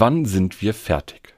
Wann 0.00 0.24
sind 0.24 0.62
wir 0.62 0.72
fertig? 0.72 1.34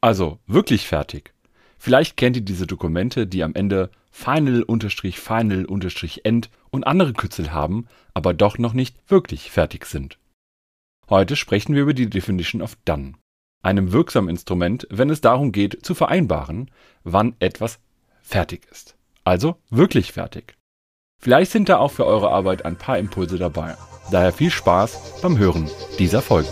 Also 0.00 0.38
wirklich 0.46 0.88
fertig. 0.88 1.34
Vielleicht 1.76 2.16
kennt 2.16 2.36
ihr 2.36 2.42
diese 2.42 2.66
Dokumente, 2.66 3.26
die 3.26 3.44
am 3.44 3.54
Ende 3.54 3.90
Final-Final-End 4.12 6.50
und 6.70 6.86
andere 6.86 7.12
Kürzel 7.12 7.52
haben, 7.52 7.86
aber 8.14 8.32
doch 8.32 8.56
noch 8.56 8.72
nicht 8.72 8.96
wirklich 9.10 9.50
fertig 9.50 9.84
sind. 9.84 10.18
Heute 11.10 11.36
sprechen 11.36 11.74
wir 11.74 11.82
über 11.82 11.92
die 11.92 12.08
Definition 12.08 12.62
of 12.62 12.76
Done, 12.86 13.12
einem 13.62 13.92
wirksamen 13.92 14.30
Instrument, 14.30 14.86
wenn 14.88 15.10
es 15.10 15.20
darum 15.20 15.52
geht, 15.52 15.84
zu 15.84 15.94
vereinbaren, 15.94 16.70
wann 17.04 17.36
etwas 17.40 17.78
fertig 18.22 18.66
ist. 18.70 18.96
Also 19.22 19.56
wirklich 19.68 20.12
fertig. 20.12 20.54
Vielleicht 21.20 21.50
sind 21.50 21.68
da 21.68 21.76
auch 21.76 21.90
für 21.90 22.06
eure 22.06 22.30
Arbeit 22.30 22.64
ein 22.64 22.76
paar 22.76 22.96
Impulse 22.96 23.36
dabei. 23.36 23.76
Daher 24.10 24.32
viel 24.32 24.50
Spaß 24.50 25.20
beim 25.20 25.36
Hören 25.36 25.68
dieser 25.98 26.22
Folge. 26.22 26.48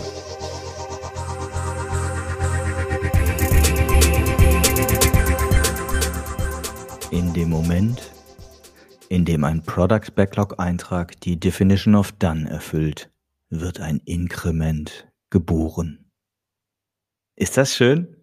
Dem 7.37 7.51
Moment, 7.51 8.11
in 9.09 9.23
dem 9.23 9.43
ein 9.43 9.61
Product 9.61 10.15
Backlog 10.15 10.59
Eintrag 10.59 11.21
die 11.21 11.39
Definition 11.39 11.93
of 11.93 12.11
Done 12.13 12.49
erfüllt, 12.49 13.11
wird 13.49 13.79
ein 13.79 14.01
Inkrement 14.05 15.07
geboren. 15.29 16.09
Ist 17.35 17.55
das 17.55 17.75
schön? 17.75 18.17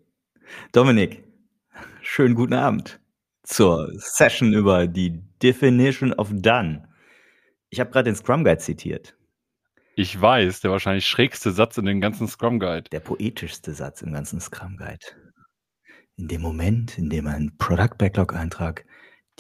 Dominik, 0.73 1.23
schönen 2.03 2.35
guten 2.35 2.55
Abend 2.55 2.99
zur 3.45 3.93
Session 3.99 4.53
über 4.53 4.89
die 4.89 5.23
Definition 5.41 6.13
of 6.15 6.31
Done. 6.33 6.89
Ich 7.71 7.79
habe 7.79 7.93
gerade 7.93 8.11
den 8.11 8.17
Scrum 8.17 8.43
Guide 8.43 8.59
zitiert. 8.59 9.17
Ich 9.95 10.21
weiß, 10.21 10.61
der 10.61 10.73
wahrscheinlich 10.73 11.07
schrägste 11.07 11.53
Satz 11.53 11.79
in 11.79 11.85
den 11.85 12.01
ganzen 12.01 12.27
Scrum 12.27 12.59
Guide. 12.59 12.91
Der 12.91 12.99
poetischste 12.99 13.75
Satz 13.75 14.03
im 14.03 14.13
ganzen 14.13 14.41
Scrum 14.41 14.77
Guide. 14.77 15.07
In 16.17 16.29
dem 16.29 16.43
Moment, 16.43 16.97
in 16.97 17.11
dem 17.11 17.27
ein 17.27 17.57
Product 17.59 17.99
Backlog 17.99 18.35
Eintrag 18.35 18.85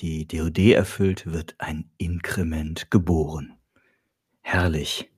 die 0.00 0.26
DoD 0.26 0.72
erfüllt, 0.72 1.24
wird 1.24 1.54
ein 1.58 1.88
Inkrement 1.98 2.90
geboren. 2.90 3.54
Herrlich. 4.40 5.08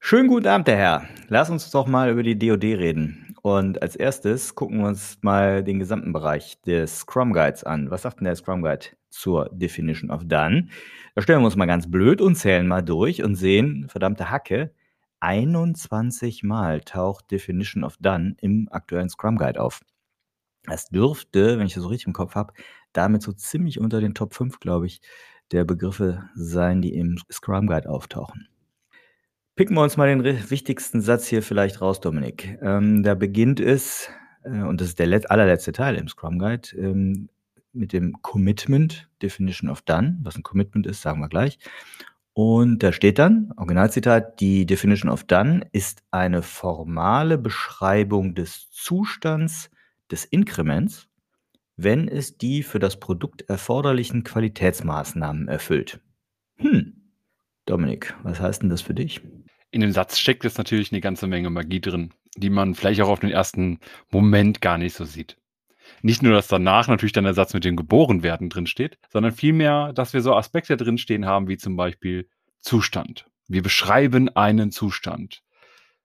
Schönen 0.00 0.26
guten 0.26 0.48
Abend, 0.48 0.66
der 0.66 0.76
Herr. 0.76 1.08
Lass 1.28 1.48
uns 1.48 1.70
doch 1.70 1.86
mal 1.86 2.10
über 2.10 2.24
die 2.24 2.36
DoD 2.36 2.64
reden. 2.64 3.36
Und 3.42 3.80
als 3.82 3.94
erstes 3.94 4.56
gucken 4.56 4.78
wir 4.78 4.88
uns 4.88 5.18
mal 5.22 5.62
den 5.62 5.78
gesamten 5.78 6.12
Bereich 6.12 6.60
des 6.62 6.98
Scrum 6.98 7.32
Guides 7.32 7.62
an. 7.62 7.88
Was 7.90 8.02
sagt 8.02 8.18
denn 8.18 8.24
der 8.24 8.34
Scrum 8.34 8.62
Guide 8.62 8.86
zur 9.10 9.48
Definition 9.52 10.10
of 10.10 10.24
Done? 10.24 10.66
Da 11.14 11.22
stellen 11.22 11.40
wir 11.40 11.46
uns 11.46 11.56
mal 11.56 11.66
ganz 11.66 11.88
blöd 11.88 12.20
und 12.20 12.34
zählen 12.34 12.66
mal 12.66 12.82
durch 12.82 13.22
und 13.22 13.36
sehen, 13.36 13.86
verdammte 13.88 14.30
Hacke, 14.30 14.74
21 15.20 16.42
Mal 16.42 16.80
taucht 16.80 17.30
Definition 17.30 17.84
of 17.84 17.96
Done 17.98 18.36
im 18.40 18.68
aktuellen 18.70 19.08
Scrum 19.08 19.36
Guide 19.36 19.60
auf. 19.60 19.80
Das 20.64 20.88
dürfte, 20.88 21.58
wenn 21.58 21.66
ich 21.66 21.74
das 21.74 21.82
so 21.82 21.88
richtig 21.88 22.08
im 22.08 22.12
Kopf 22.12 22.34
habe, 22.34 22.52
damit 22.92 23.22
so 23.22 23.32
ziemlich 23.32 23.80
unter 23.80 24.00
den 24.00 24.14
Top 24.14 24.34
5, 24.34 24.60
glaube 24.60 24.86
ich, 24.86 25.00
der 25.52 25.64
Begriffe 25.64 26.28
sein, 26.34 26.82
die 26.82 26.94
im 26.94 27.18
Scrum 27.30 27.66
Guide 27.66 27.88
auftauchen. 27.88 28.48
Picken 29.56 29.76
wir 29.76 29.82
uns 29.82 29.96
mal 29.96 30.08
den 30.08 30.24
wichtigsten 30.50 31.00
Satz 31.00 31.26
hier 31.26 31.42
vielleicht 31.42 31.80
raus, 31.80 32.00
Dominik. 32.00 32.58
Ähm, 32.62 33.02
da 33.02 33.14
beginnt 33.14 33.60
es, 33.60 34.08
äh, 34.44 34.62
und 34.62 34.80
das 34.80 34.88
ist 34.88 34.98
der 34.98 35.30
allerletzte 35.30 35.72
Teil 35.72 35.96
im 35.96 36.08
Scrum 36.08 36.38
Guide, 36.38 36.68
ähm, 36.76 37.28
mit 37.72 37.92
dem 37.92 38.20
Commitment, 38.22 39.08
Definition 39.22 39.70
of 39.70 39.82
Done. 39.82 40.18
Was 40.22 40.36
ein 40.36 40.42
Commitment 40.42 40.86
ist, 40.86 41.02
sagen 41.02 41.20
wir 41.20 41.28
gleich. 41.28 41.58
Und 42.32 42.82
da 42.82 42.92
steht 42.92 43.18
dann, 43.18 43.52
Originalzitat, 43.56 44.40
die 44.40 44.64
Definition 44.64 45.10
of 45.10 45.24
Done 45.24 45.66
ist 45.72 46.02
eine 46.10 46.42
formale 46.42 47.38
Beschreibung 47.38 48.34
des 48.34 48.70
Zustands 48.70 49.70
des 50.10 50.24
Inkrements, 50.24 51.08
wenn 51.76 52.08
es 52.08 52.38
die 52.38 52.62
für 52.62 52.78
das 52.78 53.00
Produkt 53.00 53.42
erforderlichen 53.42 54.22
Qualitätsmaßnahmen 54.22 55.48
erfüllt. 55.48 56.00
Hm, 56.56 57.12
Dominik, 57.66 58.14
was 58.22 58.40
heißt 58.40 58.62
denn 58.62 58.70
das 58.70 58.82
für 58.82 58.94
dich? 58.94 59.22
In 59.70 59.80
dem 59.80 59.92
Satz 59.92 60.18
steckt 60.18 60.44
jetzt 60.44 60.58
natürlich 60.58 60.92
eine 60.92 61.00
ganze 61.00 61.26
Menge 61.26 61.50
Magie 61.50 61.80
drin, 61.80 62.12
die 62.36 62.50
man 62.50 62.74
vielleicht 62.74 63.00
auch 63.00 63.08
auf 63.08 63.20
den 63.20 63.30
ersten 63.30 63.78
Moment 64.10 64.60
gar 64.60 64.78
nicht 64.78 64.94
so 64.94 65.04
sieht. 65.04 65.36
Nicht 66.02 66.22
nur, 66.22 66.32
dass 66.32 66.48
danach 66.48 66.88
natürlich 66.88 67.12
dann 67.12 67.24
der 67.24 67.34
Satz 67.34 67.54
mit 67.54 67.64
dem 67.64 67.76
Geborenwerden 67.76 68.48
drin 68.48 68.66
steht, 68.66 68.98
sondern 69.08 69.32
vielmehr, 69.32 69.92
dass 69.92 70.12
wir 70.12 70.22
so 70.22 70.34
Aspekte 70.34 70.76
drin 70.76 70.98
stehen 70.98 71.26
haben, 71.26 71.48
wie 71.48 71.58
zum 71.58 71.76
Beispiel 71.76 72.28
Zustand. 72.60 73.26
Wir 73.48 73.62
beschreiben 73.62 74.28
einen 74.28 74.70
Zustand. 74.70 75.42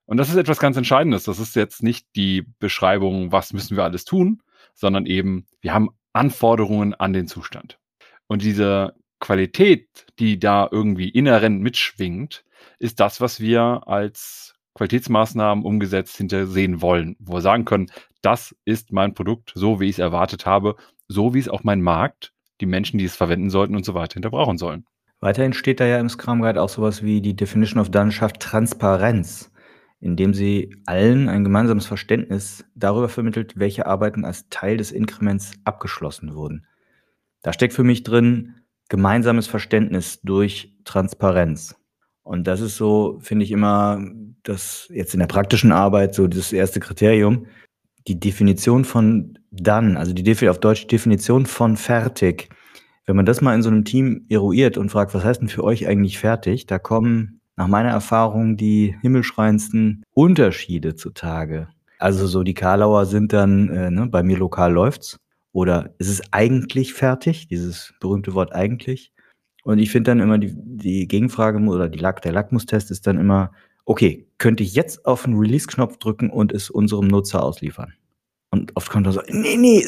Und 0.06 0.18
das 0.18 0.30
ist 0.30 0.36
etwas 0.36 0.60
ganz 0.60 0.78
Entscheidendes. 0.78 1.24
Das 1.24 1.40
ist 1.40 1.56
jetzt 1.56 1.84
nicht 1.84 2.08
die 2.16 2.46
Beschreibung, 2.60 3.32
was 3.32 3.54
müssen 3.54 3.76
wir 3.76 3.84
alles 3.84 4.06
tun, 4.06 4.42
sondern 4.74 5.06
eben, 5.06 5.46
wir 5.62 5.74
haben 5.74 5.90
Anforderungen 6.14 6.94
an 6.94 7.14
den 7.14 7.28
Zustand. 7.28 7.80
Und 8.28 8.42
diese 8.42 8.96
Qualität, 9.20 10.06
die 10.20 10.40
da 10.40 10.68
irgendwie 10.72 11.10
inhärent 11.10 11.62
mitschwingt, 11.62 12.44
ist 12.80 13.00
das, 13.00 13.22
was 13.22 13.40
wir 13.40 13.84
als 13.88 14.55
Qualitätsmaßnahmen 14.76 15.64
umgesetzt 15.64 16.18
hintersehen 16.18 16.82
wollen, 16.82 17.16
wo 17.20 17.34
wir 17.34 17.42
sagen 17.42 17.66
können, 17.66 17.88
das 18.22 18.56
ist 18.66 18.92
mein 18.92 19.14
Produkt, 19.14 19.52
so 19.56 19.80
wie 19.80 19.86
ich 19.86 19.96
es 19.96 20.00
erwartet 20.00 20.46
habe, 20.46 20.76
so 21.08 21.34
wie 21.34 21.40
es 21.40 21.50
auch 21.50 21.64
mein 21.64 21.82
Markt, 21.82 22.34
die 22.62 22.66
Menschen, 22.66 22.98
die 22.98 23.06
es 23.06 23.16
verwenden 23.16 23.50
sollten 23.50 23.76
und 23.76 23.86
so 23.86 23.94
weiter 23.94 24.16
hinterbrauchen 24.16 24.58
sollen. 24.58 24.86
Weiterhin 25.20 25.54
steht 25.54 25.80
da 25.80 25.86
ja 25.86 26.00
im 26.00 26.10
Scrum 26.10 26.42
Guide 26.42 26.62
auch 26.62 26.70
sowas 26.70 27.04
wie 27.04 27.22
die 27.22 27.36
Definition 27.36 27.80
of 27.80 27.90
Done 27.90 28.12
schafft 28.12 28.42
Transparenz, 28.42 29.52
indem 30.00 30.34
sie 30.34 30.76
allen 30.86 31.30
ein 31.30 31.44
gemeinsames 31.44 31.86
Verständnis 31.86 32.66
darüber 32.76 33.10
vermittelt, 33.10 33.58
welche 33.58 33.86
Arbeiten 33.86 34.26
als 34.26 34.50
Teil 34.50 34.78
des 34.78 34.92
Inkrements 34.92 35.54
abgeschlossen 35.64 36.36
wurden. 36.36 36.68
Da 37.44 37.54
steckt 37.54 37.74
für 37.74 37.84
mich 37.84 38.04
drin 38.04 38.56
gemeinsames 38.90 39.48
Verständnis 39.48 40.22
durch 40.22 40.76
Transparenz. 40.84 41.76
Und 42.26 42.48
das 42.48 42.60
ist 42.60 42.76
so, 42.76 43.20
finde 43.22 43.46
ich 43.46 43.52
immer, 43.52 44.04
das 44.42 44.88
jetzt 44.92 45.14
in 45.14 45.20
der 45.20 45.28
praktischen 45.28 45.72
Arbeit 45.72 46.16
so 46.16 46.28
das 46.28 46.52
erste 46.52 46.80
Kriterium. 46.80 47.46
Die 48.08 48.20
Definition 48.20 48.84
von 48.84 49.38
dann, 49.52 49.96
also 49.96 50.12
die 50.12 50.24
Defi 50.24 50.50
auf 50.50 50.60
Deutsch 50.60 50.88
Definition 50.88 51.46
von 51.46 51.78
fertig. 51.78 52.50
Wenn 53.06 53.16
man 53.16 53.28
das 53.28 53.42
mal 53.42 53.54
in 53.54 53.62
so 53.62 53.70
einem 53.70 53.86
Team 53.86 54.26
eruiert 54.28 54.78
und 54.80 54.90
fragt, 54.90 55.14
was 55.14 55.24
heißt 55.24 55.42
denn 55.42 55.50
für 55.50 55.64
euch 55.64 55.88
eigentlich 55.88 56.18
fertig, 56.18 56.66
da 56.66 56.80
kommen 56.80 57.42
nach 57.58 57.68
meiner 57.68 57.90
Erfahrung 57.90 58.58
die 58.58 58.96
himmelschreiendsten 59.02 60.04
Unterschiede 60.12 60.96
zutage. 60.96 61.68
Also 62.00 62.26
so 62.26 62.42
die 62.42 62.56
Karlauer 62.56 63.06
sind 63.06 63.34
dann, 63.34 63.70
äh, 63.70 63.92
ne, 63.92 64.08
bei 64.08 64.24
mir 64.24 64.38
lokal 64.38 64.74
läuft's. 64.74 65.20
Oder 65.52 65.94
ist 66.00 66.10
es 66.10 66.34
eigentlich 66.34 66.96
fertig? 66.96 67.48
Dieses 67.48 67.94
berühmte 68.00 68.34
Wort 68.34 68.52
eigentlich. 68.52 69.14
Und 69.66 69.80
ich 69.80 69.90
finde 69.90 70.12
dann 70.12 70.20
immer 70.20 70.38
die, 70.38 70.54
die 70.56 71.08
Gegenfrage 71.08 71.58
oder 71.58 71.90
die 71.90 71.98
der 71.98 72.32
Lackmustest 72.32 72.92
ist 72.92 73.08
dann 73.08 73.18
immer, 73.18 73.52
okay, 73.86 74.28
könnte 74.38 74.62
ich 74.62 74.76
jetzt 74.76 75.08
auf 75.08 75.24
den 75.24 75.34
Release-Knopf 75.34 75.98
drücken 75.98 76.30
und 76.30 76.52
es 76.52 76.70
unserem 76.70 77.08
Nutzer 77.08 77.42
ausliefern? 77.42 77.96
Und 78.52 78.76
oft 78.76 78.92
kommt 78.92 79.08
er 79.08 79.14
so, 79.14 79.22
nee, 79.28 79.58
nee, 79.58 79.84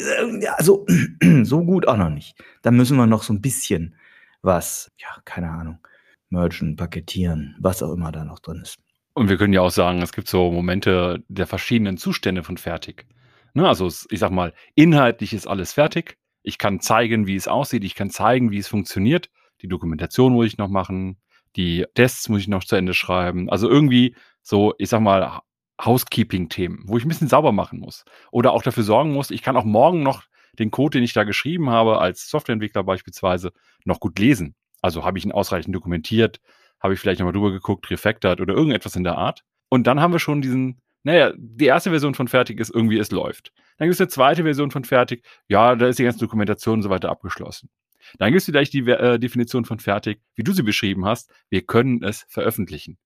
also 0.56 0.84
so 1.44 1.64
gut 1.64 1.86
auch 1.86 1.96
noch 1.96 2.10
nicht. 2.10 2.36
Da 2.62 2.72
müssen 2.72 2.96
wir 2.96 3.06
noch 3.06 3.22
so 3.22 3.32
ein 3.32 3.40
bisschen 3.40 3.94
was, 4.42 4.90
ja, 4.98 5.08
keine 5.24 5.48
Ahnung, 5.48 5.78
mergen, 6.28 6.74
paketieren, 6.74 7.54
was 7.60 7.80
auch 7.80 7.92
immer 7.92 8.10
da 8.10 8.24
noch 8.24 8.40
drin 8.40 8.60
ist. 8.60 8.78
Und 9.14 9.28
wir 9.28 9.36
können 9.36 9.52
ja 9.52 9.60
auch 9.60 9.70
sagen, 9.70 10.02
es 10.02 10.10
gibt 10.10 10.26
so 10.26 10.50
Momente 10.50 11.22
der 11.28 11.46
verschiedenen 11.46 11.98
Zustände 11.98 12.42
von 12.42 12.56
fertig. 12.56 13.06
Ne, 13.54 13.68
also 13.68 13.88
ich 14.10 14.18
sag 14.18 14.32
mal, 14.32 14.52
inhaltlich 14.74 15.34
ist 15.34 15.46
alles 15.46 15.72
fertig. 15.72 16.18
Ich 16.42 16.58
kann 16.58 16.80
zeigen, 16.80 17.28
wie 17.28 17.36
es 17.36 17.46
aussieht. 17.46 17.84
Ich 17.84 17.94
kann 17.94 18.10
zeigen, 18.10 18.50
wie 18.50 18.58
es 18.58 18.66
funktioniert. 18.66 19.30
Die 19.62 19.68
Dokumentation 19.68 20.32
muss 20.32 20.46
ich 20.46 20.58
noch 20.58 20.68
machen, 20.68 21.18
die 21.56 21.86
Tests 21.94 22.28
muss 22.28 22.40
ich 22.40 22.48
noch 22.48 22.64
zu 22.64 22.76
Ende 22.76 22.94
schreiben. 22.94 23.50
Also 23.50 23.68
irgendwie 23.68 24.14
so, 24.42 24.74
ich 24.78 24.88
sag 24.88 25.00
mal, 25.00 25.40
Housekeeping-Themen, 25.84 26.84
wo 26.86 26.96
ich 26.96 27.04
ein 27.04 27.08
bisschen 27.08 27.28
sauber 27.28 27.52
machen 27.52 27.78
muss. 27.78 28.04
Oder 28.30 28.52
auch 28.52 28.62
dafür 28.62 28.82
sorgen 28.82 29.12
muss, 29.12 29.30
ich 29.30 29.42
kann 29.42 29.56
auch 29.56 29.64
morgen 29.64 30.02
noch 30.02 30.24
den 30.58 30.70
Code, 30.70 30.98
den 30.98 31.04
ich 31.04 31.12
da 31.12 31.24
geschrieben 31.24 31.70
habe, 31.70 31.98
als 32.00 32.28
Softwareentwickler 32.28 32.82
beispielsweise, 32.82 33.52
noch 33.84 34.00
gut 34.00 34.18
lesen. 34.18 34.54
Also 34.82 35.04
habe 35.04 35.18
ich 35.18 35.24
ihn 35.24 35.32
ausreichend 35.32 35.74
dokumentiert, 35.74 36.40
habe 36.80 36.94
ich 36.94 37.00
vielleicht 37.00 37.20
nochmal 37.20 37.32
drüber 37.32 37.52
geguckt, 37.52 37.90
refactored 37.90 38.40
oder 38.40 38.54
irgendetwas 38.54 38.96
in 38.96 39.04
der 39.04 39.18
Art. 39.18 39.44
Und 39.68 39.86
dann 39.86 40.00
haben 40.00 40.12
wir 40.12 40.18
schon 40.18 40.40
diesen, 40.40 40.80
naja, 41.02 41.32
die 41.36 41.66
erste 41.66 41.90
Version 41.90 42.14
von 42.14 42.28
fertig 42.28 42.58
ist 42.60 42.74
irgendwie, 42.74 42.98
es 42.98 43.10
läuft. 43.10 43.52
Dann 43.76 43.86
gibt 43.86 43.94
es 43.94 44.00
eine 44.00 44.08
zweite 44.08 44.42
Version 44.42 44.70
von 44.70 44.84
fertig, 44.84 45.24
ja, 45.48 45.76
da 45.76 45.86
ist 45.86 45.98
die 45.98 46.04
ganze 46.04 46.18
Dokumentation 46.18 46.78
und 46.78 46.82
so 46.82 46.90
weiter 46.90 47.10
abgeschlossen. 47.10 47.70
Dann 48.18 48.30
gibt 48.30 48.40
es 48.40 48.46
vielleicht 48.46 48.72
die 48.72 48.88
äh, 48.88 49.18
Definition 49.18 49.64
von 49.64 49.78
fertig, 49.78 50.20
wie 50.34 50.42
du 50.42 50.52
sie 50.52 50.62
beschrieben 50.62 51.04
hast. 51.04 51.30
Wir 51.50 51.62
können 51.62 52.02
es 52.02 52.24
veröffentlichen. 52.28 52.98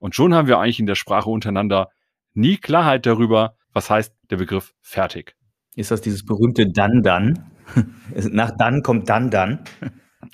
Und 0.00 0.14
schon 0.14 0.34
haben 0.34 0.48
wir 0.48 0.58
eigentlich 0.58 0.80
in 0.80 0.86
der 0.86 0.94
Sprache 0.94 1.30
untereinander 1.30 1.90
nie 2.34 2.56
Klarheit 2.56 3.06
darüber, 3.06 3.56
was 3.72 3.90
heißt 3.90 4.14
der 4.30 4.36
Begriff 4.36 4.74
fertig. 4.80 5.34
Ist 5.74 5.90
das 5.90 6.00
dieses 6.00 6.24
berühmte 6.24 6.70
dann 6.70 7.02
dann? 7.02 7.50
Nach 8.30 8.50
dann 8.56 8.82
kommt 8.82 9.08
dann 9.08 9.30
dann. 9.30 9.60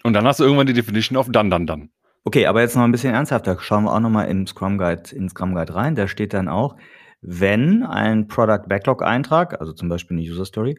Und 0.02 0.12
dann 0.14 0.26
hast 0.26 0.40
du 0.40 0.44
irgendwann 0.44 0.66
die 0.66 0.72
Definition 0.72 1.18
auf 1.18 1.28
dann 1.30 1.50
dann 1.50 1.66
dann. 1.66 1.90
Okay, 2.24 2.46
aber 2.46 2.62
jetzt 2.62 2.74
noch 2.74 2.84
ein 2.84 2.92
bisschen 2.92 3.12
ernsthafter. 3.12 3.58
Schauen 3.60 3.84
wir 3.84 3.92
auch 3.92 4.00
noch 4.00 4.10
mal 4.10 4.24
im 4.24 4.46
Scrum 4.46 4.78
Guide, 4.78 5.14
in 5.14 5.28
Scrum 5.28 5.54
Guide 5.54 5.74
rein. 5.74 5.94
Da 5.94 6.08
steht 6.08 6.32
dann 6.32 6.48
auch, 6.48 6.76
wenn 7.20 7.82
ein 7.82 8.28
Product 8.28 8.66
Backlog 8.68 9.02
Eintrag, 9.02 9.60
also 9.60 9.72
zum 9.72 9.88
Beispiel 9.88 10.16
eine 10.16 10.26
User 10.26 10.46
Story, 10.46 10.78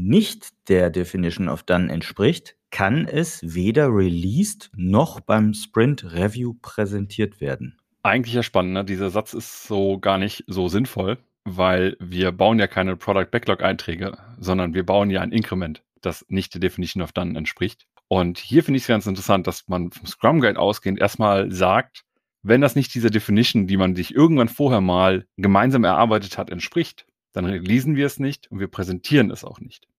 nicht 0.00 0.68
der 0.68 0.90
Definition 0.90 1.48
of 1.48 1.62
Done 1.62 1.92
entspricht, 1.92 2.56
kann 2.70 3.06
es 3.06 3.40
weder 3.42 3.88
released 3.88 4.70
noch 4.74 5.20
beim 5.20 5.54
Sprint 5.54 6.04
Review 6.12 6.54
präsentiert 6.62 7.40
werden. 7.40 7.78
Eigentlich 8.02 8.34
ja 8.34 8.42
spannend, 8.42 8.72
ne? 8.72 8.84
Dieser 8.84 9.10
Satz 9.10 9.34
ist 9.34 9.64
so 9.64 9.98
gar 9.98 10.18
nicht 10.18 10.44
so 10.46 10.68
sinnvoll, 10.68 11.18
weil 11.44 11.96
wir 12.00 12.32
bauen 12.32 12.58
ja 12.58 12.66
keine 12.66 12.96
Product 12.96 13.30
Backlog 13.30 13.62
Einträge, 13.62 14.16
sondern 14.38 14.72
wir 14.72 14.86
bauen 14.86 15.10
ja 15.10 15.20
ein 15.20 15.32
Inkrement, 15.32 15.82
das 16.00 16.24
nicht 16.28 16.54
der 16.54 16.60
Definition 16.60 17.02
of 17.02 17.12
Done 17.12 17.36
entspricht. 17.36 17.86
Und 18.08 18.38
hier 18.38 18.64
finde 18.64 18.78
ich 18.78 18.84
es 18.84 18.88
ganz 18.88 19.06
interessant, 19.06 19.46
dass 19.46 19.68
man 19.68 19.90
vom 19.90 20.06
Scrum 20.06 20.40
Guide 20.40 20.58
ausgehend 20.58 20.98
erstmal 20.98 21.52
sagt, 21.52 22.04
wenn 22.42 22.62
das 22.62 22.74
nicht 22.74 22.94
dieser 22.94 23.10
Definition, 23.10 23.66
die 23.66 23.76
man 23.76 23.94
sich 23.94 24.14
irgendwann 24.14 24.48
vorher 24.48 24.80
mal 24.80 25.26
gemeinsam 25.36 25.84
erarbeitet 25.84 26.38
hat, 26.38 26.50
entspricht, 26.50 27.06
dann 27.32 27.44
releasen 27.44 27.96
wir 27.96 28.06
es 28.06 28.18
nicht 28.18 28.50
und 28.50 28.60
wir 28.60 28.68
präsentieren 28.68 29.30
es 29.30 29.44
auch 29.44 29.60
nicht. 29.60 29.89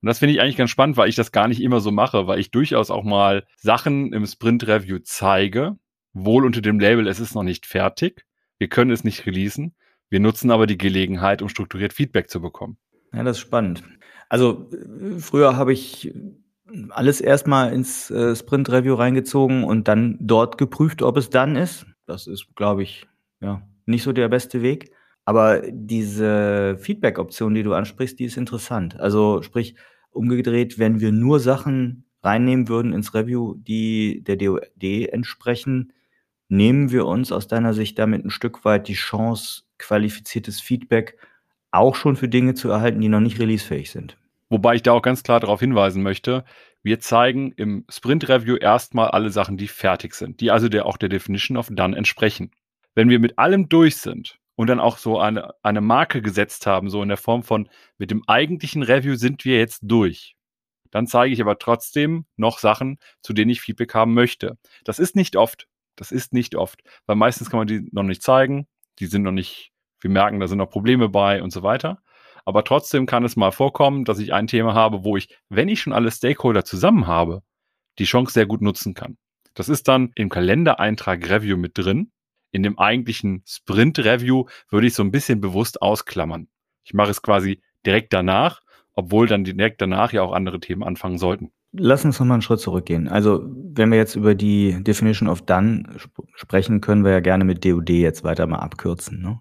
Und 0.00 0.06
das 0.06 0.20
finde 0.20 0.34
ich 0.34 0.40
eigentlich 0.40 0.56
ganz 0.56 0.70
spannend, 0.70 0.96
weil 0.96 1.08
ich 1.08 1.16
das 1.16 1.32
gar 1.32 1.48
nicht 1.48 1.60
immer 1.60 1.80
so 1.80 1.90
mache, 1.90 2.26
weil 2.26 2.38
ich 2.38 2.50
durchaus 2.50 2.90
auch 2.90 3.04
mal 3.04 3.44
Sachen 3.56 4.12
im 4.12 4.26
Sprint 4.26 4.66
Review 4.66 4.98
zeige, 5.02 5.76
wohl 6.12 6.44
unter 6.44 6.60
dem 6.60 6.78
Label, 6.78 7.08
es 7.08 7.20
ist 7.20 7.34
noch 7.34 7.42
nicht 7.42 7.66
fertig, 7.66 8.24
wir 8.58 8.68
können 8.68 8.90
es 8.90 9.04
nicht 9.04 9.26
releasen, 9.26 9.74
wir 10.08 10.20
nutzen 10.20 10.50
aber 10.50 10.66
die 10.66 10.78
Gelegenheit, 10.78 11.42
um 11.42 11.48
strukturiert 11.48 11.92
Feedback 11.92 12.30
zu 12.30 12.40
bekommen. 12.40 12.78
Ja, 13.12 13.24
das 13.24 13.38
ist 13.38 13.42
spannend. 13.42 13.82
Also 14.28 14.70
früher 15.18 15.56
habe 15.56 15.72
ich 15.72 16.14
alles 16.90 17.20
erstmal 17.20 17.72
ins 17.72 18.10
äh, 18.10 18.36
Sprint 18.36 18.70
Review 18.70 18.94
reingezogen 18.94 19.64
und 19.64 19.88
dann 19.88 20.18
dort 20.20 20.58
geprüft, 20.58 21.02
ob 21.02 21.16
es 21.16 21.30
dann 21.30 21.56
ist. 21.56 21.86
Das 22.06 22.26
ist, 22.26 22.54
glaube 22.56 22.82
ich, 22.82 23.06
ja, 23.40 23.62
nicht 23.86 24.02
so 24.02 24.12
der 24.12 24.28
beste 24.28 24.62
Weg. 24.62 24.92
Aber 25.28 25.60
diese 25.70 26.78
Feedback-Option, 26.78 27.52
die 27.52 27.62
du 27.62 27.74
ansprichst, 27.74 28.18
die 28.18 28.24
ist 28.24 28.38
interessant. 28.38 28.98
Also 28.98 29.42
sprich, 29.42 29.74
umgedreht, 30.08 30.78
wenn 30.78 31.00
wir 31.00 31.12
nur 31.12 31.38
Sachen 31.38 32.06
reinnehmen 32.22 32.66
würden 32.68 32.94
ins 32.94 33.12
Review, 33.12 33.56
die 33.58 34.24
der 34.24 34.36
DOD 34.36 35.10
entsprechen, 35.12 35.92
nehmen 36.48 36.92
wir 36.92 37.04
uns 37.04 37.30
aus 37.30 37.46
deiner 37.46 37.74
Sicht 37.74 37.98
damit 37.98 38.24
ein 38.24 38.30
Stück 38.30 38.64
weit 38.64 38.88
die 38.88 38.94
Chance, 38.94 39.64
qualifiziertes 39.76 40.62
Feedback 40.62 41.18
auch 41.72 41.94
schon 41.94 42.16
für 42.16 42.30
Dinge 42.30 42.54
zu 42.54 42.70
erhalten, 42.70 43.02
die 43.02 43.10
noch 43.10 43.20
nicht 43.20 43.38
releasefähig 43.38 43.90
sind. 43.90 44.16
Wobei 44.48 44.76
ich 44.76 44.82
da 44.82 44.92
auch 44.92 45.02
ganz 45.02 45.24
klar 45.24 45.40
darauf 45.40 45.60
hinweisen 45.60 46.02
möchte, 46.02 46.42
wir 46.82 47.00
zeigen 47.00 47.52
im 47.52 47.84
Sprint 47.90 48.30
Review 48.30 48.56
erstmal 48.56 49.08
alle 49.08 49.28
Sachen, 49.28 49.58
die 49.58 49.68
fertig 49.68 50.14
sind, 50.14 50.40
die 50.40 50.50
also 50.50 50.70
der, 50.70 50.86
auch 50.86 50.96
der 50.96 51.10
Definition 51.10 51.58
of 51.58 51.68
Done 51.70 51.94
entsprechen. 51.94 52.50
Wenn 52.94 53.10
wir 53.10 53.18
mit 53.18 53.38
allem 53.38 53.68
durch 53.68 53.98
sind 53.98 54.40
und 54.58 54.66
dann 54.66 54.80
auch 54.80 54.98
so 54.98 55.20
eine, 55.20 55.54
eine 55.62 55.80
Marke 55.80 56.20
gesetzt 56.20 56.66
haben, 56.66 56.90
so 56.90 57.00
in 57.00 57.08
der 57.08 57.16
Form 57.16 57.44
von, 57.44 57.68
mit 57.96 58.10
dem 58.10 58.24
eigentlichen 58.26 58.82
Review 58.82 59.14
sind 59.14 59.44
wir 59.44 59.56
jetzt 59.56 59.78
durch. 59.84 60.34
Dann 60.90 61.06
zeige 61.06 61.32
ich 61.32 61.40
aber 61.40 61.60
trotzdem 61.60 62.26
noch 62.36 62.58
Sachen, 62.58 62.98
zu 63.22 63.32
denen 63.32 63.52
ich 63.52 63.60
Feedback 63.60 63.94
haben 63.94 64.14
möchte. 64.14 64.58
Das 64.82 64.98
ist 64.98 65.14
nicht 65.14 65.36
oft. 65.36 65.68
Das 65.94 66.10
ist 66.10 66.32
nicht 66.32 66.56
oft, 66.56 66.82
weil 67.06 67.14
meistens 67.14 67.50
kann 67.50 67.58
man 67.58 67.68
die 67.68 67.88
noch 67.92 68.02
nicht 68.02 68.20
zeigen. 68.20 68.66
Die 68.98 69.06
sind 69.06 69.22
noch 69.22 69.30
nicht, 69.30 69.70
wir 70.00 70.10
merken, 70.10 70.40
da 70.40 70.48
sind 70.48 70.58
noch 70.58 70.70
Probleme 70.70 71.08
bei 71.08 71.40
und 71.40 71.52
so 71.52 71.62
weiter. 71.62 72.02
Aber 72.44 72.64
trotzdem 72.64 73.06
kann 73.06 73.24
es 73.24 73.36
mal 73.36 73.52
vorkommen, 73.52 74.04
dass 74.04 74.18
ich 74.18 74.34
ein 74.34 74.48
Thema 74.48 74.74
habe, 74.74 75.04
wo 75.04 75.16
ich, 75.16 75.38
wenn 75.48 75.68
ich 75.68 75.80
schon 75.80 75.92
alle 75.92 76.10
Stakeholder 76.10 76.64
zusammen 76.64 77.06
habe, 77.06 77.42
die 78.00 78.06
Chance 78.06 78.32
sehr 78.32 78.46
gut 78.46 78.60
nutzen 78.60 78.94
kann. 78.94 79.18
Das 79.54 79.68
ist 79.68 79.86
dann 79.86 80.10
im 80.16 80.30
Kalendereintrag 80.30 81.30
Review 81.30 81.56
mit 81.56 81.78
drin 81.78 82.10
in 82.50 82.62
dem 82.62 82.78
eigentlichen 82.78 83.42
Sprint-Review 83.46 84.46
würde 84.70 84.86
ich 84.86 84.94
so 84.94 85.02
ein 85.02 85.10
bisschen 85.10 85.40
bewusst 85.40 85.82
ausklammern. 85.82 86.48
Ich 86.84 86.94
mache 86.94 87.10
es 87.10 87.22
quasi 87.22 87.60
direkt 87.84 88.12
danach, 88.12 88.60
obwohl 88.94 89.26
dann 89.26 89.44
direkt 89.44 89.80
danach 89.80 90.12
ja 90.12 90.22
auch 90.22 90.32
andere 90.32 90.60
Themen 90.60 90.82
anfangen 90.82 91.18
sollten. 91.18 91.52
Lass 91.72 92.04
uns 92.04 92.18
nochmal 92.18 92.36
einen 92.36 92.42
Schritt 92.42 92.60
zurückgehen. 92.60 93.08
Also, 93.08 93.44
wenn 93.44 93.90
wir 93.90 93.98
jetzt 93.98 94.16
über 94.16 94.34
die 94.34 94.82
Definition 94.82 95.28
of 95.28 95.42
Done 95.42 95.84
sp 96.00 96.24
sprechen, 96.34 96.80
können 96.80 97.04
wir 97.04 97.12
ja 97.12 97.20
gerne 97.20 97.44
mit 97.44 97.64
DOD 97.64 97.90
jetzt 97.90 98.24
weiter 98.24 98.46
mal 98.46 98.60
abkürzen. 98.60 99.20
Ne? 99.20 99.40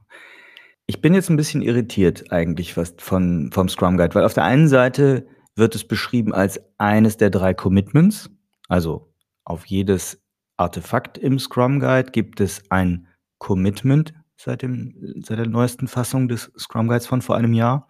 Ich 0.85 1.01
bin 1.01 1.13
jetzt 1.13 1.29
ein 1.29 1.37
bisschen 1.37 1.61
irritiert 1.61 2.31
eigentlich 2.31 2.75
was 2.75 2.95
von, 2.97 3.49
vom 3.53 3.69
Scrum 3.69 3.97
Guide, 3.97 4.13
weil 4.13 4.25
auf 4.25 4.33
der 4.33 4.43
einen 4.43 4.67
Seite 4.67 5.27
wird 5.55 5.73
es 5.73 5.87
beschrieben 5.87 6.33
als 6.33 6.59
eines 6.77 7.17
der 7.17 7.29
drei 7.29 7.53
Commitments, 7.53 8.29
also 8.67 9.13
auf 9.43 9.65
jedes 9.65 10.21
Artefakt 10.57 11.17
im 11.17 11.39
Scrum 11.39 11.79
Guide 11.79 12.11
gibt 12.11 12.41
es 12.41 12.63
ein 12.69 13.07
Commitment 13.37 14.13
seit, 14.35 14.61
dem, 14.63 15.21
seit 15.23 15.39
der 15.39 15.47
neuesten 15.47 15.87
Fassung 15.87 16.27
des 16.27 16.51
Scrum 16.57 16.87
Guides 16.87 17.07
von 17.07 17.21
vor 17.21 17.35
einem 17.35 17.53
Jahr. 17.53 17.87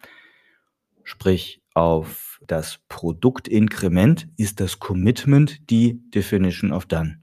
Sprich, 1.04 1.62
auf 1.74 2.40
das 2.46 2.80
Produktinkrement 2.90 4.28
ist 4.38 4.60
das 4.60 4.80
Commitment 4.80 5.70
die 5.70 6.02
Definition 6.12 6.74
of 6.74 6.86
Done. 6.86 7.20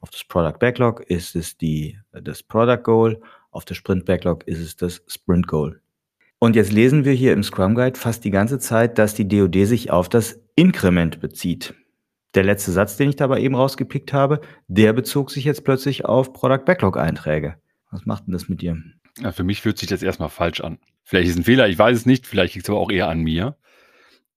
Auf 0.00 0.10
das 0.10 0.24
Product 0.24 0.58
Backlog 0.58 1.02
ist 1.02 1.36
es 1.36 1.56
die, 1.56 1.98
das 2.12 2.42
Product 2.42 2.82
Goal, 2.82 3.20
auf 3.50 3.64
das 3.64 3.76
Sprint 3.76 4.04
Backlog 4.04 4.44
ist 4.44 4.60
es 4.60 4.76
das 4.76 5.02
Sprint 5.06 5.46
Goal. 5.46 5.80
Und 6.38 6.54
jetzt 6.54 6.72
lesen 6.72 7.04
wir 7.04 7.12
hier 7.12 7.32
im 7.32 7.42
Scrum 7.42 7.74
Guide 7.74 7.98
fast 7.98 8.24
die 8.24 8.30
ganze 8.30 8.58
Zeit, 8.58 8.98
dass 8.98 9.14
die 9.14 9.26
DoD 9.26 9.66
sich 9.66 9.90
auf 9.90 10.08
das 10.08 10.38
Inkrement 10.54 11.20
bezieht. 11.20 11.74
Der 12.38 12.44
letzte 12.44 12.70
Satz, 12.70 12.96
den 12.96 13.08
ich 13.08 13.16
dabei 13.16 13.40
eben 13.40 13.56
rausgepickt 13.56 14.12
habe, 14.12 14.40
der 14.68 14.92
bezog 14.92 15.32
sich 15.32 15.44
jetzt 15.44 15.64
plötzlich 15.64 16.04
auf 16.04 16.32
Product 16.32 16.64
Backlog 16.64 16.96
Einträge. 16.96 17.56
Was 17.90 18.06
macht 18.06 18.28
denn 18.28 18.32
das 18.32 18.48
mit 18.48 18.62
dir? 18.62 18.80
Ja, 19.18 19.32
für 19.32 19.42
mich 19.42 19.60
fühlt 19.60 19.76
sich 19.76 19.88
das 19.88 20.04
erstmal 20.04 20.28
falsch 20.28 20.60
an. 20.60 20.78
Vielleicht 21.02 21.30
ist 21.30 21.36
ein 21.36 21.42
Fehler, 21.42 21.68
ich 21.68 21.76
weiß 21.76 21.96
es 21.96 22.06
nicht, 22.06 22.28
vielleicht 22.28 22.54
liegt 22.54 22.66
es 22.66 22.70
aber 22.70 22.78
auch 22.78 22.92
eher 22.92 23.08
an 23.08 23.22
mir. 23.22 23.56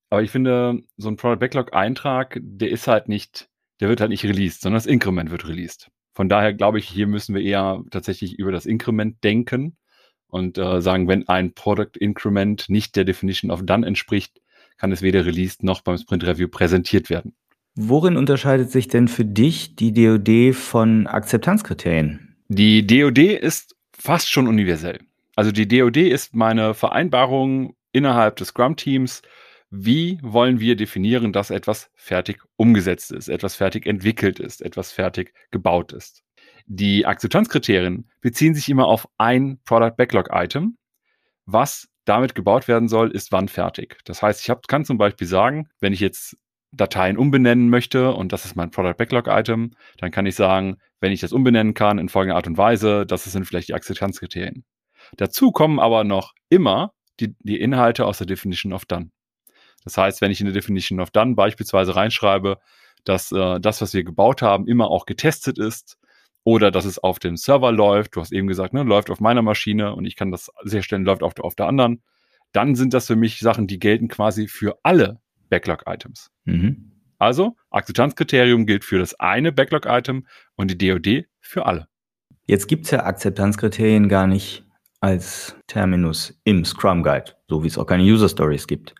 Aber 0.10 0.24
ich 0.24 0.32
finde, 0.32 0.82
so 0.98 1.10
ein 1.10 1.16
Product 1.16 1.38
Backlog 1.38 1.76
Eintrag, 1.76 2.40
der 2.42 2.72
ist 2.72 2.88
halt 2.88 3.08
nicht, 3.08 3.50
der 3.82 3.90
wird 3.90 4.02
halt 4.02 4.10
nicht 4.10 4.24
released, 4.24 4.62
sondern 4.62 4.80
das 4.80 4.88
Inkrement 4.88 5.30
wird 5.30 5.48
released. 5.48 5.92
Von 6.16 6.28
daher 6.28 6.56
glaube 6.56 6.80
ich, 6.80 6.90
hier 6.90 7.06
müssen 7.06 7.36
wir 7.36 7.44
eher 7.44 7.84
tatsächlich 7.92 8.40
über 8.40 8.52
das 8.52 8.66
Inkrement 8.66 9.24
denken 9.24 9.78
und 10.26 10.58
äh, 10.58 10.82
sagen, 10.82 11.08
wenn 11.08 11.28
ein 11.28 11.54
Product 11.54 12.00
Increment 12.00 12.68
nicht 12.68 12.96
der 12.96 13.04
Definition 13.04 13.52
of 13.52 13.64
Done 13.64 13.86
entspricht, 13.86 14.42
kann 14.78 14.92
es 14.92 15.04
weder 15.04 15.24
released 15.24 15.62
noch 15.62 15.82
beim 15.82 16.00
Sprint 16.00 16.24
Review 16.24 16.48
präsentiert 16.48 17.12
werden. 17.12 17.36
Worin 17.76 18.18
unterscheidet 18.18 18.70
sich 18.70 18.90
denn 18.90 19.08
für 19.08 19.24
dich 19.24 19.76
die 19.76 19.94
DoD 19.94 20.54
von 20.54 21.08
Akzeptanzkriterien? 21.08 22.36
Die 22.50 22.86
DoD 22.86 23.20
ist 23.20 23.78
fast 23.94 24.30
schon 24.30 24.48
universell. 24.48 25.00
Also 25.38 25.54
die 25.54 25.68
DoD 25.68 25.98
ist 25.98 26.36
meine 26.36 26.74
Vereinbarung 26.74 27.76
innerhalb 27.94 28.36
des 28.36 28.50
Scrum-Teams. 28.50 29.22
Wie 29.70 30.20
wollen 30.22 30.60
wir 30.60 30.76
definieren, 30.76 31.32
dass 31.32 31.50
etwas 31.50 31.90
fertig 31.96 32.42
umgesetzt 32.58 33.14
ist, 33.14 33.30
etwas 33.30 33.56
fertig 33.56 33.86
entwickelt 33.86 34.42
ist, 34.42 34.62
etwas 34.62 34.92
fertig 34.92 35.34
gebaut 35.52 35.94
ist? 35.94 36.24
Die 36.66 37.06
Akzeptanzkriterien 37.06 38.10
beziehen 38.20 38.54
sich 38.54 38.68
immer 38.68 38.88
auf 38.88 39.08
ein 39.18 39.60
Product 39.64 39.96
Backlog 39.96 40.28
Item. 40.34 40.78
Was 41.46 41.88
damit 42.04 42.36
gebaut 42.36 42.68
werden 42.68 42.90
soll, 42.90 43.12
ist 43.12 43.32
wann 43.32 43.48
fertig. 43.48 43.98
Das 44.04 44.22
heißt, 44.22 44.42
ich 44.42 44.50
hab, 44.50 44.68
kann 44.68 44.84
zum 44.84 44.98
Beispiel 44.98 45.28
sagen, 45.28 45.70
wenn 45.80 45.94
ich 45.94 46.02
jetzt 46.02 46.36
Dateien 46.72 47.18
umbenennen 47.18 47.70
möchte 47.70 48.14
und 48.14 48.32
das 48.32 48.46
ist 48.46 48.56
mein 48.56 48.72
Product 48.72 48.96
Backlog 48.98 49.28
Item, 49.28 49.72
dann 49.98 50.12
kann 50.12 50.26
ich 50.26 50.36
sagen, 50.36 50.78
wenn 51.02 51.12
ich 51.12 51.20
das 51.20 51.34
umbenennen 51.34 51.74
kann 51.74 52.00
in 52.00 52.10
folgender 52.10 52.38
Art 52.38 52.48
und 52.48 52.58
Weise, 52.58 53.06
das 53.06 53.26
sind 53.26 53.46
vielleicht 53.46 53.68
die 53.68 53.74
Akzeptanzkriterien. 53.74 54.64
Dazu 55.18 55.52
kommen 55.52 55.80
aber 55.80 56.04
noch 56.04 56.34
immer 56.50 56.94
die, 57.20 57.36
die 57.40 57.60
Inhalte 57.60 58.06
aus 58.06 58.20
der 58.20 58.28
Definition 58.28 58.72
of 58.72 58.86
Done. 58.86 59.12
Das 59.84 59.98
heißt, 59.98 60.22
wenn 60.22 60.32
ich 60.32 60.40
in 60.40 60.46
der 60.46 60.54
Definition 60.54 61.00
of 61.00 61.12
Done 61.12 61.36
beispielsweise 61.36 61.96
reinschreibe, 61.96 62.58
dass 63.04 63.32
äh, 63.32 63.60
das, 63.60 63.82
was 63.82 63.94
wir 63.94 64.04
gebaut 64.04 64.42
haben, 64.42 64.68
immer 64.68 64.90
auch 64.90 65.06
getestet 65.06 65.58
ist 65.58 65.98
oder 66.44 66.72
dass 66.72 66.86
es 66.86 67.00
auf 67.00 67.20
dem 67.20 67.36
Server 67.36 67.72
läuft, 67.72 68.16
du 68.16 68.22
hast 68.22 68.32
eben 68.32 68.48
gesagt, 68.48 68.74
ne, 68.74 68.84
läuft 68.84 69.10
auf 69.10 69.20
meiner 69.20 69.42
Maschine 69.42 69.96
und 69.96 70.06
ich 70.06 70.16
kann 70.16 70.32
das 70.32 70.52
sicherstellen, 70.64 71.04
läuft 71.04 71.24
auf, 71.24 71.34
auf 71.40 71.56
der 71.56 71.68
anderen, 71.68 72.04
dann 72.52 72.76
sind 72.76 72.94
das 72.94 73.08
für 73.08 73.16
mich 73.16 73.40
Sachen, 73.40 73.68
die 73.68 73.80
gelten 73.80 74.08
quasi 74.08 74.48
für 74.48 74.78
alle 74.84 75.20
Backlog-Items. 75.52 76.32
Mhm. 76.46 76.92
Also, 77.20 77.56
Akzeptanzkriterium 77.70 78.66
gilt 78.66 78.84
für 78.84 78.98
das 78.98 79.14
eine 79.20 79.52
Backlog-Item 79.52 80.26
und 80.56 80.72
die 80.72 80.78
DOD 80.80 81.26
für 81.40 81.68
alle. 81.68 81.88
Jetzt 82.48 82.68
gibt 82.68 82.86
es 82.86 82.92
ja 82.92 83.06
Akzeptanzkriterien 83.06 84.10
gar 84.10 84.26
nicht 84.26 84.66
als 85.02 85.56
Terminus 85.68 86.40
im 86.44 86.66
Scrum 86.66 87.04
Guide, 87.04 87.34
so 87.48 87.64
wie 87.64 87.68
es 87.68 87.78
auch 87.78 87.86
keine 87.86 88.04
User 88.04 88.28
Stories 88.28 88.66
gibt. 88.66 88.96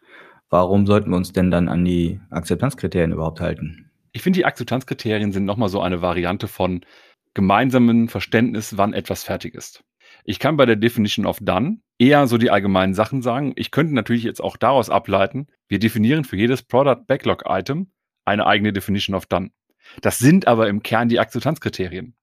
Warum 0.50 0.86
sollten 0.86 1.10
wir 1.10 1.18
uns 1.18 1.32
denn 1.32 1.50
dann 1.50 1.68
an 1.68 1.84
die 1.84 2.20
Akzeptanzkriterien 2.30 3.12
überhaupt 3.12 3.40
halten? 3.40 3.90
Ich 4.12 4.22
finde, 4.22 4.38
die 4.38 4.46
Akzeptanzkriterien 4.46 5.32
sind 5.32 5.46
nochmal 5.46 5.70
so 5.70 5.82
eine 5.82 6.02
Variante 6.02 6.48
von 6.48 6.86
gemeinsamen 7.34 8.10
Verständnis, 8.10 8.78
wann 8.78 8.94
etwas 8.94 9.24
fertig 9.24 9.56
ist. 9.56 9.84
Ich 10.26 10.40
kann 10.40 10.58
bei 10.58 10.66
der 10.66 10.76
Definition 10.76 11.26
of 11.26 11.40
Done 11.42 11.80
eher 12.02 12.26
so 12.26 12.40
die 12.40 12.50
allgemeinen 12.50 12.96
Sachen 12.96 13.22
sagen. 13.22 13.54
Ich 13.56 13.70
könnte 13.70 13.94
natürlich 13.94 14.24
jetzt 14.24 14.42
auch 14.44 14.58
daraus 14.58 14.90
ableiten, 14.90 15.48
wir 15.68 15.78
definieren 15.78 16.24
für 16.24 16.36
jedes 16.36 16.64
Product 16.64 17.06
Backlog 17.06 17.44
Item 17.48 17.92
eine 18.26 18.48
eigene 18.48 18.74
Definition 18.74 19.16
of 19.16 19.28
Done. 19.28 19.52
Das 20.02 20.18
sind 20.18 20.48
aber 20.48 20.68
im 20.68 20.82
Kern 20.82 21.10
die 21.10 21.20
Akzeptanzkriterien. 21.20 22.16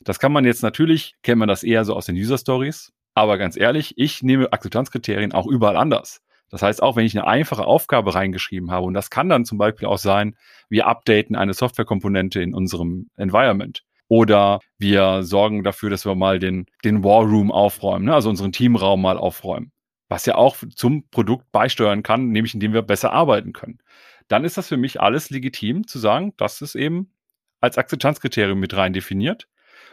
Das 0.00 0.18
kann 0.18 0.30
man 0.30 0.44
jetzt 0.44 0.62
natürlich, 0.62 1.14
kennt 1.22 1.38
man 1.38 1.48
das 1.48 1.62
eher 1.62 1.86
so 1.86 1.96
aus 1.96 2.04
den 2.04 2.16
User 2.16 2.36
Stories. 2.36 2.92
Aber 3.14 3.38
ganz 3.38 3.56
ehrlich, 3.56 3.94
ich 3.96 4.22
nehme 4.22 4.52
Akzeptanzkriterien 4.52 5.32
auch 5.32 5.46
überall 5.46 5.78
anders. 5.78 6.20
Das 6.50 6.60
heißt, 6.60 6.82
auch 6.82 6.96
wenn 6.96 7.06
ich 7.06 7.16
eine 7.16 7.26
einfache 7.26 7.64
Aufgabe 7.64 8.14
reingeschrieben 8.14 8.70
habe, 8.70 8.84
und 8.84 8.92
das 8.92 9.08
kann 9.08 9.30
dann 9.30 9.46
zum 9.46 9.56
Beispiel 9.56 9.88
auch 9.88 9.98
sein, 9.98 10.36
wir 10.68 10.86
updaten 10.86 11.34
eine 11.34 11.54
Softwarekomponente 11.54 12.42
in 12.42 12.54
unserem 12.54 13.08
Environment. 13.16 13.84
Oder 14.08 14.60
wir 14.78 15.22
sorgen 15.22 15.64
dafür, 15.64 15.90
dass 15.90 16.04
wir 16.04 16.14
mal 16.14 16.38
den, 16.38 16.66
den 16.84 17.02
War 17.02 17.22
Room 17.22 17.50
aufräumen, 17.50 18.04
ne? 18.04 18.14
also 18.14 18.28
unseren 18.28 18.52
Teamraum 18.52 19.00
mal 19.00 19.16
aufräumen. 19.16 19.72
Was 20.08 20.26
ja 20.26 20.34
auch 20.34 20.56
zum 20.74 21.08
Produkt 21.08 21.50
beisteuern 21.50 22.02
kann, 22.02 22.28
nämlich 22.28 22.54
indem 22.54 22.74
wir 22.74 22.82
besser 22.82 23.12
arbeiten 23.12 23.52
können. 23.52 23.78
Dann 24.28 24.44
ist 24.44 24.56
das 24.56 24.68
für 24.68 24.76
mich 24.76 25.00
alles 25.00 25.30
legitim 25.30 25.86
zu 25.86 25.98
sagen, 25.98 26.34
das 26.36 26.60
ist 26.62 26.74
eben 26.74 27.12
als 27.60 27.78
Akzeptanzkriterium 27.78 28.58
mit 28.58 28.76
rein 28.76 28.92
definiert. 28.92 29.48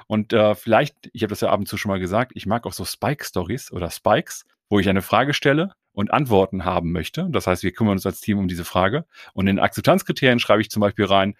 Und 0.07 0.33
äh, 0.33 0.55
vielleicht, 0.55 1.09
ich 1.13 1.23
habe 1.23 1.29
das 1.29 1.41
ja 1.41 1.49
ab 1.49 1.59
und 1.59 1.67
zu 1.67 1.77
schon 1.77 1.89
mal 1.89 1.99
gesagt, 1.99 2.33
ich 2.35 2.45
mag 2.45 2.65
auch 2.65 2.73
so 2.73 2.83
Spike-Stories 2.83 3.71
oder 3.71 3.89
Spikes, 3.89 4.45
wo 4.69 4.79
ich 4.79 4.89
eine 4.89 5.01
Frage 5.01 5.33
stelle 5.33 5.71
und 5.93 6.11
Antworten 6.11 6.65
haben 6.65 6.91
möchte. 6.91 7.27
Das 7.29 7.47
heißt, 7.47 7.63
wir 7.63 7.71
kümmern 7.71 7.93
uns 7.93 8.05
als 8.05 8.21
Team 8.21 8.37
um 8.37 8.47
diese 8.47 8.65
Frage. 8.65 9.05
Und 9.33 9.47
in 9.47 9.59
Akzeptanzkriterien 9.59 10.39
schreibe 10.39 10.61
ich 10.61 10.69
zum 10.69 10.81
Beispiel 10.81 11.05
rein, 11.05 11.35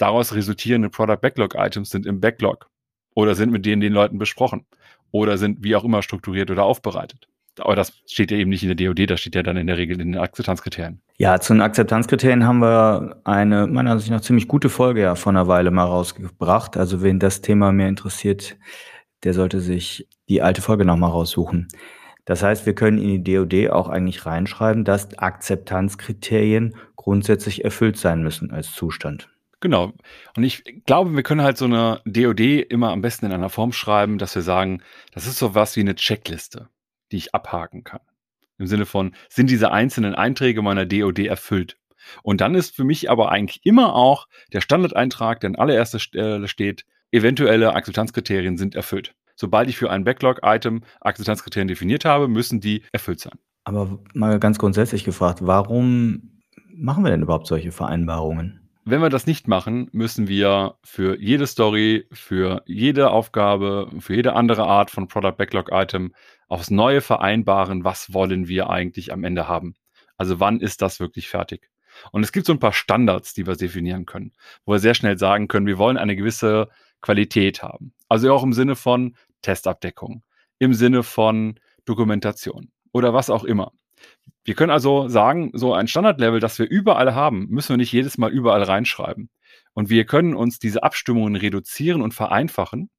daraus 0.00 0.34
resultierende 0.34 0.90
Product 0.90 1.18
Backlog 1.20 1.54
Items 1.56 1.90
sind 1.90 2.06
im 2.06 2.20
Backlog 2.20 2.68
oder 3.14 3.34
sind 3.34 3.52
mit 3.52 3.66
denen 3.66 3.80
den 3.80 3.92
Leuten 3.92 4.18
besprochen 4.18 4.64
oder 5.10 5.38
sind 5.38 5.62
wie 5.62 5.76
auch 5.76 5.84
immer 5.84 6.02
strukturiert 6.02 6.50
oder 6.50 6.64
aufbereitet. 6.64 7.28
Aber 7.58 7.76
das 7.76 7.92
steht 8.06 8.30
ja 8.30 8.38
eben 8.38 8.50
nicht 8.50 8.62
in 8.62 8.74
der 8.74 8.76
DOD, 8.76 9.10
das 9.10 9.20
steht 9.20 9.34
ja 9.34 9.42
dann 9.42 9.56
in 9.56 9.66
der 9.66 9.76
Regel 9.76 10.00
in 10.00 10.12
den 10.12 10.20
Akzeptanzkriterien. 10.20 11.02
Ja, 11.18 11.40
zu 11.40 11.52
den 11.52 11.60
Akzeptanzkriterien 11.60 12.46
haben 12.46 12.60
wir 12.60 13.20
eine, 13.24 13.66
meiner 13.66 13.90
Ansicht 13.90 14.10
nach, 14.10 14.20
ziemlich 14.20 14.48
gute 14.48 14.68
Folge 14.68 15.02
ja 15.02 15.14
vor 15.14 15.32
einer 15.32 15.48
Weile 15.48 15.70
mal 15.70 15.84
rausgebracht. 15.84 16.76
Also 16.76 17.02
wen 17.02 17.18
das 17.18 17.42
Thema 17.42 17.72
mehr 17.72 17.88
interessiert, 17.88 18.56
der 19.24 19.34
sollte 19.34 19.60
sich 19.60 20.08
die 20.28 20.40
alte 20.40 20.62
Folge 20.62 20.84
nochmal 20.84 21.10
raussuchen. 21.10 21.68
Das 22.24 22.42
heißt, 22.42 22.64
wir 22.64 22.74
können 22.74 22.98
in 22.98 23.24
die 23.24 23.34
DOD 23.34 23.70
auch 23.70 23.88
eigentlich 23.88 24.24
reinschreiben, 24.24 24.84
dass 24.84 25.18
Akzeptanzkriterien 25.18 26.76
grundsätzlich 26.96 27.64
erfüllt 27.64 27.96
sein 27.96 28.22
müssen 28.22 28.52
als 28.52 28.72
Zustand. 28.72 29.28
Genau. 29.60 29.92
Und 30.36 30.42
ich 30.42 30.64
glaube, 30.86 31.14
wir 31.14 31.22
können 31.22 31.42
halt 31.42 31.58
so 31.58 31.66
eine 31.66 32.00
DOD 32.06 32.40
immer 32.40 32.90
am 32.90 33.02
besten 33.02 33.26
in 33.26 33.32
einer 33.32 33.50
Form 33.50 33.72
schreiben, 33.72 34.18
dass 34.18 34.34
wir 34.34 34.42
sagen, 34.42 34.82
das 35.12 35.26
ist 35.26 35.38
so 35.38 35.54
was 35.54 35.76
wie 35.76 35.80
eine 35.80 35.94
Checkliste, 35.94 36.68
die 37.12 37.18
ich 37.18 37.34
abhaken 37.34 37.84
kann. 37.84 38.00
Im 38.58 38.66
Sinne 38.66 38.86
von, 38.86 39.14
sind 39.28 39.50
diese 39.50 39.70
einzelnen 39.70 40.14
Einträge 40.14 40.62
meiner 40.62 40.86
DOD 40.86 41.20
erfüllt? 41.20 41.76
Und 42.22 42.40
dann 42.40 42.54
ist 42.54 42.74
für 42.74 42.84
mich 42.84 43.10
aber 43.10 43.30
eigentlich 43.30 43.60
immer 43.64 43.94
auch 43.94 44.26
der 44.52 44.60
Standardeintrag, 44.60 45.40
der 45.40 45.50
an 45.50 45.56
allererster 45.56 45.98
Stelle 45.98 46.48
steht, 46.48 46.84
eventuelle 47.12 47.74
Akzeptanzkriterien 47.74 48.56
sind 48.56 48.74
erfüllt. 48.74 49.14
Sobald 49.36 49.68
ich 49.68 49.76
für 49.76 49.90
ein 49.90 50.04
Backlog-Item 50.04 50.82
Akzeptanzkriterien 51.00 51.68
definiert 51.68 52.04
habe, 52.04 52.28
müssen 52.28 52.60
die 52.60 52.82
erfüllt 52.92 53.20
sein. 53.20 53.38
Aber 53.64 53.98
mal 54.14 54.38
ganz 54.38 54.58
grundsätzlich 54.58 55.04
gefragt, 55.04 55.40
warum 55.42 56.40
machen 56.74 57.04
wir 57.04 57.10
denn 57.10 57.22
überhaupt 57.22 57.46
solche 57.46 57.72
Vereinbarungen? 57.72 58.59
Wenn 58.90 59.02
wir 59.02 59.08
das 59.08 59.28
nicht 59.28 59.46
machen, 59.46 59.88
müssen 59.92 60.26
wir 60.26 60.74
für 60.82 61.16
jede 61.20 61.46
Story, 61.46 62.08
für 62.10 62.64
jede 62.66 63.12
Aufgabe, 63.12 63.88
für 64.00 64.16
jede 64.16 64.32
andere 64.32 64.66
Art 64.66 64.90
von 64.90 65.06
Product 65.06 65.36
Backlog 65.36 65.68
Item 65.70 66.12
aufs 66.48 66.72
Neue 66.72 67.00
vereinbaren, 67.00 67.84
was 67.84 68.12
wollen 68.12 68.48
wir 68.48 68.68
eigentlich 68.68 69.12
am 69.12 69.22
Ende 69.22 69.46
haben. 69.46 69.76
Also 70.16 70.40
wann 70.40 70.58
ist 70.58 70.82
das 70.82 70.98
wirklich 70.98 71.28
fertig? 71.28 71.70
Und 72.10 72.24
es 72.24 72.32
gibt 72.32 72.46
so 72.46 72.52
ein 72.52 72.58
paar 72.58 72.72
Standards, 72.72 73.32
die 73.32 73.46
wir 73.46 73.54
definieren 73.54 74.06
können, 74.06 74.32
wo 74.64 74.72
wir 74.72 74.80
sehr 74.80 74.94
schnell 74.94 75.16
sagen 75.18 75.46
können, 75.46 75.66
wir 75.66 75.78
wollen 75.78 75.96
eine 75.96 76.16
gewisse 76.16 76.68
Qualität 77.00 77.62
haben. 77.62 77.92
Also 78.08 78.34
auch 78.34 78.42
im 78.42 78.52
Sinne 78.52 78.74
von 78.74 79.14
Testabdeckung, 79.42 80.24
im 80.58 80.74
Sinne 80.74 81.04
von 81.04 81.60
Dokumentation 81.84 82.72
oder 82.90 83.14
was 83.14 83.30
auch 83.30 83.44
immer. 83.44 83.70
Wir 84.44 84.54
können 84.54 84.70
also 84.70 85.08
sagen, 85.08 85.50
so 85.54 85.74
ein 85.74 85.86
Standardlevel, 85.86 86.40
das 86.40 86.58
wir 86.58 86.68
überall 86.68 87.14
haben, 87.14 87.46
müssen 87.48 87.70
wir 87.70 87.76
nicht 87.76 87.92
jedes 87.92 88.18
Mal 88.18 88.30
überall 88.30 88.62
reinschreiben. 88.62 89.30
Und 89.74 89.90
wir 89.90 90.06
können 90.06 90.34
uns 90.34 90.58
diese 90.58 90.82
Abstimmungen 90.82 91.36
reduzieren 91.36 92.02
und 92.02 92.14
vereinfachen, 92.14 92.90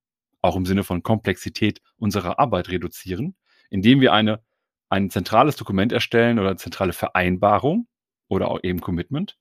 auch 0.41 0.55
im 0.55 0.65
Sinne 0.65 0.83
von 0.83 1.03
Komplexität 1.03 1.81
unserer 1.97 2.39
Arbeit 2.39 2.69
reduzieren, 2.69 3.35
indem 3.69 4.01
wir 4.01 4.13
eine, 4.13 4.41
ein 4.89 5.09
zentrales 5.09 5.55
Dokument 5.55 5.91
erstellen 5.91 6.39
oder 6.39 6.49
eine 6.49 6.57
zentrale 6.57 6.93
Vereinbarung 6.93 7.87
oder 8.27 8.49
auch 8.49 8.59
eben 8.63 8.81
Commitment, 8.81 9.37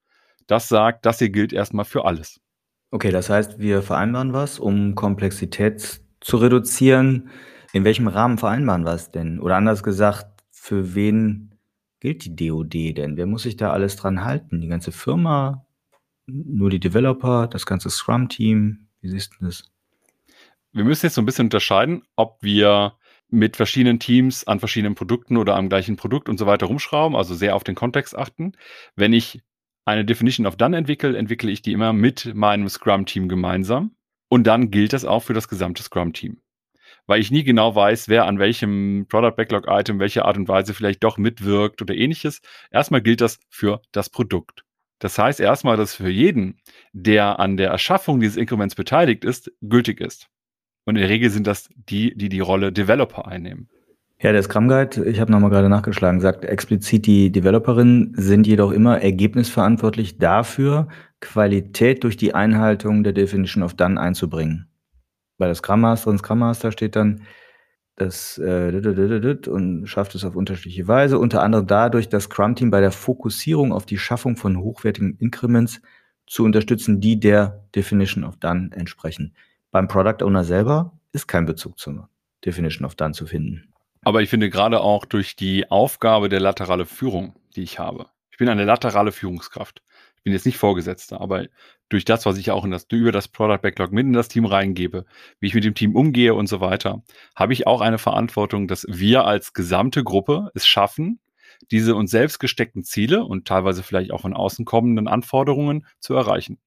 das 0.47 0.69
sagt, 0.69 1.07
das 1.07 1.19
hier 1.19 1.31
gilt 1.31 1.53
erstmal 1.53 1.85
für 1.85 2.05
alles. 2.05 2.41
Okay, 2.91 3.13
das 3.13 3.31
heißt, 3.31 3.61
wir 3.61 3.83
vereinbaren 3.83 4.33
was, 4.33 4.59
um 4.59 4.97
Komplexität 4.97 6.01
zu 6.21 6.37
reduzieren. 6.39 7.31
In 7.73 7.85
welchem 7.85 8.09
Rahmen 8.09 8.37
vereinbaren 8.37 8.85
wir 8.85 8.95
es 8.95 9.13
denn? 9.13 9.39
Oder 9.39 9.57
anders 9.57 9.85
gesagt, 9.85 10.27
für 10.51 10.95
wen 10.97 11.50
gilt 12.01 12.25
die 12.25 12.35
DoD 12.35 12.97
denn? 12.97 13.17
Wer 13.17 13.27
muss 13.27 13.43
sich 13.43 13.57
da 13.57 13.71
alles 13.71 13.97
dran 13.97 14.25
halten? 14.25 14.61
Die 14.61 14.69
ganze 14.69 14.93
Firma? 14.93 15.67
Nur 16.27 16.71
die 16.71 16.81
Developer? 16.81 17.47
Das 17.47 17.67
ganze 17.67 17.91
Scrum-Team? 17.91 18.89
Wie 19.01 19.09
siehst 19.09 19.37
du 19.39 19.47
das? 19.47 19.71
Wir 20.73 20.85
müssen 20.85 21.07
jetzt 21.07 21.15
so 21.15 21.23
ein 21.23 21.27
bisschen 21.27 21.47
unterscheiden, 21.47 22.03
ob 22.17 22.39
wir 22.43 22.95
mit 23.29 23.57
verschiedenen 23.57 24.01
Teams 24.01 24.47
an 24.47 24.59
verschiedenen 24.59 24.95
Produkten 24.95 25.37
oder 25.37 25.57
am 25.57 25.69
gleichen 25.69 25.97
Produkt 25.97 26.29
und 26.29 26.39
so 26.39 26.47
weiter 26.47 26.67
rumschrauben, 26.67 27.17
also 27.17 27.35
sehr 27.35 27.55
auf 27.55 27.65
den 27.65 27.75
Kontext 27.75 28.17
achten. 28.17 28.53
Wenn 28.97 29.13
ich 29.13 29.43
eine 29.85 30.05
Definition 30.05 30.47
of 30.47 30.57
Done 30.57 30.77
entwickle, 30.77 31.17
entwickle 31.17 31.51
ich 31.51 31.63
die 31.63 31.73
immer 31.73 31.93
mit 31.93 32.35
meinem 32.35 32.69
Scrum-Team 32.69 33.29
gemeinsam. 33.29 33.95
Und 34.29 34.47
dann 34.47 34.71
gilt 34.71 34.93
das 34.93 35.05
auch 35.05 35.23
für 35.25 35.35
das 35.35 35.49
gesamte 35.49 35.83
Scrum-Team 35.83 36.41
weil 37.11 37.21
ich 37.21 37.33
nie 37.33 37.43
genau 37.43 37.75
weiß, 37.75 38.09
wer 38.09 38.27
an 38.27 38.39
welchem 38.39 39.07
Product 39.09 39.35
Backlog 39.37 39.65
Item 39.67 39.99
welche 39.99 40.25
Art 40.25 40.37
und 40.37 40.47
Weise 40.47 40.75
vielleicht 40.75 41.03
doch 41.03 41.19
mitwirkt 41.19 41.83
oder 41.83 41.93
ähnliches. 41.93 42.41
Erstmal 42.71 43.03
gilt 43.03 43.21
das 43.21 43.41
für 43.49 43.83
das 43.91 44.11
Produkt. 44.11 44.65
Das 45.01 45.19
heißt 45.19 45.41
erstmal, 45.41 45.77
dass 45.77 45.93
für 45.93 46.09
jeden, 46.09 46.61
der 46.93 47.41
an 47.41 47.57
der 47.57 47.71
Erschaffung 47.71 48.21
dieses 48.21 48.37
Inkrements 48.37 48.77
beteiligt 48.77 49.25
ist, 49.25 49.51
gültig 49.61 50.01
ist. 50.01 50.29
Und 50.85 50.95
in 50.95 51.01
der 51.01 51.11
Regel 51.11 51.31
sind 51.31 51.49
das 51.49 51.69
die, 51.75 52.17
die 52.17 52.29
die 52.29 52.39
Rolle 52.39 52.71
Developer 52.71 53.27
einnehmen. 53.27 53.69
Ja, 54.21 54.31
der 54.31 54.45
Scrum 54.45 54.69
Guide, 54.69 55.05
ich 55.05 55.19
habe 55.19 55.33
nochmal 55.33 55.51
gerade 55.51 55.69
nachgeschlagen, 55.69 56.21
sagt 56.21 56.45
explizit, 56.45 57.07
die 57.07 57.33
Developerinnen 57.33 58.13
sind 58.15 58.47
jedoch 58.47 58.71
immer 58.71 59.01
ergebnisverantwortlich 59.01 60.19
dafür, 60.19 60.87
Qualität 61.19 62.05
durch 62.05 62.17
die 62.17 62.35
Einhaltung 62.35 63.03
der 63.03 63.15
Definition 63.15 63.65
of 63.65 63.75
Done 63.75 64.01
einzubringen 64.01 64.70
bei 65.41 65.47
der 65.47 65.57
Scrum 65.57 65.81
Master 65.81 66.11
und 66.11 66.19
Scrum 66.19 66.39
Master 66.39 66.71
steht 66.71 66.95
dann, 66.95 67.23
das 67.97 68.39
äh, 68.39 69.37
und 69.49 69.87
schafft 69.87 70.15
es 70.15 70.25
auf 70.25 70.37
unterschiedliche 70.37 70.87
Weise, 70.87 71.19
unter 71.19 71.43
anderem 71.43 71.67
dadurch, 71.67 72.09
das 72.09 72.25
Scrum-Team 72.25 72.71
bei 72.71 72.81
der 72.81 72.93
Fokussierung 72.93 73.73
auf 73.73 73.85
die 73.85 73.99
Schaffung 73.99 74.37
von 74.37 74.59
hochwertigen 74.59 75.17
Increments 75.19 75.83
zu 76.27 76.45
unterstützen, 76.45 77.01
die 77.01 77.19
der 77.19 77.65
Definition 77.75 78.25
of 78.25 78.37
Done 78.37 78.71
entsprechen. 78.73 79.35
Beim 79.71 79.89
Product 79.89 80.25
Owner 80.25 80.45
selber 80.45 80.93
ist 81.13 81.27
kein 81.27 81.47
Bezug 81.47 81.79
zur 81.79 82.09
Definition 82.45 82.87
of 82.87 82.95
Done 82.95 83.13
zu 83.13 83.27
finden. 83.27 83.73
Aber 84.03 84.23
ich 84.23 84.31
finde 84.31 84.49
gerade 84.49 84.81
auch 84.81 85.05
durch 85.05 85.37
die 85.37 85.71
Aufgabe 85.71 86.29
der 86.29 86.41
laterale 86.41 86.87
Führung, 86.87 87.35
die 87.57 87.63
ich 87.63 87.79
habe. 87.79 88.07
Ich 88.31 88.39
bin 88.39 88.49
eine 88.49 88.65
laterale 88.65 89.13
Führungskraft. 89.13 89.83
Ich 90.17 90.23
bin 90.23 90.33
jetzt 90.33 90.47
nicht 90.47 90.59
Vorgesetzter, 90.59 91.21
aber 91.21 91.47
durch 91.91 92.07
das, 92.07 92.25
was 92.25 92.39
ich 92.39 92.51
auch 92.51 92.65
in 92.65 92.71
das, 92.71 92.87
über 92.91 93.13
das 93.13 93.29
Product 93.29 93.61
Backlog 93.61 93.93
mit 93.93 94.07
in 94.07 94.15
das 94.15 94.29
Team 94.29 94.47
reingebe, 94.47 95.05
wie 95.41 95.47
ich 95.49 95.55
mit 95.55 95.65
dem 95.65 95.75
Team 95.75 95.95
umgehe 95.95 96.35
und 96.35 96.47
so 96.47 96.61
weiter, 96.61 97.03
habe 97.37 97.53
ich 97.53 97.67
auch 97.67 97.83
eine 97.83 97.99
Verantwortung, 97.99 98.67
dass 98.67 98.87
wir 98.89 99.27
als 99.27 99.53
gesamte 99.53 100.03
Gruppe 100.03 100.51
es 100.55 100.67
schaffen, 100.67 101.21
diese 101.71 101.95
uns 101.95 102.11
selbst 102.11 102.39
gesteckten 102.39 102.85
Ziele 102.85 103.25
und 103.25 103.47
teilweise 103.47 103.83
vielleicht 103.83 104.13
auch 104.13 104.23
von 104.23 104.35
außen 104.35 104.65
kommenden 104.65 105.09
Anforderungen 105.09 105.87
zu 105.99 106.15
erreichen. 106.15 106.59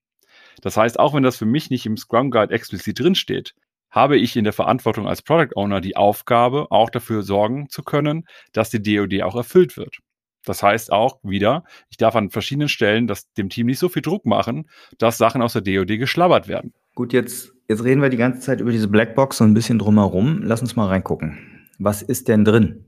Das 0.62 0.76
heißt, 0.76 0.98
auch 1.00 1.14
wenn 1.14 1.22
das 1.22 1.36
für 1.36 1.46
mich 1.46 1.70
nicht 1.70 1.86
im 1.86 1.96
Scrum 1.96 2.30
Guide 2.30 2.54
explizit 2.54 3.00
drinsteht, 3.00 3.54
habe 3.90 4.18
ich 4.18 4.36
in 4.36 4.44
der 4.44 4.52
Verantwortung 4.52 5.06
als 5.06 5.22
Product 5.22 5.56
Owner 5.56 5.80
die 5.80 5.96
Aufgabe, 5.96 6.66
auch 6.70 6.90
dafür 6.90 7.22
sorgen 7.22 7.68
zu 7.70 7.82
können, 7.82 8.26
dass 8.52 8.70
die 8.70 8.82
DoD 8.82 9.22
auch 9.22 9.36
erfüllt 9.36 9.76
wird. 9.76 9.98
Das 10.44 10.62
heißt 10.62 10.92
auch 10.92 11.18
wieder, 11.22 11.64
ich 11.90 11.96
darf 11.96 12.16
an 12.16 12.30
verschiedenen 12.30 12.68
Stellen 12.68 13.06
das, 13.06 13.32
dem 13.34 13.48
Team 13.48 13.66
nicht 13.66 13.78
so 13.78 13.88
viel 13.88 14.02
Druck 14.02 14.26
machen, 14.26 14.68
dass 14.98 15.18
Sachen 15.18 15.42
aus 15.42 15.54
der 15.54 15.62
DOD 15.62 15.98
geschlabbert 15.98 16.48
werden. 16.48 16.72
Gut, 16.94 17.12
jetzt, 17.12 17.52
jetzt 17.68 17.82
reden 17.82 18.02
wir 18.02 18.10
die 18.10 18.16
ganze 18.16 18.40
Zeit 18.40 18.60
über 18.60 18.70
diese 18.70 18.88
Blackbox 18.88 19.38
so 19.38 19.44
ein 19.44 19.54
bisschen 19.54 19.78
drumherum. 19.78 20.42
Lass 20.42 20.60
uns 20.60 20.76
mal 20.76 20.86
reingucken. 20.86 21.38
Was 21.78 22.02
ist 22.02 22.28
denn 22.28 22.44
drin 22.44 22.84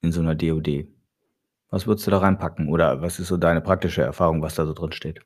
in 0.00 0.12
so 0.12 0.20
einer 0.20 0.34
DOD? 0.34 0.86
Was 1.70 1.86
würdest 1.86 2.06
du 2.06 2.10
da 2.10 2.18
reinpacken? 2.18 2.68
Oder 2.68 3.02
was 3.02 3.18
ist 3.18 3.28
so 3.28 3.36
deine 3.36 3.60
praktische 3.60 4.02
Erfahrung, 4.02 4.42
was 4.42 4.54
da 4.54 4.66
so 4.66 4.72
drin 4.72 4.92
steht? 4.92 5.20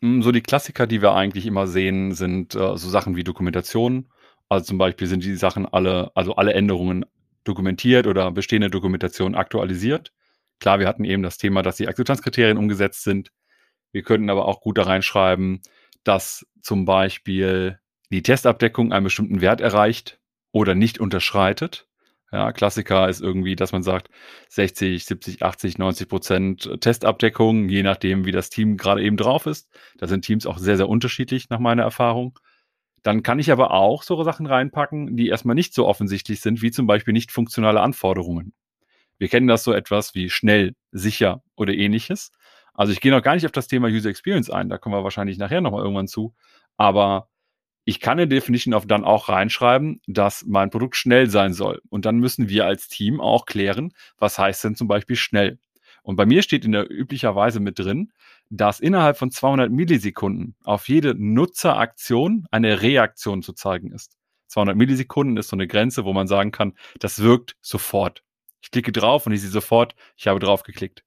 Hm, 0.00 0.22
so 0.22 0.32
die 0.32 0.42
Klassiker, 0.42 0.86
die 0.86 1.02
wir 1.02 1.14
eigentlich 1.14 1.46
immer 1.46 1.66
sehen, 1.66 2.12
sind 2.12 2.54
äh, 2.54 2.76
so 2.76 2.88
Sachen 2.88 3.16
wie 3.16 3.24
Dokumentation. 3.24 4.06
Also 4.48 4.66
zum 4.66 4.78
Beispiel 4.78 5.06
sind 5.06 5.24
die 5.24 5.34
Sachen 5.34 5.66
alle, 5.66 6.10
also 6.14 6.36
alle 6.36 6.54
Änderungen 6.54 7.04
dokumentiert 7.44 8.06
oder 8.06 8.30
bestehende 8.30 8.70
Dokumentation 8.70 9.34
aktualisiert. 9.34 10.12
Klar, 10.60 10.78
wir 10.78 10.88
hatten 10.88 11.04
eben 11.04 11.22
das 11.22 11.38
Thema, 11.38 11.62
dass 11.62 11.76
die 11.76 11.88
Akzeptanzkriterien 11.88 12.58
umgesetzt 12.58 13.02
sind. 13.02 13.30
Wir 13.92 14.02
könnten 14.02 14.30
aber 14.30 14.46
auch 14.46 14.60
gut 14.60 14.78
da 14.78 14.82
reinschreiben, 14.82 15.60
dass 16.04 16.46
zum 16.62 16.84
Beispiel 16.84 17.78
die 18.10 18.22
Testabdeckung 18.22 18.92
einen 18.92 19.04
bestimmten 19.04 19.40
Wert 19.40 19.60
erreicht 19.60 20.18
oder 20.52 20.74
nicht 20.74 21.00
unterschreitet. 21.00 21.86
Ja, 22.32 22.52
Klassiker 22.52 23.08
ist 23.08 23.20
irgendwie, 23.20 23.54
dass 23.54 23.72
man 23.72 23.82
sagt 23.82 24.10
60, 24.48 25.04
70, 25.04 25.42
80, 25.42 25.78
90 25.78 26.08
Prozent 26.08 26.80
Testabdeckung, 26.80 27.68
je 27.68 27.82
nachdem, 27.82 28.24
wie 28.24 28.32
das 28.32 28.50
Team 28.50 28.76
gerade 28.76 29.02
eben 29.02 29.16
drauf 29.16 29.46
ist. 29.46 29.68
Da 29.98 30.06
sind 30.06 30.24
Teams 30.24 30.44
auch 30.46 30.58
sehr, 30.58 30.76
sehr 30.76 30.88
unterschiedlich 30.88 31.50
nach 31.50 31.60
meiner 31.60 31.84
Erfahrung. 31.84 32.38
Dann 33.02 33.22
kann 33.22 33.38
ich 33.38 33.52
aber 33.52 33.70
auch 33.70 34.02
so 34.02 34.22
Sachen 34.24 34.46
reinpacken, 34.46 35.16
die 35.16 35.28
erstmal 35.28 35.54
nicht 35.54 35.72
so 35.72 35.86
offensichtlich 35.86 36.40
sind, 36.40 36.62
wie 36.62 36.72
zum 36.72 36.88
Beispiel 36.88 37.12
nicht 37.12 37.30
funktionale 37.30 37.80
Anforderungen. 37.80 38.52
Wir 39.18 39.28
kennen 39.28 39.46
das 39.46 39.64
so 39.64 39.72
etwas 39.72 40.14
wie 40.14 40.30
schnell, 40.30 40.74
sicher 40.92 41.42
oder 41.56 41.72
ähnliches. 41.72 42.32
Also 42.74 42.92
ich 42.92 43.00
gehe 43.00 43.12
noch 43.12 43.22
gar 43.22 43.34
nicht 43.34 43.46
auf 43.46 43.52
das 43.52 43.68
Thema 43.68 43.88
User 43.88 44.10
Experience 44.10 44.50
ein, 44.50 44.68
da 44.68 44.78
kommen 44.78 44.94
wir 44.94 45.04
wahrscheinlich 45.04 45.38
nachher 45.38 45.60
nochmal 45.60 45.82
irgendwann 45.82 46.08
zu. 46.08 46.34
Aber 46.76 47.28
ich 47.84 48.00
kann 48.00 48.18
in 48.18 48.28
Definition 48.28 48.74
of 48.74 48.86
dann 48.86 49.04
auch 49.04 49.28
reinschreiben, 49.28 50.00
dass 50.06 50.44
mein 50.44 50.70
Produkt 50.70 50.96
schnell 50.96 51.30
sein 51.30 51.52
soll. 51.52 51.80
Und 51.88 52.04
dann 52.04 52.18
müssen 52.18 52.48
wir 52.48 52.66
als 52.66 52.88
Team 52.88 53.20
auch 53.20 53.46
klären, 53.46 53.92
was 54.18 54.38
heißt 54.38 54.64
denn 54.64 54.74
zum 54.74 54.88
Beispiel 54.88 55.16
schnell. 55.16 55.58
Und 56.02 56.16
bei 56.16 56.26
mir 56.26 56.42
steht 56.42 56.64
in 56.64 56.72
der 56.72 56.90
üblicherweise 56.90 57.60
mit 57.60 57.78
drin, 57.78 58.12
dass 58.50 58.80
innerhalb 58.80 59.16
von 59.18 59.30
200 59.30 59.70
Millisekunden 59.70 60.56
auf 60.64 60.88
jede 60.88 61.14
Nutzeraktion 61.14 62.46
eine 62.50 62.82
Reaktion 62.82 63.42
zu 63.42 63.52
zeigen 63.52 63.92
ist. 63.92 64.16
200 64.48 64.76
Millisekunden 64.76 65.36
ist 65.36 65.48
so 65.48 65.56
eine 65.56 65.66
Grenze, 65.66 66.04
wo 66.04 66.12
man 66.12 66.26
sagen 66.26 66.52
kann, 66.52 66.74
das 66.98 67.22
wirkt 67.22 67.56
sofort. 67.60 68.22
Ich 68.66 68.72
klicke 68.72 68.90
drauf 68.90 69.26
und 69.26 69.32
ich 69.32 69.42
sehe 69.42 69.50
sofort, 69.50 69.94
ich 70.16 70.26
habe 70.26 70.40
drauf 70.40 70.64
geklickt. 70.64 71.04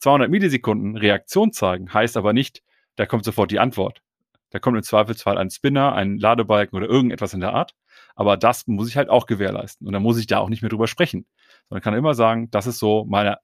200 0.00 0.30
Millisekunden 0.30 0.94
Reaktion 0.94 1.52
zeigen 1.52 1.90
heißt 1.94 2.18
aber 2.18 2.34
nicht, 2.34 2.62
da 2.96 3.06
kommt 3.06 3.24
sofort 3.24 3.50
die 3.50 3.58
Antwort. 3.58 4.02
Da 4.50 4.58
kommt 4.58 4.76
im 4.76 4.82
Zweifelsfall 4.82 5.38
ein 5.38 5.48
Spinner, 5.48 5.94
ein 5.94 6.18
Ladebalken 6.18 6.76
oder 6.76 6.86
irgendetwas 6.86 7.32
in 7.32 7.40
der 7.40 7.54
Art. 7.54 7.74
Aber 8.14 8.36
das 8.36 8.66
muss 8.66 8.90
ich 8.90 8.98
halt 8.98 9.08
auch 9.08 9.24
gewährleisten. 9.24 9.86
Und 9.86 9.94
dann 9.94 10.02
muss 10.02 10.18
ich 10.18 10.26
da 10.26 10.36
auch 10.36 10.50
nicht 10.50 10.60
mehr 10.60 10.68
drüber 10.68 10.86
sprechen. 10.86 11.24
Sondern 11.70 11.82
kann 11.82 11.94
immer 11.94 12.12
sagen, 12.12 12.50
das 12.50 12.66
ist 12.66 12.78
so 12.78 13.06
meine, 13.06 13.38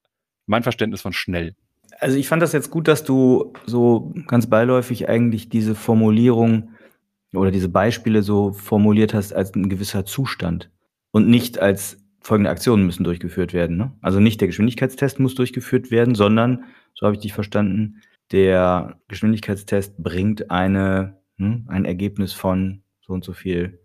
mein 0.45 0.63
Verständnis 0.63 1.01
von 1.01 1.15
schnell. 1.15 1.57
Also 2.01 2.19
ich 2.19 2.29
fand 2.29 2.43
das 2.43 2.53
jetzt 2.53 2.71
gut, 2.71 2.87
dass 2.87 3.03
du 3.03 3.55
so 3.65 4.13
ganz 4.27 4.47
beiläufig 4.47 5.09
eigentlich 5.09 5.49
diese 5.49 5.75
Formulierung 5.75 6.75
oder 7.33 7.51
diese 7.51 7.71
Beispiele 7.71 8.23
so 8.23 8.53
formuliert 8.53 9.15
hast 9.15 9.33
als 9.33 9.55
ein 9.55 9.71
gewisser 9.71 10.05
Zustand 10.05 10.71
und 11.13 11.29
nicht 11.29 11.59
als 11.59 12.04
folgende 12.25 12.51
Aktionen 12.51 12.87
müssen 12.87 13.05
durchgeführt 13.05 13.53
werden. 13.53 13.77
Ne? 13.77 13.93
Also 14.01 14.19
nicht 14.19 14.41
der 14.41 14.49
Geschwindigkeitstest 14.49 15.21
muss 15.21 15.35
durchgeführt 15.35 15.91
werden, 15.91 16.15
sondern, 16.15 16.65
so 16.95 17.07
habe 17.07 17.15
ich 17.15 17.21
dich 17.21 17.35
verstanden, 17.35 18.01
der 18.33 18.99
Geschwindigkeitstest 19.09 20.03
bringt 20.03 20.51
eine, 20.51 21.19
hm, 21.37 21.67
ein 21.69 21.85
Ergebnis 21.85 22.33
von 22.33 22.83
so 23.03 23.13
und 23.13 23.25
so 23.25 23.35
viel 23.35 23.79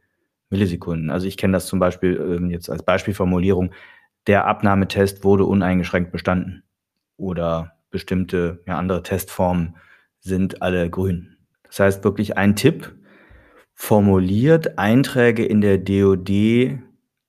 Millisekunden. 0.50 1.10
Also 1.10 1.28
ich 1.28 1.36
kenne 1.36 1.54
das 1.54 1.68
zum 1.68 1.80
Beispiel 1.80 2.16
ähm, 2.16 2.50
jetzt 2.50 2.70
als 2.70 2.84
Beispielformulierung, 2.84 3.72
der 4.26 4.48
Abnahmetest 4.48 5.26
wurde 5.26 5.44
uneingeschränkt 5.44 6.12
bestanden. 6.12 6.64
Oder 7.18 7.74
bestimmte 7.92 8.64
ja, 8.66 8.78
andere 8.78 9.04
Testformen 9.04 9.76
sind 10.22 10.62
alle 10.62 10.90
grün. 10.90 11.38
Das 11.64 11.82
heißt 11.82 12.04
wirklich 12.06 12.38
ein 12.38 12.56
Tipp, 12.56 12.96
formuliert 13.74 14.80
Einträge 14.80 15.46
in 15.46 15.60
der 15.60 15.78
DOD 15.78 16.80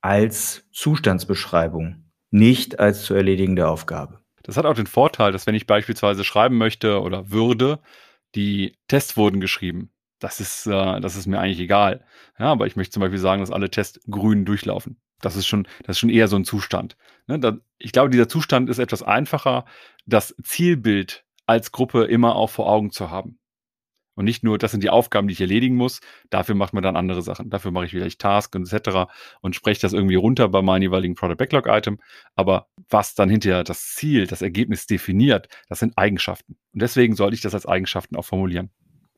als 0.01 0.67
Zustandsbeschreibung, 0.71 2.05
nicht 2.29 2.79
als 2.79 3.03
zu 3.03 3.13
erledigende 3.13 3.67
Aufgabe. 3.67 4.19
Das 4.43 4.57
hat 4.57 4.65
auch 4.65 4.73
den 4.73 4.87
Vorteil, 4.87 5.31
dass 5.31 5.45
wenn 5.47 5.55
ich 5.55 5.67
beispielsweise 5.67 6.23
schreiben 6.23 6.57
möchte 6.57 7.01
oder 7.01 7.29
würde, 7.29 7.79
die 8.35 8.77
Tests 8.87 9.17
wurden 9.17 9.39
geschrieben. 9.39 9.91
Das 10.19 10.39
ist, 10.39 10.67
äh, 10.67 10.99
das 10.99 11.15
ist 11.15 11.27
mir 11.27 11.39
eigentlich 11.39 11.59
egal. 11.59 12.05
Ja, 12.39 12.51
aber 12.51 12.67
ich 12.67 12.75
möchte 12.75 12.93
zum 12.93 13.01
Beispiel 13.01 13.19
sagen, 13.19 13.41
dass 13.41 13.51
alle 13.51 13.69
Tests 13.69 13.99
grün 14.09 14.45
durchlaufen. 14.45 14.99
Das 15.19 15.35
ist 15.35 15.47
schon, 15.47 15.67
das 15.83 15.95
ist 15.95 15.99
schon 15.99 16.09
eher 16.09 16.27
so 16.27 16.35
ein 16.35 16.45
Zustand. 16.45 16.97
Ne, 17.27 17.39
da, 17.39 17.57
ich 17.77 17.91
glaube, 17.91 18.09
dieser 18.09 18.27
Zustand 18.27 18.69
ist 18.69 18.79
etwas 18.79 19.03
einfacher, 19.03 19.65
das 20.05 20.35
Zielbild 20.43 21.25
als 21.45 21.71
Gruppe 21.71 22.05
immer 22.05 22.35
auch 22.35 22.49
vor 22.49 22.67
Augen 22.67 22.91
zu 22.91 23.11
haben. 23.11 23.39
Und 24.15 24.25
nicht 24.25 24.43
nur, 24.43 24.57
das 24.57 24.71
sind 24.71 24.83
die 24.83 24.89
Aufgaben, 24.89 25.27
die 25.27 25.33
ich 25.33 25.41
erledigen 25.41 25.75
muss. 25.75 26.01
Dafür 26.29 26.55
macht 26.55 26.73
man 26.73 26.83
dann 26.83 26.95
andere 26.95 27.21
Sachen. 27.21 27.49
Dafür 27.49 27.71
mache 27.71 27.85
ich 27.85 27.91
vielleicht 27.91 28.19
Task 28.19 28.53
und 28.55 28.71
etc. 28.71 29.11
und 29.41 29.55
spreche 29.55 29.81
das 29.81 29.93
irgendwie 29.93 30.15
runter 30.15 30.49
bei 30.49 30.61
meinem 30.61 30.83
jeweiligen 30.83 31.15
Product 31.15 31.37
Backlog 31.37 31.67
Item. 31.67 31.99
Aber 32.35 32.67
was 32.89 33.15
dann 33.15 33.29
hinterher 33.29 33.63
das 33.63 33.93
Ziel, 33.95 34.27
das 34.27 34.41
Ergebnis 34.41 34.85
definiert, 34.85 35.47
das 35.69 35.79
sind 35.79 35.97
Eigenschaften. 35.97 36.57
Und 36.73 36.81
deswegen 36.81 37.15
sollte 37.15 37.35
ich 37.35 37.41
das 37.41 37.53
als 37.53 37.65
Eigenschaften 37.65 38.15
auch 38.15 38.25
formulieren. 38.25 38.69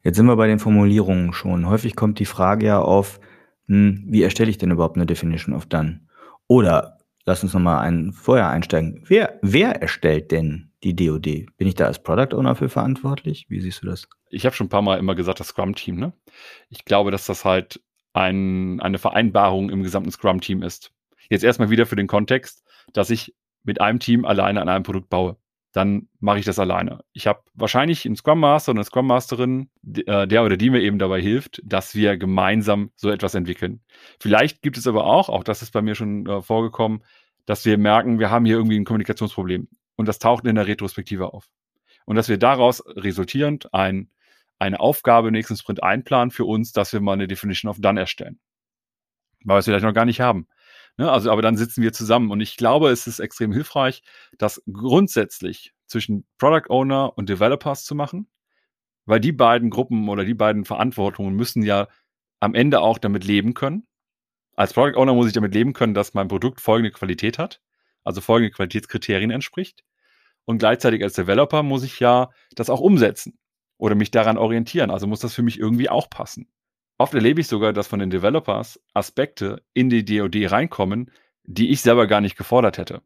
Jetzt 0.04 0.18
sind 0.18 0.26
wir 0.26 0.36
bei 0.36 0.48
den 0.48 0.60
Formulierungen 0.60 1.34
schon. 1.34 1.68
Häufig 1.68 1.96
kommt 1.96 2.20
die 2.20 2.26
Frage 2.26 2.66
ja 2.66 2.80
auf, 2.82 3.20
hm, 3.68 4.04
wie 4.08 4.22
erstelle 4.22 4.50
ich 4.50 4.58
denn 4.58 4.72
überhaupt 4.72 4.98
eine 4.98 5.06
Definition 5.06 5.56
of 5.56 5.66
Done? 5.66 6.02
Oder 6.48 6.98
lass 7.26 7.44
uns 7.44 7.54
nochmal 7.54 7.80
ein, 7.80 8.12
vorher 8.12 8.50
einsteigen. 8.50 9.04
Wer, 9.08 9.40
wer 9.42 9.82
erstellt 9.82 10.32
denn 10.32 10.73
die 10.84 10.96
DOD? 10.96 11.46
Bin 11.58 11.68
ich 11.68 11.76
da 11.76 11.86
als 11.86 12.02
Product 12.02 12.36
Owner 12.36 12.56
für 12.56 12.70
verantwortlich? 12.70 13.46
Wie 13.50 13.62
siehst 13.62 13.84
du 13.84 13.88
das? 13.88 14.08
Ich 14.30 14.46
habe 14.46 14.56
schon 14.56 14.68
ein 14.68 14.70
paar 14.70 14.82
Mal 14.82 15.00
immer 15.00 15.16
gesagt, 15.16 15.40
das 15.40 15.48
Scrum-Team. 15.48 15.96
Ne? 15.96 16.14
Ich 16.70 16.86
glaube, 16.86 17.12
dass 17.12 17.26
das 17.26 17.46
halt 17.46 17.82
ein, 18.14 18.80
eine 18.80 19.00
Vereinbarung 19.00 19.70
im 19.70 19.84
gesamten 19.84 20.12
Scrum-Team 20.12 20.62
ist. 20.62 20.92
Jetzt 21.30 21.44
erstmal 21.44 21.70
wieder 21.70 21.86
für 21.86 21.96
den 21.96 22.08
Kontext, 22.08 22.64
dass 22.94 23.10
ich 23.10 23.34
mit 23.64 23.82
einem 23.82 24.00
Team 24.00 24.26
alleine 24.26 24.62
an 24.62 24.70
einem 24.70 24.84
Produkt 24.84 25.10
baue. 25.10 25.38
Dann 25.72 26.08
mache 26.20 26.38
ich 26.38 26.46
das 26.46 26.60
alleine. 26.60 27.04
Ich 27.14 27.26
habe 27.26 27.42
wahrscheinlich 27.56 28.06
einen 28.06 28.16
Scrum 28.16 28.40
Master 28.40 28.72
und 28.72 28.78
eine 28.78 28.84
Scrum 28.84 29.08
Masterin, 29.08 29.70
äh, 30.06 30.28
der 30.28 30.44
oder 30.44 30.56
die 30.56 30.70
mir 30.70 30.82
eben 30.82 31.00
dabei 31.00 31.20
hilft, 31.20 31.62
dass 31.66 31.96
wir 31.96 32.18
gemeinsam 32.18 32.92
so 32.96 33.10
etwas 33.10 33.34
entwickeln. 33.34 33.82
Vielleicht 34.20 34.62
gibt 34.62 34.78
es 34.78 34.86
aber 34.86 35.06
auch, 35.06 35.30
auch 35.30 35.44
das 35.44 35.64
ist 35.64 35.72
bei 35.72 35.82
mir 35.82 35.96
schon 35.96 36.28
äh, 36.28 36.42
vorgekommen, 36.44 37.04
dass 37.48 37.66
wir 37.66 37.80
merken, 37.80 38.20
wir 38.20 38.30
haben 38.30 38.46
hier 38.46 38.58
irgendwie 38.58 38.80
ein 38.80 38.86
Kommunikationsproblem 38.86 39.68
und 39.96 40.08
das 40.08 40.20
taucht 40.20 40.46
in 40.46 40.56
der 40.56 40.68
Retrospektive 40.68 41.34
auf. 41.34 41.50
Und 42.06 42.16
dass 42.16 42.30
wir 42.30 42.38
daraus 42.38 42.84
resultierend 42.88 43.74
ein, 43.74 44.10
eine 44.60 44.80
Aufgabe 44.80 45.30
im 45.30 45.34
nächsten 45.34 45.56
Sprint 45.56 45.84
einplanen 45.84 46.32
für 46.32 46.46
uns, 46.46 46.72
dass 46.72 46.94
wir 46.94 47.02
mal 47.02 47.14
eine 47.14 47.28
Definition 47.28 47.70
of 47.70 47.80
Done 47.80 48.00
erstellen. 48.00 48.40
Weil 49.44 49.56
wir 49.56 49.60
es 49.60 49.66
vielleicht 49.66 49.86
noch 49.86 49.94
gar 49.94 50.06
nicht 50.06 50.22
haben. 50.22 50.48
Ne? 50.98 51.12
Also, 51.12 51.32
aber 51.32 51.42
dann 51.42 51.58
sitzen 51.58 51.82
wir 51.82 51.94
zusammen 51.94 52.32
und 52.32 52.42
ich 52.42 52.58
glaube, 52.58 52.90
es 52.90 53.08
ist 53.08 53.20
extrem 53.20 53.52
hilfreich, 53.52 54.04
das 54.38 54.62
grundsätzlich 54.72 55.74
zwischen 55.88 56.26
Product 56.38 56.70
Owner 56.70 57.18
und 57.18 57.30
Developers 57.30 57.84
zu 57.84 57.96
machen, 57.96 58.28
weil 59.06 59.20
die 59.20 59.32
beiden 59.32 59.70
Gruppen 59.70 60.08
oder 60.10 60.24
die 60.24 60.34
beiden 60.34 60.66
Verantwortungen 60.66 61.36
müssen 61.36 61.64
ja 61.64 61.88
am 62.40 62.56
Ende 62.56 62.82
auch 62.82 62.98
damit 62.98 63.26
leben 63.26 63.54
können. 63.54 63.88
Als 64.56 64.74
Product 64.74 64.98
Owner 64.98 65.14
muss 65.14 65.28
ich 65.28 65.34
damit 65.34 65.54
leben 65.54 65.74
können, 65.74 65.94
dass 65.94 66.14
mein 66.14 66.28
Produkt 66.28 66.62
folgende 66.62 66.92
Qualität 66.92 67.40
hat 67.40 67.60
also 68.04 68.22
folgende 68.22 68.52
Qualitätskriterien 68.52 69.32
entspricht. 69.32 69.84
Und 70.46 70.58
gleichzeitig 70.58 71.04
als 71.04 71.14
Developer 71.14 71.64
muss 71.64 71.84
ich 71.84 72.00
ja 72.00 72.30
das 72.56 72.70
auch 72.70 72.82
umsetzen 72.82 73.38
oder 73.78 73.96
mich 73.96 74.12
daran 74.12 74.38
orientieren. 74.38 74.92
Also 74.92 75.08
muss 75.08 75.22
das 75.22 75.34
für 75.34 75.44
mich 75.44 75.60
irgendwie 75.60 75.90
auch 75.90 76.10
passen. 76.10 76.48
Oft 76.98 77.14
erlebe 77.14 77.42
ich 77.42 77.48
sogar, 77.48 77.74
dass 77.74 77.88
von 77.88 78.00
den 78.00 78.10
Developers 78.10 78.80
Aspekte 78.94 79.64
in 79.74 79.90
die 79.90 80.06
DoD 80.06 80.52
reinkommen, 80.52 81.12
die 81.44 81.70
ich 81.70 81.82
selber 81.82 82.08
gar 82.08 82.22
nicht 82.22 82.38
gefordert 82.38 82.78
hätte, 82.78 83.02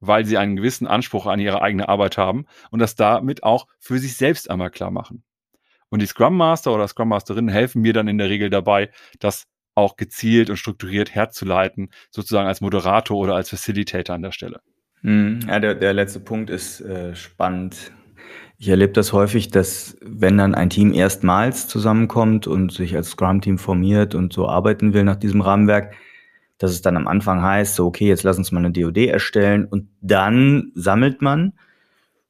weil 0.00 0.24
sie 0.24 0.38
einen 0.38 0.56
gewissen 0.56 0.86
Anspruch 0.86 1.26
an 1.26 1.40
ihre 1.40 1.62
eigene 1.62 1.88
Arbeit 1.88 2.16
haben 2.18 2.46
und 2.70 2.78
das 2.78 2.94
damit 2.94 3.42
auch 3.42 3.66
für 3.78 3.98
sich 3.98 4.16
selbst 4.16 4.50
einmal 4.50 4.70
klar 4.70 4.90
machen. 4.90 5.24
Und 5.90 6.00
die 6.00 6.06
Scrum 6.06 6.36
Master 6.36 6.74
oder 6.74 6.88
Scrum 6.88 7.08
Masterinnen 7.08 7.48
helfen 7.48 7.82
mir 7.82 7.92
dann 7.92 8.08
in 8.08 8.18
der 8.18 8.28
Regel 8.28 8.50
dabei, 8.50 8.90
das 9.20 9.46
auch 9.78 9.96
gezielt 9.96 10.50
und 10.50 10.56
strukturiert 10.56 11.14
herzuleiten, 11.14 11.90
sozusagen 12.10 12.48
als 12.48 12.60
Moderator 12.60 13.16
oder 13.16 13.34
als 13.34 13.50
Facilitator 13.50 14.14
an 14.14 14.22
der 14.22 14.32
Stelle. 14.32 14.60
Hm, 15.02 15.40
ja, 15.46 15.60
der, 15.60 15.74
der 15.74 15.94
letzte 15.94 16.20
Punkt 16.20 16.50
ist 16.50 16.80
äh, 16.80 17.14
spannend. 17.14 17.92
Ich 18.58 18.68
erlebe 18.68 18.92
das 18.92 19.12
häufig, 19.12 19.48
dass 19.48 19.96
wenn 20.02 20.36
dann 20.36 20.54
ein 20.54 20.68
Team 20.68 20.92
erstmals 20.92 21.68
zusammenkommt 21.68 22.48
und 22.48 22.72
sich 22.72 22.96
als 22.96 23.10
Scrum-Team 23.10 23.56
formiert 23.58 24.16
und 24.16 24.32
so 24.32 24.48
arbeiten 24.48 24.94
will 24.94 25.04
nach 25.04 25.16
diesem 25.16 25.40
Rahmenwerk, 25.40 25.94
dass 26.58 26.72
es 26.72 26.82
dann 26.82 26.96
am 26.96 27.06
Anfang 27.06 27.40
heißt, 27.40 27.76
so 27.76 27.86
okay, 27.86 28.08
jetzt 28.08 28.24
lass 28.24 28.36
uns 28.36 28.50
mal 28.50 28.58
eine 28.58 28.72
DOD 28.72 28.96
erstellen 29.06 29.64
und 29.64 29.88
dann 30.00 30.72
sammelt 30.74 31.22
man 31.22 31.52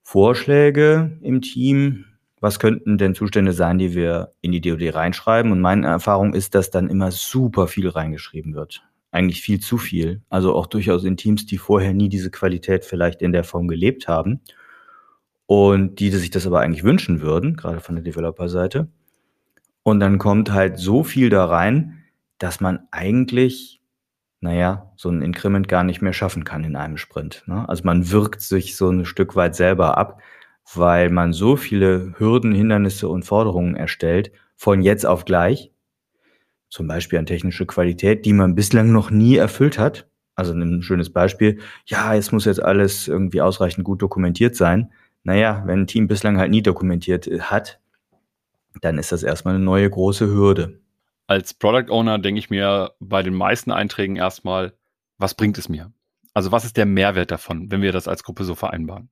Vorschläge 0.03 1.19
im 1.23 1.41
Team, 1.41 2.05
was 2.41 2.59
könnten 2.59 2.99
denn 2.99 3.15
Zustände 3.15 3.53
sein, 3.53 3.79
die 3.79 3.95
wir 3.95 4.33
in 4.41 4.53
die 4.53 4.61
DOD 4.61 4.95
reinschreiben? 4.95 5.53
Und 5.53 5.61
meine 5.61 5.87
Erfahrung 5.87 6.35
ist, 6.35 6.55
dass 6.55 6.71
dann 6.71 6.89
immer 6.89 7.11
super 7.11 7.67
viel 7.67 7.89
reingeschrieben 7.89 8.55
wird. 8.55 8.83
Eigentlich 9.11 9.41
viel 9.43 9.61
zu 9.61 9.79
viel. 9.79 10.23
Also 10.29 10.55
auch 10.55 10.67
durchaus 10.67 11.05
in 11.05 11.17
Teams, 11.17 11.47
die 11.47 11.59
vorher 11.59 11.95
nie 11.95 12.09
diese 12.09 12.31
Qualität 12.31 12.85
vielleicht 12.85 13.23
in 13.23 13.33
der 13.33 13.45
Form 13.45 13.69
gelebt 13.69 14.07
haben. 14.07 14.41
Und 15.47 15.99
die, 15.99 16.11
die 16.11 16.17
sich 16.17 16.31
das 16.31 16.47
aber 16.47 16.61
eigentlich 16.61 16.85
wünschen 16.85 17.21
würden, 17.23 17.57
gerade 17.57 17.81
von 17.81 17.95
der 17.95 18.05
Developer-Seite. 18.05 18.89
Und 19.83 20.01
dann 20.01 20.19
kommt 20.19 20.53
halt 20.53 20.79
so 20.79 21.03
viel 21.03 21.31
da 21.31 21.47
rein, 21.47 22.05
dass 22.37 22.61
man 22.61 22.81
eigentlich, 22.91 23.81
naja, 24.41 24.93
so 24.97 25.09
ein 25.09 25.23
Inkrement 25.23 25.67
gar 25.67 25.85
nicht 25.85 26.03
mehr 26.03 26.13
schaffen 26.13 26.45
kann 26.45 26.65
in 26.65 26.77
einem 26.77 26.99
Sprint. 26.99 27.45
Ne? 27.47 27.67
Also 27.69 27.85
man 27.85 28.11
wirkt 28.11 28.43
sich 28.43 28.77
so 28.77 28.91
ein 28.91 29.07
Stück 29.07 29.35
weit 29.35 29.57
selber 29.57 29.97
ab 29.97 30.21
weil 30.75 31.11
man 31.11 31.33
so 31.33 31.57
viele 31.57 32.15
Hürden, 32.19 32.53
Hindernisse 32.53 33.09
und 33.09 33.25
Forderungen 33.25 33.75
erstellt, 33.75 34.33
von 34.57 34.83
jetzt 34.83 35.07
auf 35.07 35.25
gleich, 35.25 35.73
zum 36.69 36.87
Beispiel 36.87 37.19
an 37.19 37.27
technische 37.27 37.67
Qualität, 37.67 38.27
die 38.27 38.33
man 38.33 38.55
bislang 38.55 38.93
noch 38.93 39.11
nie 39.11 39.37
erfüllt 39.37 39.79
hat. 39.79 40.09
Also 40.35 40.53
ein 40.53 40.83
schönes 40.83 41.13
Beispiel, 41.13 41.61
ja, 41.87 42.15
es 42.15 42.31
muss 42.31 42.45
jetzt 42.45 42.63
alles 42.63 43.09
irgendwie 43.09 43.41
ausreichend 43.41 43.85
gut 43.85 44.03
dokumentiert 44.03 44.55
sein. 44.55 44.93
Naja, 45.25 45.63
wenn 45.67 45.81
ein 45.81 45.87
Team 45.87 46.07
bislang 46.07 46.39
halt 46.39 46.51
nie 46.51 46.63
dokumentiert 46.63 47.27
äh, 47.27 47.41
hat, 47.41 47.81
dann 48.81 48.99
ist 48.99 49.11
das 49.11 49.23
erstmal 49.23 49.55
eine 49.55 49.65
neue 49.65 49.89
große 49.91 50.27
Hürde. 50.27 50.81
Als 51.27 51.55
Product 51.55 51.91
Owner 51.91 52.19
denke 52.19 52.39
ich 52.39 52.51
mir 52.51 52.93
bei 53.01 53.23
den 53.23 53.35
meisten 53.35 53.73
Einträgen 53.73 54.17
erstmal, 54.17 54.75
was 55.19 55.35
bringt 55.35 55.59
es 55.59 55.69
mir? 55.69 55.93
Also 56.35 56.53
was 56.53 56.65
ist 56.65 56.77
der 56.77 56.87
Mehrwert 56.87 57.31
davon, 57.31 57.71
wenn 57.71 57.83
wir 57.83 57.93
das 57.93 58.07
als 58.07 58.23
Gruppe 58.23 58.45
so 58.45 58.55
vereinbaren? 58.55 59.11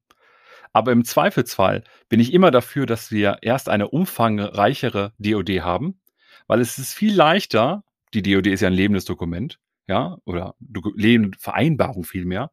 Aber 0.76 0.92
im 0.92 1.06
Zweifelsfall 1.06 1.84
bin 2.10 2.20
ich 2.20 2.34
immer 2.34 2.50
dafür, 2.50 2.84
dass 2.84 3.10
wir 3.10 3.38
erst 3.40 3.70
eine 3.70 3.88
umfangreichere 3.88 5.14
DOD 5.16 5.62
haben, 5.62 6.02
weil 6.48 6.60
es 6.60 6.76
ist 6.76 6.92
viel 6.92 7.14
leichter, 7.14 7.82
die 8.12 8.20
DOD 8.20 8.48
ist 8.48 8.60
ja 8.60 8.66
ein 8.68 8.74
lebendes 8.74 9.06
Dokument, 9.06 9.58
ja, 9.88 10.18
oder 10.26 10.54
lebende 10.94 11.38
Vereinbarung 11.38 12.04
vielmehr, 12.04 12.50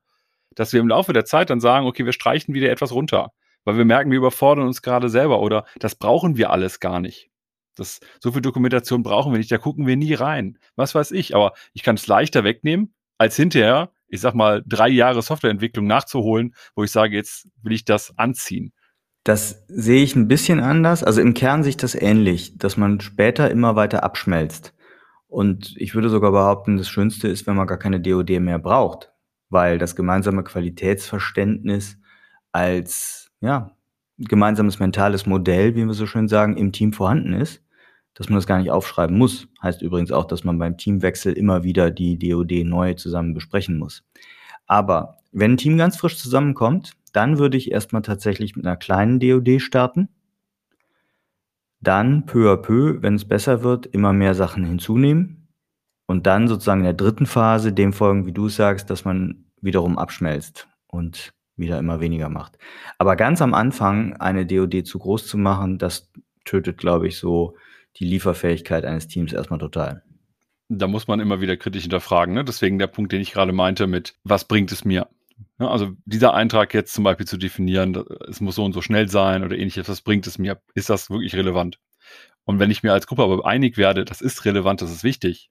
dass 0.55 0.71
wir 0.71 0.79
im 0.79 0.87
Laufe 0.87 1.11
der 1.11 1.25
Zeit 1.25 1.49
dann 1.49 1.59
sagen, 1.59 1.85
okay, 1.85 2.05
wir 2.05 2.13
streichen 2.13 2.53
wieder 2.53 2.71
etwas 2.71 2.93
runter, 2.93 3.33
weil 3.65 3.75
wir 3.75 3.83
merken, 3.83 4.09
wir 4.09 4.19
überfordern 4.19 4.67
uns 4.67 4.81
gerade 4.81 5.09
selber 5.09 5.41
oder 5.41 5.65
das 5.79 5.95
brauchen 5.95 6.37
wir 6.37 6.49
alles 6.49 6.79
gar 6.79 7.01
nicht. 7.01 7.29
Das, 7.75 7.99
so 8.21 8.31
viel 8.31 8.41
Dokumentation 8.41 9.03
brauchen 9.03 9.33
wir 9.33 9.37
nicht, 9.37 9.51
da 9.51 9.57
gucken 9.57 9.85
wir 9.85 9.97
nie 9.97 10.13
rein. 10.13 10.57
Was 10.77 10.95
weiß 10.95 11.11
ich, 11.11 11.35
aber 11.35 11.51
ich 11.73 11.83
kann 11.83 11.95
es 11.95 12.07
leichter 12.07 12.45
wegnehmen, 12.45 12.93
als 13.17 13.35
hinterher, 13.35 13.91
ich 14.13 14.21
sag 14.21 14.35
mal, 14.35 14.61
drei 14.63 14.89
Jahre 14.89 15.23
Softwareentwicklung 15.23 15.87
nachzuholen, 15.87 16.53
wo 16.75 16.83
ich 16.83 16.91
sage, 16.91 17.15
jetzt 17.15 17.47
will 17.63 17.73
ich 17.73 17.83
das 17.83 18.15
anziehen. 18.15 18.71
Das 19.23 19.65
sehe 19.67 20.03
ich 20.03 20.15
ein 20.15 20.27
bisschen 20.27 20.59
anders. 20.59 21.03
Also 21.03 21.19
im 21.19 21.33
Kern 21.33 21.63
sehe 21.63 21.71
ich 21.71 21.77
das 21.77 21.95
ähnlich, 21.95 22.59
dass 22.59 22.77
man 22.77 22.99
später 22.99 23.49
immer 23.49 23.75
weiter 23.75 24.03
abschmelzt. 24.03 24.75
Und 25.25 25.73
ich 25.77 25.95
würde 25.95 26.09
sogar 26.09 26.31
behaupten, 26.31 26.77
das 26.77 26.89
Schönste 26.89 27.27
ist, 27.27 27.47
wenn 27.47 27.55
man 27.55 27.65
gar 27.65 27.79
keine 27.79 27.99
DOD 27.99 28.39
mehr 28.39 28.59
braucht, 28.59 29.11
weil 29.49 29.79
das 29.79 29.95
gemeinsame 29.95 30.43
Qualitätsverständnis 30.43 31.97
als 32.51 33.31
ja, 33.41 33.71
gemeinsames 34.19 34.77
mentales 34.77 35.25
Modell, 35.25 35.73
wie 35.75 35.85
wir 35.85 35.93
so 35.95 36.05
schön 36.05 36.27
sagen, 36.27 36.55
im 36.55 36.71
Team 36.71 36.93
vorhanden 36.93 37.33
ist, 37.33 37.62
dass 38.13 38.29
man 38.29 38.35
das 38.35 38.47
gar 38.47 38.59
nicht 38.59 38.71
aufschreiben 38.71 39.17
muss. 39.17 39.47
Heißt 39.61 39.81
übrigens 39.81 40.11
auch, 40.11 40.25
dass 40.25 40.43
man 40.43 40.59
beim 40.59 40.77
Teamwechsel 40.77 41.33
immer 41.33 41.63
wieder 41.63 41.91
die 41.91 42.17
DOD 42.17 42.63
neu 42.63 42.93
zusammen 42.93 43.33
besprechen 43.33 43.77
muss. 43.77 44.03
Aber 44.67 45.17
wenn 45.31 45.53
ein 45.53 45.57
Team 45.57 45.77
ganz 45.77 45.97
frisch 45.97 46.17
zusammenkommt, 46.17 46.93
dann 47.11 47.37
würde 47.37 47.57
ich 47.57 47.71
erstmal 47.71 48.01
tatsächlich 48.01 48.55
mit 48.55 48.65
einer 48.65 48.77
kleinen 48.77 49.19
DOD 49.19 49.61
starten. 49.61 50.09
Dann 51.81 52.25
peu 52.25 52.51
à 52.51 52.57
peu, 52.57 53.01
wenn 53.01 53.15
es 53.15 53.25
besser 53.25 53.63
wird, 53.63 53.85
immer 53.87 54.13
mehr 54.13 54.35
Sachen 54.35 54.63
hinzunehmen. 54.63 55.47
Und 56.05 56.27
dann 56.27 56.47
sozusagen 56.47 56.81
in 56.81 56.85
der 56.85 56.93
dritten 56.93 57.25
Phase 57.25 57.73
dem 57.73 57.93
folgen, 57.93 58.25
wie 58.25 58.31
du 58.31 58.49
sagst, 58.49 58.89
dass 58.89 59.05
man 59.05 59.45
wiederum 59.61 59.97
abschmelzt 59.97 60.67
und 60.87 61.33
wieder 61.55 61.79
immer 61.79 61.99
weniger 61.99 62.29
macht. 62.29 62.57
Aber 62.97 63.15
ganz 63.15 63.41
am 63.41 63.53
Anfang 63.53 64.13
eine 64.17 64.45
DOD 64.45 64.85
zu 64.85 64.99
groß 64.99 65.27
zu 65.27 65.37
machen, 65.37 65.77
das 65.77 66.11
tötet, 66.45 66.77
glaube 66.77 67.07
ich, 67.07 67.17
so 67.17 67.55
die 67.97 68.05
Lieferfähigkeit 68.05 68.85
eines 68.85 69.07
Teams 69.07 69.33
erstmal 69.33 69.59
total. 69.59 70.03
Da 70.69 70.87
muss 70.87 71.07
man 71.07 71.19
immer 71.19 71.41
wieder 71.41 71.57
kritisch 71.57 71.83
hinterfragen. 71.83 72.33
Ne? 72.33 72.43
Deswegen 72.43 72.79
der 72.79 72.87
Punkt, 72.87 73.11
den 73.11 73.21
ich 73.21 73.31
gerade 73.31 73.51
meinte 73.51 73.87
mit, 73.87 74.15
was 74.23 74.45
bringt 74.45 74.71
es 74.71 74.85
mir? 74.85 75.07
Ja, 75.59 75.69
also 75.69 75.91
dieser 76.05 76.33
Eintrag 76.33 76.73
jetzt 76.73 76.93
zum 76.93 77.03
Beispiel 77.03 77.27
zu 77.27 77.37
definieren, 77.37 78.03
es 78.27 78.41
muss 78.41 78.55
so 78.55 78.63
und 78.63 78.73
so 78.73 78.81
schnell 78.81 79.09
sein 79.09 79.43
oder 79.43 79.57
ähnliches, 79.57 79.89
was 79.89 80.01
bringt 80.01 80.25
es 80.27 80.37
mir? 80.37 80.61
Ist 80.73 80.89
das 80.89 81.09
wirklich 81.09 81.35
relevant? 81.35 81.79
Und 82.45 82.59
wenn 82.59 82.71
ich 82.71 82.83
mir 82.83 82.93
als 82.93 83.07
Gruppe 83.07 83.23
aber 83.23 83.45
einig 83.45 83.77
werde, 83.77 84.05
das 84.05 84.21
ist 84.21 84.45
relevant, 84.45 84.81
das 84.81 84.91
ist 84.91 85.03
wichtig, 85.03 85.49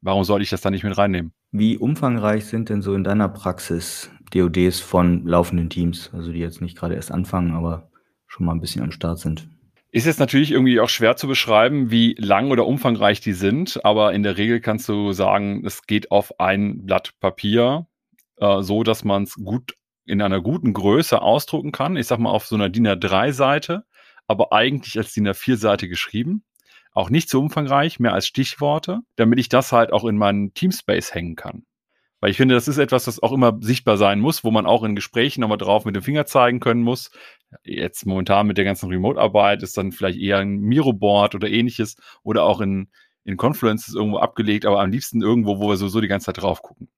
warum 0.00 0.24
soll 0.24 0.42
ich 0.42 0.50
das 0.50 0.60
dann 0.60 0.72
nicht 0.72 0.84
mit 0.84 0.96
reinnehmen? 0.96 1.32
Wie 1.52 1.78
umfangreich 1.78 2.46
sind 2.46 2.68
denn 2.68 2.82
so 2.82 2.94
in 2.94 3.04
deiner 3.04 3.28
Praxis 3.28 4.10
DODs 4.32 4.80
von 4.80 5.26
laufenden 5.26 5.70
Teams, 5.70 6.10
also 6.12 6.32
die 6.32 6.40
jetzt 6.40 6.60
nicht 6.60 6.76
gerade 6.76 6.94
erst 6.94 7.12
anfangen, 7.12 7.54
aber 7.54 7.90
schon 8.26 8.46
mal 8.46 8.52
ein 8.52 8.60
bisschen 8.60 8.82
am 8.82 8.92
Start 8.92 9.18
sind? 9.18 9.48
Ist 9.90 10.06
jetzt 10.06 10.20
natürlich 10.20 10.50
irgendwie 10.50 10.80
auch 10.80 10.88
schwer 10.88 11.16
zu 11.16 11.28
beschreiben, 11.28 11.90
wie 11.90 12.14
lang 12.18 12.50
oder 12.50 12.66
umfangreich 12.66 13.20
die 13.20 13.32
sind, 13.32 13.84
aber 13.84 14.12
in 14.12 14.22
der 14.22 14.36
Regel 14.36 14.60
kannst 14.60 14.88
du 14.88 15.12
sagen, 15.12 15.64
es 15.64 15.82
geht 15.86 16.10
auf 16.10 16.38
ein 16.40 16.84
Blatt 16.84 17.14
Papier 17.20 17.86
äh, 18.38 18.62
so, 18.62 18.82
dass 18.82 19.04
man 19.04 19.24
es 19.24 19.34
gut 19.34 19.74
in 20.04 20.22
einer 20.22 20.40
guten 20.40 20.72
Größe 20.72 21.20
ausdrucken 21.20 21.72
kann. 21.72 21.96
Ich 21.96 22.06
sag 22.06 22.18
mal 22.18 22.30
auf 22.30 22.46
so 22.46 22.54
einer 22.54 22.68
DIN 22.68 22.86
A3-Seite, 22.86 23.84
aber 24.26 24.52
eigentlich 24.52 24.96
als 24.98 25.12
DIN 25.12 25.28
A4-Seite 25.28 25.88
geschrieben. 25.88 26.44
Auch 26.92 27.10
nicht 27.10 27.28
so 27.28 27.40
umfangreich, 27.40 27.98
mehr 27.98 28.14
als 28.14 28.26
Stichworte, 28.26 29.00
damit 29.16 29.38
ich 29.38 29.48
das 29.48 29.72
halt 29.72 29.92
auch 29.92 30.04
in 30.04 30.16
meinen 30.16 30.54
Teamspace 30.54 31.12
hängen 31.12 31.36
kann. 31.36 31.66
Weil 32.20 32.30
ich 32.30 32.36
finde, 32.36 32.54
das 32.54 32.68
ist 32.68 32.78
etwas, 32.78 33.04
das 33.04 33.22
auch 33.22 33.32
immer 33.32 33.58
sichtbar 33.60 33.98
sein 33.98 34.20
muss, 34.20 34.42
wo 34.42 34.50
man 34.50 34.66
auch 34.66 34.84
in 34.84 34.94
Gesprächen 34.94 35.42
nochmal 35.42 35.58
drauf 35.58 35.84
mit 35.84 35.94
dem 35.94 36.02
Finger 36.02 36.26
zeigen 36.26 36.60
können 36.60 36.82
muss. 36.82 37.10
Jetzt 37.62 38.06
momentan 38.06 38.46
mit 38.46 38.56
der 38.56 38.64
ganzen 38.64 38.88
Remote-Arbeit 38.88 39.62
ist 39.62 39.76
dann 39.76 39.92
vielleicht 39.92 40.18
eher 40.18 40.38
ein 40.38 40.60
Miro-Board 40.60 41.34
oder 41.34 41.48
ähnliches 41.48 41.96
oder 42.22 42.44
auch 42.44 42.60
in, 42.60 42.88
in 43.24 43.36
Confluence 43.36 43.88
ist 43.88 43.94
irgendwo 43.94 44.18
abgelegt, 44.18 44.64
aber 44.66 44.80
am 44.80 44.90
liebsten 44.90 45.20
irgendwo, 45.22 45.58
wo 45.58 45.68
wir 45.68 45.76
sowieso 45.76 46.00
die 46.00 46.08
ganze 46.08 46.26
Zeit 46.26 46.42
drauf 46.42 46.62
gucken 46.62 46.88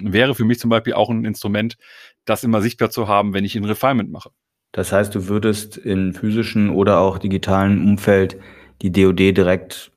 wäre 0.00 0.34
für 0.34 0.44
mich 0.44 0.58
zum 0.58 0.70
Beispiel 0.70 0.94
auch 0.94 1.10
ein 1.10 1.24
Instrument, 1.24 1.76
das 2.24 2.44
immer 2.44 2.62
sichtbar 2.62 2.90
zu 2.90 3.08
haben, 3.08 3.34
wenn 3.34 3.44
ich 3.44 3.56
ein 3.56 3.64
Refinement 3.64 4.10
mache. 4.10 4.30
Das 4.72 4.92
heißt, 4.92 5.14
du 5.14 5.28
würdest 5.28 5.76
in 5.76 6.14
physischen 6.14 6.70
oder 6.70 7.00
auch 7.00 7.18
digitalen 7.18 7.82
Umfeld 7.82 8.38
die 8.80 8.90
DOD 8.90 9.36
direkt 9.36 9.92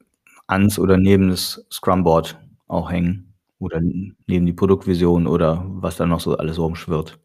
ans 0.48 0.78
oder 0.78 0.98
neben 0.98 1.30
das 1.30 1.66
Scrumboard 1.72 2.38
auch 2.68 2.92
hängen 2.92 3.35
oder 3.60 3.82
neben 3.82 4.46
die 4.46 4.54
Produktvision 4.54 5.28
oder 5.28 5.66
was 5.68 5.98
da 5.98 6.06
noch 6.06 6.20
so 6.20 6.38
alles 6.38 6.60
rumschwirrt. 6.60 7.20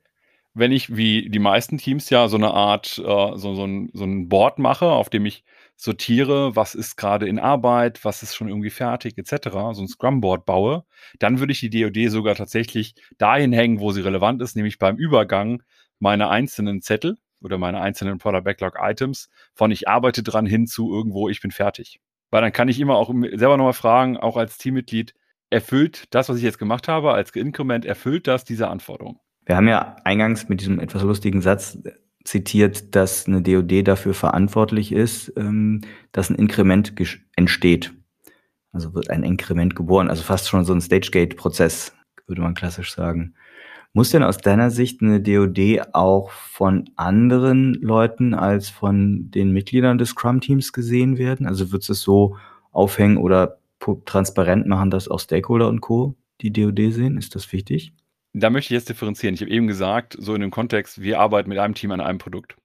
Wenn 0.53 0.73
ich 0.73 0.97
wie 0.97 1.31
die 1.31 1.39
meisten 1.39 1.79
Teams 1.79 2.11
ja 2.11 2.27
so 2.29 2.37
eine 2.37 2.53
Art, 2.53 2.99
äh, 2.99 3.37
so, 3.37 3.55
so, 3.55 3.65
ein, 3.65 3.91
so 3.93 4.05
ein 4.05 4.29
Board 4.29 4.59
mache, 4.59 4.87
auf 4.87 5.09
dem 5.09 5.27
ich 5.27 5.45
sortiere, 5.77 6.57
was 6.57 6.75
ist 6.75 6.97
gerade 6.97 7.27
in 7.27 7.39
Arbeit, 7.39 8.05
was 8.05 8.23
ist 8.23 8.35
schon 8.35 8.49
irgendwie 8.49 8.71
fertig, 8.71 9.17
etc., 9.17 9.49
so 9.73 9.83
ein 9.83 9.89
Scrum-Board 9.89 10.45
baue, 10.45 10.85
dann 11.19 11.39
würde 11.39 11.53
ich 11.53 11.61
die 11.61 11.71
DOD 11.71 12.11
sogar 12.11 12.35
tatsächlich 12.35 12.95
dahin 13.17 13.53
hängen, 13.53 13.81
wo 13.81 13.91
sie 13.93 14.03
relevant 14.03 14.43
ist, 14.43 14.57
nämlich 14.57 14.79
beim 14.79 14.97
Übergang 14.97 15.63
meiner 15.99 16.31
einzelnen 16.31 16.83
Zettel 16.83 17.17
oder 17.41 17.57
meiner 17.57 17.81
einzelnen 17.81 18.19
Product 18.19 18.43
Backlog 18.43 18.77
Items 18.79 19.31
von 19.55 19.71
ich 19.71 19.89
arbeite 19.89 20.23
dran 20.23 20.47
hin 20.47 20.67
zu 20.67 20.93
irgendwo, 20.93 21.29
ich 21.29 21.41
bin 21.41 21.51
fertig. 21.51 22.01
Weil 22.31 22.43
dann 22.43 22.53
kann 22.53 22.69
ich 22.69 22.79
immer 22.79 22.97
auch 22.97 23.09
selber 23.09 23.57
nochmal 23.57 23.73
fragen, 23.73 24.17
auch 24.17 24.37
als 24.37 24.59
Teammitglied, 24.59 25.15
erfüllt 25.51 26.15
das, 26.15 26.29
was 26.29 26.39
ich 26.39 26.43
jetzt 26.43 26.59
gemacht 26.59 26.89
habe, 26.89 27.13
als 27.13 27.31
Inkrement, 27.33 27.85
erfüllt 27.85 28.27
das 28.27 28.45
diese 28.45 28.69
Anforderung? 28.69 29.21
Wir 29.45 29.57
haben 29.57 29.69
ja 29.69 29.97
eingangs 30.05 30.49
mit 30.49 30.61
diesem 30.61 30.81
etwas 30.81 31.03
lustigen 31.03 31.43
Satz 31.43 31.79
zitiert, 32.25 32.95
dass 32.95 33.27
eine 33.27 33.43
DOD 33.43 33.87
dafür 33.87 34.15
verantwortlich 34.15 34.93
ist, 34.93 35.33
ähm, 35.37 35.81
dass 36.13 36.31
ein 36.31 36.37
Inkrement 36.37 36.95
entsteht. 37.37 37.93
Also 38.73 38.95
wird 38.95 39.11
ein 39.11 39.25
Inkrement 39.25 39.75
geboren, 39.75 40.11
also 40.11 40.23
fast 40.23 40.49
schon 40.49 40.65
so 40.65 40.73
ein 40.73 40.81
Stage-Gate-Prozess, 40.81 41.95
würde 42.27 42.43
man 42.43 42.55
klassisch 42.55 42.95
sagen. 42.95 43.35
Muss 43.93 44.11
denn 44.11 44.23
aus 44.23 44.39
deiner 44.39 44.71
Sicht 44.71 45.03
eine 45.03 45.21
DOD 45.21 45.81
auch 45.93 46.31
von 46.31 46.89
anderen 46.95 47.75
Leuten 47.75 48.35
als 48.35 48.69
von 48.69 49.33
den 49.33 49.51
Mitgliedern 49.51 49.99
des 49.99 50.11
Scrum-Teams 50.11 50.73
gesehen 50.73 51.19
werden? 51.19 51.47
Also 51.47 51.73
wird 51.73 51.89
es 51.89 52.01
so 52.01 52.37
aufhängen 52.71 53.17
oder 53.17 53.60
transparent 54.05 54.67
machen, 54.67 54.91
dass 54.91 55.09
auch 55.09 55.21
Stakeholder 55.21 55.69
und 55.69 55.81
Co. 55.81 56.15
die 56.41 56.53
DOD 56.53 56.93
sehen? 56.93 57.17
Ist 57.17 57.35
das 57.35 57.53
wichtig? 57.53 57.93
Da 58.33 58.51
möchte 58.51 58.73
ich 58.73 58.79
jetzt 58.79 58.89
differenzieren. 58.89 59.35
Ich 59.35 59.41
habe 59.41 59.51
eben 59.51 59.67
gesagt, 59.67 60.17
so 60.19 60.35
in 60.35 60.41
dem 60.41 60.51
Kontext, 60.51 61.03
wir 61.03 61.19
arbeiten 61.19 61.49
mit 61.49 61.59
einem 61.59 61.75
Team 61.75 61.91
an 61.91 62.01
einem 62.01 62.19
Produkt. 62.19 62.57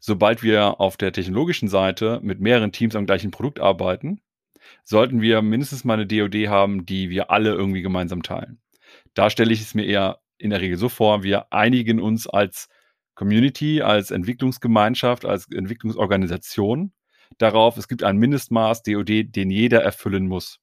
Sobald 0.00 0.42
wir 0.42 0.80
auf 0.80 0.96
der 0.96 1.12
technologischen 1.12 1.68
Seite 1.68 2.20
mit 2.22 2.40
mehreren 2.40 2.72
Teams 2.72 2.96
am 2.96 3.06
gleichen 3.06 3.30
Produkt 3.30 3.60
arbeiten, 3.60 4.20
sollten 4.84 5.20
wir 5.20 5.42
mindestens 5.42 5.84
mal 5.84 5.94
eine 5.94 6.06
DOD 6.06 6.48
haben, 6.48 6.86
die 6.86 7.10
wir 7.10 7.30
alle 7.30 7.50
irgendwie 7.50 7.82
gemeinsam 7.82 8.22
teilen. 8.22 8.60
Da 9.14 9.28
stelle 9.28 9.52
ich 9.52 9.60
es 9.60 9.74
mir 9.74 9.84
eher 9.84 10.20
in 10.38 10.50
der 10.50 10.60
Regel 10.60 10.78
so 10.78 10.88
vor, 10.88 11.22
wir 11.22 11.52
einigen 11.52 12.00
uns 12.00 12.26
als 12.26 12.68
Community, 13.14 13.82
als 13.82 14.10
Entwicklungsgemeinschaft, 14.10 15.24
als 15.24 15.50
Entwicklungsorganisation 15.50 16.92
darauf, 17.38 17.76
es 17.76 17.88
gibt 17.88 18.02
ein 18.02 18.16
Mindestmaß 18.16 18.82
DOD, 18.82 19.34
den 19.34 19.50
jeder 19.50 19.82
erfüllen 19.82 20.26
muss. 20.26 20.58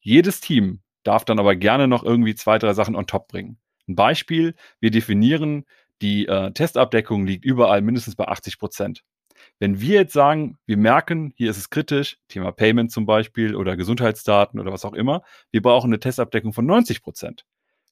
Jedes 0.00 0.40
Team 0.40 0.80
darf 1.04 1.24
dann 1.24 1.38
aber 1.38 1.56
gerne 1.56 1.88
noch 1.88 2.04
irgendwie 2.04 2.34
zwei, 2.34 2.58
drei 2.58 2.74
Sachen 2.74 2.96
on 2.96 3.06
top 3.06 3.28
bringen. 3.28 3.58
Ein 3.88 3.96
Beispiel, 3.96 4.54
wir 4.80 4.90
definieren, 4.90 5.64
die 6.00 6.26
äh, 6.26 6.52
Testabdeckung 6.52 7.26
liegt 7.26 7.44
überall 7.44 7.82
mindestens 7.82 8.16
bei 8.16 8.26
80 8.26 8.58
Prozent. 8.58 9.04
Wenn 9.58 9.80
wir 9.80 10.00
jetzt 10.00 10.12
sagen, 10.12 10.58
wir 10.66 10.76
merken, 10.76 11.32
hier 11.36 11.50
ist 11.50 11.56
es 11.56 11.70
kritisch, 11.70 12.18
Thema 12.28 12.52
Payment 12.52 12.92
zum 12.92 13.06
Beispiel 13.06 13.54
oder 13.56 13.76
Gesundheitsdaten 13.76 14.60
oder 14.60 14.72
was 14.72 14.84
auch 14.84 14.92
immer, 14.92 15.22
wir 15.50 15.62
brauchen 15.62 15.88
eine 15.88 16.00
Testabdeckung 16.00 16.52
von 16.52 16.66
90 16.66 17.02
Prozent, 17.02 17.44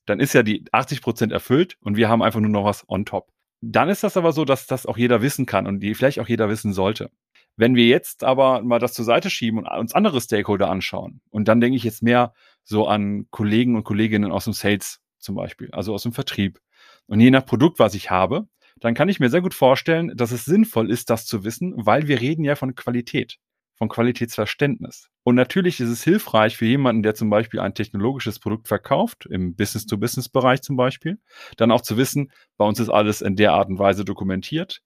dann 0.06 0.20
ist 0.20 0.32
ja 0.32 0.42
die 0.42 0.64
80 0.72 1.02
Prozent 1.02 1.32
erfüllt 1.32 1.76
und 1.80 1.96
wir 1.96 2.08
haben 2.08 2.22
einfach 2.22 2.40
nur 2.40 2.50
noch 2.50 2.64
was 2.64 2.88
on 2.88 3.04
top. 3.04 3.32
Dann 3.62 3.88
ist 3.88 4.02
das 4.02 4.16
aber 4.16 4.32
so, 4.32 4.44
dass 4.44 4.66
das 4.66 4.86
auch 4.86 4.96
jeder 4.96 5.22
wissen 5.22 5.44
kann 5.46 5.66
und 5.66 5.80
die 5.80 5.94
vielleicht 5.94 6.18
auch 6.18 6.28
jeder 6.28 6.48
wissen 6.48 6.72
sollte. 6.72 7.10
Wenn 7.56 7.74
wir 7.74 7.86
jetzt 7.86 8.24
aber 8.24 8.62
mal 8.62 8.78
das 8.78 8.94
zur 8.94 9.04
Seite 9.04 9.30
schieben 9.30 9.58
und 9.58 9.66
uns 9.66 9.94
andere 9.94 10.20
Stakeholder 10.20 10.70
anschauen, 10.70 11.20
und 11.30 11.48
dann 11.48 11.60
denke 11.60 11.76
ich 11.76 11.84
jetzt 11.84 12.02
mehr 12.02 12.32
so 12.64 12.86
an 12.86 13.26
Kollegen 13.30 13.76
und 13.76 13.84
Kolleginnen 13.84 14.32
aus 14.32 14.44
dem 14.44 14.52
Sales 14.52 15.00
zum 15.18 15.34
Beispiel, 15.34 15.70
also 15.72 15.92
aus 15.94 16.02
dem 16.02 16.12
Vertrieb. 16.12 16.60
Und 17.06 17.20
je 17.20 17.30
nach 17.30 17.44
Produkt, 17.44 17.78
was 17.78 17.94
ich 17.94 18.10
habe, 18.10 18.46
dann 18.80 18.94
kann 18.94 19.08
ich 19.08 19.20
mir 19.20 19.28
sehr 19.28 19.42
gut 19.42 19.54
vorstellen, 19.54 20.12
dass 20.16 20.32
es 20.32 20.44
sinnvoll 20.44 20.90
ist, 20.90 21.10
das 21.10 21.26
zu 21.26 21.44
wissen, 21.44 21.74
weil 21.76 22.08
wir 22.08 22.20
reden 22.20 22.44
ja 22.44 22.56
von 22.56 22.74
Qualität, 22.74 23.36
von 23.76 23.88
Qualitätsverständnis. 23.88 25.10
Und 25.22 25.34
natürlich 25.34 25.80
ist 25.80 25.90
es 25.90 26.02
hilfreich 26.02 26.56
für 26.56 26.66
jemanden, 26.66 27.02
der 27.02 27.14
zum 27.14 27.28
Beispiel 27.28 27.60
ein 27.60 27.74
technologisches 27.74 28.38
Produkt 28.38 28.68
verkauft, 28.68 29.26
im 29.26 29.54
Business-to-Business-Bereich 29.54 30.62
zum 30.62 30.76
Beispiel, 30.76 31.18
dann 31.56 31.70
auch 31.70 31.82
zu 31.82 31.96
wissen, 31.96 32.32
bei 32.56 32.64
uns 32.64 32.80
ist 32.80 32.88
alles 32.88 33.20
in 33.20 33.36
der 33.36 33.52
Art 33.52 33.68
und 33.68 33.78
Weise 33.78 34.04
dokumentiert. 34.04 34.80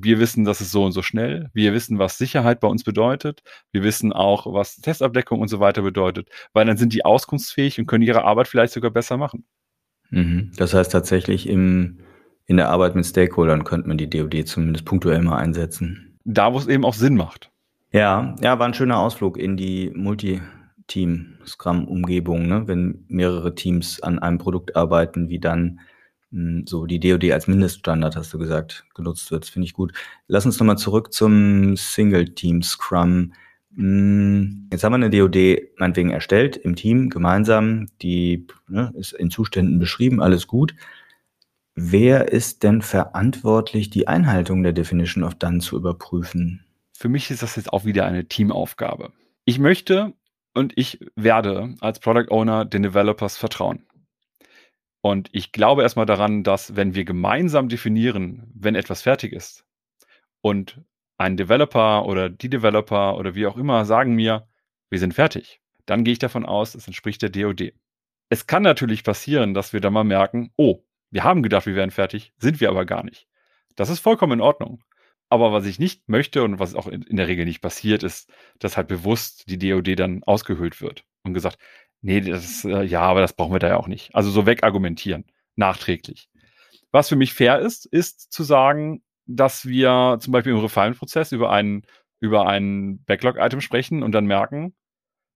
Wir 0.00 0.20
wissen, 0.20 0.44
dass 0.44 0.60
es 0.60 0.70
so 0.70 0.84
und 0.84 0.92
so 0.92 1.02
schnell. 1.02 1.50
Wir 1.52 1.72
wissen, 1.72 1.98
was 1.98 2.18
Sicherheit 2.18 2.60
bei 2.60 2.68
uns 2.68 2.84
bedeutet. 2.84 3.42
Wir 3.72 3.82
wissen 3.82 4.12
auch, 4.12 4.52
was 4.52 4.76
Testabdeckung 4.76 5.40
und 5.40 5.48
so 5.48 5.60
weiter 5.60 5.82
bedeutet, 5.82 6.28
weil 6.52 6.66
dann 6.66 6.76
sind 6.76 6.92
die 6.92 7.04
auskunftsfähig 7.04 7.78
und 7.78 7.86
können 7.86 8.04
ihre 8.04 8.24
Arbeit 8.24 8.48
vielleicht 8.48 8.72
sogar 8.72 8.90
besser 8.90 9.16
machen. 9.16 9.44
Mhm. 10.10 10.52
Das 10.56 10.74
heißt 10.74 10.92
tatsächlich 10.92 11.48
im 11.48 11.98
in 12.48 12.56
der 12.56 12.70
Arbeit 12.70 12.96
mit 12.96 13.04
Stakeholdern 13.04 13.64
könnte 13.64 13.88
man 13.88 13.98
die 13.98 14.08
DoD 14.08 14.48
zumindest 14.48 14.86
punktuell 14.86 15.20
mal 15.20 15.36
einsetzen. 15.36 16.18
Da, 16.24 16.54
wo 16.54 16.58
es 16.58 16.66
eben 16.66 16.86
auch 16.86 16.94
Sinn 16.94 17.14
macht. 17.14 17.52
Ja, 17.92 18.34
ja, 18.40 18.58
war 18.58 18.66
ein 18.66 18.74
schöner 18.74 18.98
Ausflug 18.98 19.36
in 19.36 19.58
die 19.58 19.92
Multi-Team-Scrum-Umgebung, 19.94 22.48
ne? 22.48 22.66
wenn 22.66 23.04
mehrere 23.08 23.54
Teams 23.54 24.02
an 24.02 24.18
einem 24.18 24.38
Produkt 24.38 24.76
arbeiten, 24.76 25.28
wie 25.28 25.40
dann 25.40 25.80
so 26.30 26.86
die 26.86 27.00
DoD 27.00 27.32
als 27.32 27.48
Mindeststandard, 27.48 28.16
hast 28.16 28.34
du 28.34 28.38
gesagt, 28.38 28.84
genutzt 28.94 29.30
wird. 29.30 29.46
Finde 29.46 29.66
ich 29.66 29.72
gut. 29.72 29.92
Lass 30.26 30.44
uns 30.44 30.58
nochmal 30.58 30.78
zurück 30.78 31.12
zum 31.12 31.76
Single-Team-Scrum. 31.76 33.32
Hm, 33.74 34.68
jetzt 34.72 34.84
haben 34.84 34.92
wir 34.92 34.96
eine 34.96 35.10
DoD 35.10 35.78
meinetwegen 35.78 36.10
erstellt 36.10 36.56
im 36.56 36.76
Team 36.76 37.10
gemeinsam, 37.10 37.86
die 38.02 38.46
ne, 38.66 38.92
ist 38.96 39.12
in 39.12 39.30
Zuständen 39.30 39.78
beschrieben, 39.78 40.20
alles 40.20 40.46
gut. 40.46 40.74
Wer 41.74 42.32
ist 42.32 42.64
denn 42.64 42.82
verantwortlich, 42.82 43.88
die 43.88 44.08
Einhaltung 44.08 44.64
der 44.64 44.72
Definition 44.72 45.22
of 45.22 45.36
Done 45.36 45.60
zu 45.60 45.76
überprüfen? 45.76 46.64
Für 46.92 47.08
mich 47.08 47.30
ist 47.30 47.42
das 47.42 47.54
jetzt 47.54 47.72
auch 47.72 47.84
wieder 47.84 48.04
eine 48.04 48.26
Teamaufgabe. 48.26 49.12
Ich 49.44 49.60
möchte 49.60 50.12
und 50.54 50.72
ich 50.76 50.98
werde 51.14 51.76
als 51.80 52.00
Product 52.00 52.30
Owner 52.30 52.64
den 52.64 52.82
Developers 52.82 53.36
vertrauen. 53.36 53.86
Und 55.08 55.30
ich 55.32 55.52
glaube 55.52 55.80
erstmal 55.80 56.04
daran, 56.04 56.42
dass 56.42 56.76
wenn 56.76 56.94
wir 56.94 57.06
gemeinsam 57.06 57.70
definieren, 57.70 58.52
wenn 58.54 58.74
etwas 58.74 59.00
fertig 59.00 59.32
ist 59.32 59.64
und 60.42 60.82
ein 61.16 61.38
Developer 61.38 62.04
oder 62.04 62.28
die 62.28 62.50
Developer 62.50 63.16
oder 63.16 63.34
wie 63.34 63.46
auch 63.46 63.56
immer 63.56 63.86
sagen 63.86 64.14
mir, 64.14 64.46
wir 64.90 64.98
sind 64.98 65.14
fertig, 65.14 65.62
dann 65.86 66.04
gehe 66.04 66.12
ich 66.12 66.18
davon 66.18 66.44
aus, 66.44 66.74
es 66.74 66.86
entspricht 66.86 67.22
der 67.22 67.30
DOD. 67.30 67.72
Es 68.28 68.46
kann 68.46 68.62
natürlich 68.62 69.02
passieren, 69.02 69.54
dass 69.54 69.72
wir 69.72 69.80
dann 69.80 69.94
mal 69.94 70.04
merken, 70.04 70.52
oh, 70.56 70.84
wir 71.10 71.24
haben 71.24 71.42
gedacht, 71.42 71.64
wir 71.64 71.74
wären 71.74 71.90
fertig, 71.90 72.34
sind 72.36 72.60
wir 72.60 72.68
aber 72.68 72.84
gar 72.84 73.02
nicht. 73.02 73.26
Das 73.76 73.88
ist 73.88 74.00
vollkommen 74.00 74.34
in 74.34 74.40
Ordnung. 74.42 74.82
Aber 75.30 75.52
was 75.52 75.66
ich 75.66 75.78
nicht 75.78 76.08
möchte 76.08 76.42
und 76.42 76.58
was 76.58 76.74
auch 76.74 76.86
in, 76.86 77.04
der 77.16 77.28
Regel 77.28 77.44
nicht 77.44 77.60
passiert, 77.60 78.02
ist, 78.02 78.32
dass 78.58 78.76
halt 78.76 78.88
bewusst 78.88 79.50
die 79.50 79.58
DOD 79.58 79.98
dann 79.98 80.22
ausgehöhlt 80.24 80.80
wird 80.80 81.04
und 81.22 81.34
gesagt, 81.34 81.58
nee, 82.00 82.20
das 82.20 82.64
äh, 82.64 82.82
ja, 82.84 83.02
aber 83.02 83.20
das 83.20 83.34
brauchen 83.34 83.52
wir 83.52 83.58
da 83.58 83.68
ja 83.68 83.76
auch 83.76 83.88
nicht. 83.88 84.14
Also 84.14 84.30
so 84.30 84.46
wegargumentieren, 84.46 85.24
nachträglich. 85.56 86.30
Was 86.92 87.08
für 87.10 87.16
mich 87.16 87.34
fair 87.34 87.58
ist, 87.58 87.84
ist 87.86 88.32
zu 88.32 88.42
sagen, 88.42 89.02
dass 89.26 89.66
wir 89.66 90.18
zum 90.20 90.32
Beispiel 90.32 90.52
im 90.52 90.60
Refinement-Prozess 90.60 91.32
über 91.32 91.50
einen, 91.52 91.82
über 92.20 92.46
ein 92.46 93.04
Backlog-Item 93.04 93.60
sprechen 93.60 94.02
und 94.02 94.12
dann 94.12 94.24
merken, 94.24 94.74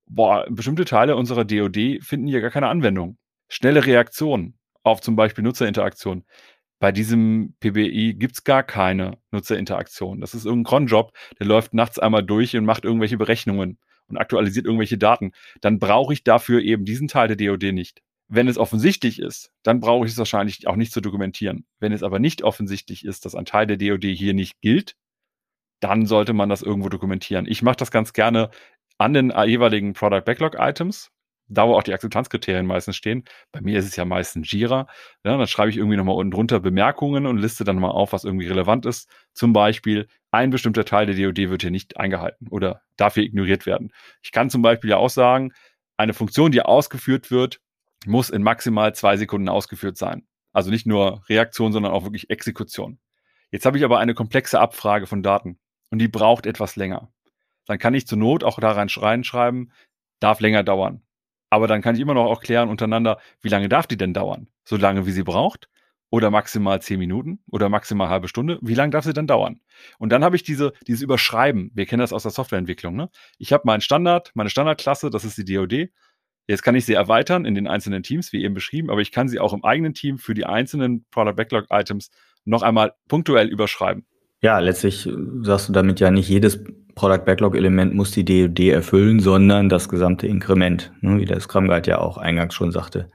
boah, 0.07 0.47
bestimmte 0.49 0.87
Teile 0.87 1.17
unserer 1.17 1.45
DOD 1.45 2.03
finden 2.03 2.27
hier 2.27 2.41
gar 2.41 2.51
keine 2.51 2.69
Anwendung. 2.69 3.19
Schnelle 3.49 3.85
Reaktion 3.85 4.55
auf 4.83 5.01
zum 5.01 5.15
Beispiel 5.15 5.45
Nutzerinteraktion. 5.45 6.25
Bei 6.83 6.91
diesem 6.91 7.55
PBI 7.61 8.15
gibt's 8.15 8.43
gar 8.43 8.65
keine 8.65 9.17
Nutzerinteraktion. 9.31 10.21
Das 10.21 10.35
ist 10.35 10.47
irgendein 10.47 10.89
Cronjob, 10.89 11.13
der 11.39 11.47
läuft 11.47 11.75
nachts 11.75 12.01
einmal 12.01 12.25
durch 12.25 12.57
und 12.57 12.65
macht 12.65 12.85
irgendwelche 12.85 13.17
Berechnungen 13.17 13.79
und 14.09 14.17
aktualisiert 14.17 14.67
irgendwelche 14.67 14.99
Daten. 14.99 15.31
Dann 15.61 15.79
brauche 15.79 16.13
ich 16.13 16.25
dafür 16.25 16.61
eben 16.61 16.85
diesen 16.85 17.07
Teil 17.07 17.29
der 17.29 17.37
DOD 17.37 17.73
nicht. 17.73 18.03
Wenn 18.27 18.49
es 18.49 18.59
offensichtlich 18.59 19.21
ist, 19.21 19.53
dann 19.63 19.79
brauche 19.79 20.07
ich 20.07 20.13
es 20.13 20.19
wahrscheinlich 20.19 20.67
auch 20.67 20.75
nicht 20.75 20.91
zu 20.91 21.01
dokumentieren. 21.01 21.67
Wenn 21.79 21.93
es 21.93 22.03
aber 22.03 22.19
nicht 22.19 22.43
offensichtlich 22.43 23.05
ist, 23.05 23.27
dass 23.27 23.37
ein 23.37 23.45
Teil 23.45 23.69
der 23.69 23.77
DOD 23.77 24.03
hier 24.03 24.35
nicht 24.35 24.61
gilt, 24.61 24.97
dann 25.79 26.05
sollte 26.07 26.33
man 26.33 26.49
das 26.49 26.63
irgendwo 26.63 26.89
dokumentieren. 26.89 27.47
Ich 27.47 27.63
mache 27.63 27.77
das 27.77 27.93
ganz 27.93 28.13
gerne 28.13 28.51
an 28.99 29.13
den 29.13 29.33
jeweiligen 29.47 29.93
Product 29.93 30.25
Backlog 30.25 30.57
Items 30.59 31.12
da 31.55 31.69
wo 31.69 31.75
auch 31.75 31.83
die 31.83 31.93
Akzeptanzkriterien 31.93 32.67
meistens 32.67 32.97
stehen. 32.97 33.25
Bei 33.53 33.61
mir 33.61 33.79
ist 33.79 33.87
es 33.87 33.97
ja 33.97 34.05
meistens 34.05 34.51
Jira. 34.51 34.87
Ja, 35.25 35.37
dann 35.37 35.47
schreibe 35.47 35.71
ich 35.71 35.77
irgendwie 35.77 35.97
nochmal 35.97 36.17
unten 36.17 36.31
drunter 36.31 36.61
Bemerkungen 36.61 37.27
und 37.27 37.39
liste 37.39 37.65
dann 37.65 37.79
mal 37.79 37.91
auf, 37.91 38.13
was 38.13 38.25
irgendwie 38.25 38.49
relevant 38.49 38.87
ist. 38.87 39.11
Zum 39.35 39.53
Beispiel, 39.53 40.09
ein 40.31 40.51
bestimmter 40.51 40.85
Teil 40.85 41.07
der 41.07 41.15
DOD 41.15 41.51
wird 41.51 41.63
hier 41.63 41.71
nicht 41.71 41.97
eingehalten 41.97 42.49
oder 42.49 42.83
dafür 42.97 43.23
ignoriert 43.23 43.67
werden. 43.67 43.93
Ich 44.23 44.33
kann 44.33 44.51
zum 44.51 44.63
Beispiel 44.63 44.91
ja 44.91 44.97
auch 44.97 45.11
sagen, 45.11 45.53
eine 45.97 46.15
Funktion, 46.15 46.53
die 46.53 46.63
ausgeführt 46.63 47.31
wird, 47.31 47.61
muss 48.07 48.31
in 48.31 48.43
maximal 48.43 48.95
zwei 48.95 49.17
Sekunden 49.17 49.49
ausgeführt 49.49 49.97
sein. 49.97 50.27
Also 50.53 50.71
nicht 50.71 50.87
nur 50.87 51.23
Reaktion, 51.29 51.73
sondern 51.73 51.93
auch 51.93 52.05
wirklich 52.05 52.31
Exekution. 52.31 52.99
Jetzt 53.51 53.67
habe 53.67 53.79
ich 53.79 53.85
aber 53.85 53.99
eine 53.99 54.15
komplexe 54.15 54.59
Abfrage 54.61 55.07
von 55.07 55.23
Daten 55.23 55.59
und 55.91 55.99
die 55.99 56.09
braucht 56.09 56.47
etwas 56.47 56.77
länger. 56.77 57.13
Dann 57.67 57.79
kann 57.79 57.95
ich 57.95 58.07
zur 58.07 58.19
Not 58.19 58.45
auch 58.45 58.59
da 58.59 58.73
reinschreiben, 58.73 59.73
darf 60.21 60.41
länger 60.41 60.63
dauern. 60.63 61.03
Aber 61.53 61.67
dann 61.67 61.83
kann 61.83 61.95
ich 61.95 62.01
immer 62.01 62.15
noch 62.15 62.25
auch 62.25 62.41
klären 62.41 62.71
untereinander, 62.71 63.19
wie 63.43 63.51
lange 63.51 63.69
darf 63.69 63.87
die 63.87 63.99
denn 63.99 64.15
dauern? 64.15 64.49
So 64.65 64.79
lange, 64.79 65.05
wie 65.05 65.11
sie 65.11 65.23
braucht? 65.23 65.69
Oder 66.09 66.31
maximal 66.31 66.81
zehn 66.81 66.99
Minuten? 66.99 67.41
Oder 67.51 67.69
maximal 67.69 68.09
halbe 68.09 68.27
Stunde? 68.27 68.59
Wie 68.63 68.73
lange 68.73 68.89
darf 68.89 69.05
sie 69.05 69.13
denn 69.13 69.27
dauern? 69.27 69.61
Und 69.99 70.13
dann 70.15 70.25
habe 70.25 70.35
ich 70.35 70.45
diese, 70.45 70.73
dieses 70.87 71.03
Überschreiben. 71.03 71.71
Wir 71.75 71.85
kennen 71.85 72.01
das 72.01 72.15
aus 72.15 72.23
der 72.23 72.33
Softwareentwicklung. 72.33 72.97
Ne? 72.97 73.11
Ich 73.37 73.53
habe 73.53 73.65
meinen 73.67 73.83
Standard, 73.83 74.31
meine 74.33 74.49
Standardklasse, 74.49 75.11
das 75.11 75.27
ist 75.27 75.37
die 75.37 75.45
DOD. 75.45 75.91
Jetzt 76.47 76.63
kann 76.63 76.75
ich 76.75 76.87
sie 76.87 76.95
erweitern 76.95 77.45
in 77.45 77.55
den 77.55 77.67
einzelnen 77.67 78.03
Teams, 78.03 78.33
wie 78.33 78.43
eben 78.43 78.55
beschrieben, 78.55 78.89
aber 78.89 79.03
ich 79.03 79.13
kann 79.13 79.29
sie 79.29 79.39
auch 79.39 79.53
im 79.53 79.63
eigenen 79.63 79.93
Team 79.93 80.17
für 80.17 80.33
die 80.33 80.47
einzelnen 80.47 81.05
Product 81.11 81.35
Backlog 81.37 81.67
Items 81.69 82.11
noch 82.47 82.63
einmal 82.63 82.95
punktuell 83.09 83.49
überschreiben. 83.49 84.07
Ja, 84.41 84.59
letztlich 84.59 85.07
sagst 85.43 85.69
du 85.69 85.73
damit 85.75 86.01
ja 86.01 86.11
nicht 86.11 86.31
jedes 86.31 86.65
Product 86.95 87.25
Backlog 87.25 87.57
Element 87.57 87.95
muss 87.95 88.11
die 88.11 88.25
DOD 88.25 88.61
erfüllen, 88.71 89.21
sondern 89.21 89.69
das 89.69 89.89
gesamte 89.89 90.27
Inkrement, 90.27 90.93
ne, 91.01 91.19
wie 91.19 91.25
der 91.25 91.41
Scrum 91.41 91.69
Guide 91.69 91.91
ja 91.91 91.99
auch 91.99 92.19
eingangs 92.19 92.55
schon 92.55 92.73
sagte. 92.73 93.11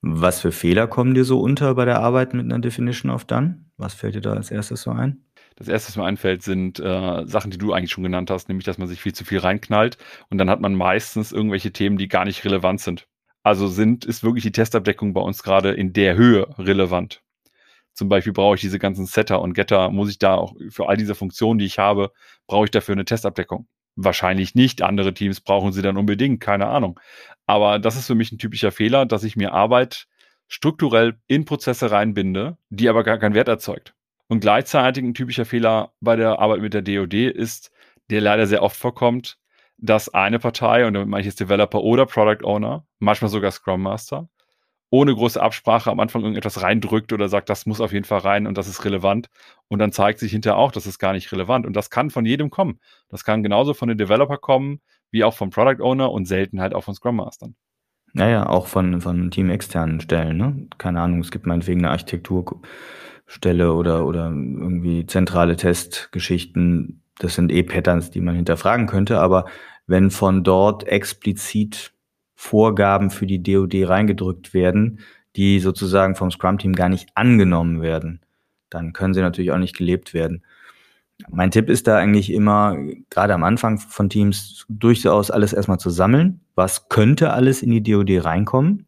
Was 0.00 0.40
für 0.40 0.52
Fehler 0.52 0.86
kommen 0.86 1.14
dir 1.14 1.24
so 1.24 1.40
unter 1.40 1.74
bei 1.74 1.84
der 1.84 2.00
Arbeit 2.00 2.32
mit 2.32 2.44
einer 2.44 2.60
Definition 2.60 3.10
of 3.10 3.24
Done? 3.24 3.64
Was 3.76 3.94
fällt 3.94 4.14
dir 4.14 4.20
da 4.20 4.32
als 4.32 4.50
erstes 4.50 4.82
so 4.82 4.90
ein? 4.90 5.24
Das 5.56 5.66
erste, 5.66 5.88
was 5.88 5.96
mir 5.96 6.04
einfällt, 6.04 6.42
sind 6.42 6.78
äh, 6.78 7.26
Sachen, 7.26 7.50
die 7.50 7.58
du 7.58 7.72
eigentlich 7.72 7.90
schon 7.90 8.04
genannt 8.04 8.30
hast, 8.30 8.48
nämlich, 8.48 8.64
dass 8.64 8.78
man 8.78 8.86
sich 8.86 9.02
viel 9.02 9.12
zu 9.12 9.24
viel 9.24 9.38
reinknallt 9.38 9.98
und 10.30 10.38
dann 10.38 10.48
hat 10.48 10.60
man 10.60 10.74
meistens 10.74 11.32
irgendwelche 11.32 11.72
Themen, 11.72 11.98
die 11.98 12.06
gar 12.06 12.24
nicht 12.24 12.44
relevant 12.44 12.80
sind. 12.80 13.08
Also 13.42 13.66
sind, 13.66 14.04
ist 14.04 14.22
wirklich 14.22 14.44
die 14.44 14.52
Testabdeckung 14.52 15.14
bei 15.14 15.20
uns 15.20 15.42
gerade 15.42 15.70
in 15.72 15.92
der 15.92 16.16
Höhe 16.16 16.46
relevant. 16.58 17.22
Zum 17.98 18.08
Beispiel 18.08 18.32
brauche 18.32 18.54
ich 18.54 18.60
diese 18.60 18.78
ganzen 18.78 19.06
Setter 19.06 19.42
und 19.42 19.54
Getter, 19.54 19.90
muss 19.90 20.08
ich 20.08 20.20
da 20.20 20.36
auch 20.36 20.54
für 20.70 20.88
all 20.88 20.96
diese 20.96 21.16
Funktionen, 21.16 21.58
die 21.58 21.64
ich 21.64 21.80
habe, 21.80 22.12
brauche 22.46 22.66
ich 22.66 22.70
dafür 22.70 22.92
eine 22.92 23.04
Testabdeckung? 23.04 23.66
Wahrscheinlich 23.96 24.54
nicht. 24.54 24.82
Andere 24.82 25.14
Teams 25.14 25.40
brauchen 25.40 25.72
sie 25.72 25.82
dann 25.82 25.96
unbedingt, 25.96 26.38
keine 26.40 26.68
Ahnung. 26.68 27.00
Aber 27.46 27.80
das 27.80 27.96
ist 27.96 28.06
für 28.06 28.14
mich 28.14 28.30
ein 28.30 28.38
typischer 28.38 28.70
Fehler, 28.70 29.04
dass 29.04 29.24
ich 29.24 29.34
mir 29.34 29.52
Arbeit 29.52 30.06
strukturell 30.46 31.18
in 31.26 31.44
Prozesse 31.44 31.90
reinbinde, 31.90 32.56
die 32.70 32.88
aber 32.88 33.02
gar 33.02 33.18
keinen 33.18 33.34
Wert 33.34 33.48
erzeugt. 33.48 33.94
Und 34.28 34.38
gleichzeitig 34.38 35.02
ein 35.02 35.14
typischer 35.14 35.44
Fehler 35.44 35.92
bei 36.00 36.14
der 36.14 36.38
Arbeit 36.38 36.60
mit 36.60 36.74
der 36.74 36.82
DoD 36.82 37.14
ist, 37.14 37.72
der 38.10 38.20
leider 38.20 38.46
sehr 38.46 38.62
oft 38.62 38.76
vorkommt, 38.76 39.38
dass 39.76 40.08
eine 40.08 40.38
Partei, 40.38 40.86
und 40.86 40.94
damit 40.94 41.08
meine 41.08 41.22
ich 41.22 41.26
jetzt 41.26 41.40
Developer 41.40 41.82
oder 41.82 42.06
Product 42.06 42.44
Owner, 42.44 42.86
manchmal 43.00 43.28
sogar 43.28 43.50
Scrum 43.50 43.82
Master, 43.82 44.28
ohne 44.90 45.14
große 45.14 45.40
Absprache 45.40 45.90
am 45.90 46.00
Anfang 46.00 46.22
irgendetwas 46.22 46.62
reindrückt 46.62 47.12
oder 47.12 47.28
sagt, 47.28 47.50
das 47.50 47.66
muss 47.66 47.80
auf 47.80 47.92
jeden 47.92 48.04
Fall 48.04 48.20
rein 48.20 48.46
und 48.46 48.56
das 48.56 48.68
ist 48.68 48.84
relevant. 48.84 49.28
Und 49.68 49.80
dann 49.80 49.92
zeigt 49.92 50.18
sich 50.18 50.32
hinterher 50.32 50.56
auch, 50.56 50.72
das 50.72 50.86
ist 50.86 50.98
gar 50.98 51.12
nicht 51.12 51.30
relevant. 51.30 51.66
Und 51.66 51.74
das 51.74 51.90
kann 51.90 52.10
von 52.10 52.24
jedem 52.24 52.50
kommen. 52.50 52.80
Das 53.08 53.24
kann 53.24 53.42
genauso 53.42 53.74
von 53.74 53.88
den 53.88 53.98
Developer 53.98 54.38
kommen, 54.38 54.80
wie 55.10 55.24
auch 55.24 55.34
vom 55.34 55.50
Product 55.50 55.82
Owner 55.82 56.10
und 56.10 56.26
selten 56.26 56.60
halt 56.60 56.74
auch 56.74 56.84
von 56.84 56.94
Scrum 56.94 57.16
Mastern. 57.16 57.54
Naja, 58.14 58.48
auch 58.48 58.66
von, 58.66 59.00
von 59.02 59.30
teamexternen 59.30 60.00
Stellen, 60.00 60.36
ne? 60.38 60.66
Keine 60.78 61.00
Ahnung, 61.00 61.20
es 61.20 61.30
gibt 61.30 61.46
meinetwegen 61.46 61.80
eine 61.80 61.90
Architekturstelle 61.90 63.74
oder, 63.74 64.06
oder 64.06 64.26
irgendwie 64.30 65.04
zentrale 65.04 65.56
Testgeschichten. 65.56 67.02
Das 67.18 67.34
sind 67.34 67.52
eh 67.52 67.62
Patterns, 67.62 68.10
die 68.10 68.22
man 68.22 68.34
hinterfragen 68.34 68.86
könnte, 68.86 69.20
aber 69.20 69.44
wenn 69.86 70.10
von 70.10 70.44
dort 70.44 70.84
explizit 70.84 71.92
Vorgaben 72.40 73.10
für 73.10 73.26
die 73.26 73.42
DoD 73.42 73.88
reingedrückt 73.88 74.54
werden, 74.54 75.00
die 75.34 75.58
sozusagen 75.58 76.14
vom 76.14 76.30
Scrum-Team 76.30 76.72
gar 76.72 76.88
nicht 76.88 77.08
angenommen 77.16 77.82
werden. 77.82 78.20
Dann 78.70 78.92
können 78.92 79.12
sie 79.12 79.22
natürlich 79.22 79.50
auch 79.50 79.58
nicht 79.58 79.76
gelebt 79.76 80.14
werden. 80.14 80.44
Mein 81.28 81.50
Tipp 81.50 81.68
ist 81.68 81.88
da 81.88 81.98
eigentlich 81.98 82.32
immer, 82.32 82.76
gerade 83.10 83.34
am 83.34 83.42
Anfang 83.42 83.78
von 83.78 84.08
Teams, 84.08 84.66
durchaus 84.68 85.32
alles 85.32 85.52
erstmal 85.52 85.80
zu 85.80 85.90
sammeln. 85.90 86.40
Was 86.54 86.88
könnte 86.88 87.32
alles 87.32 87.60
in 87.60 87.72
die 87.72 87.82
DoD 87.82 88.24
reinkommen? 88.24 88.86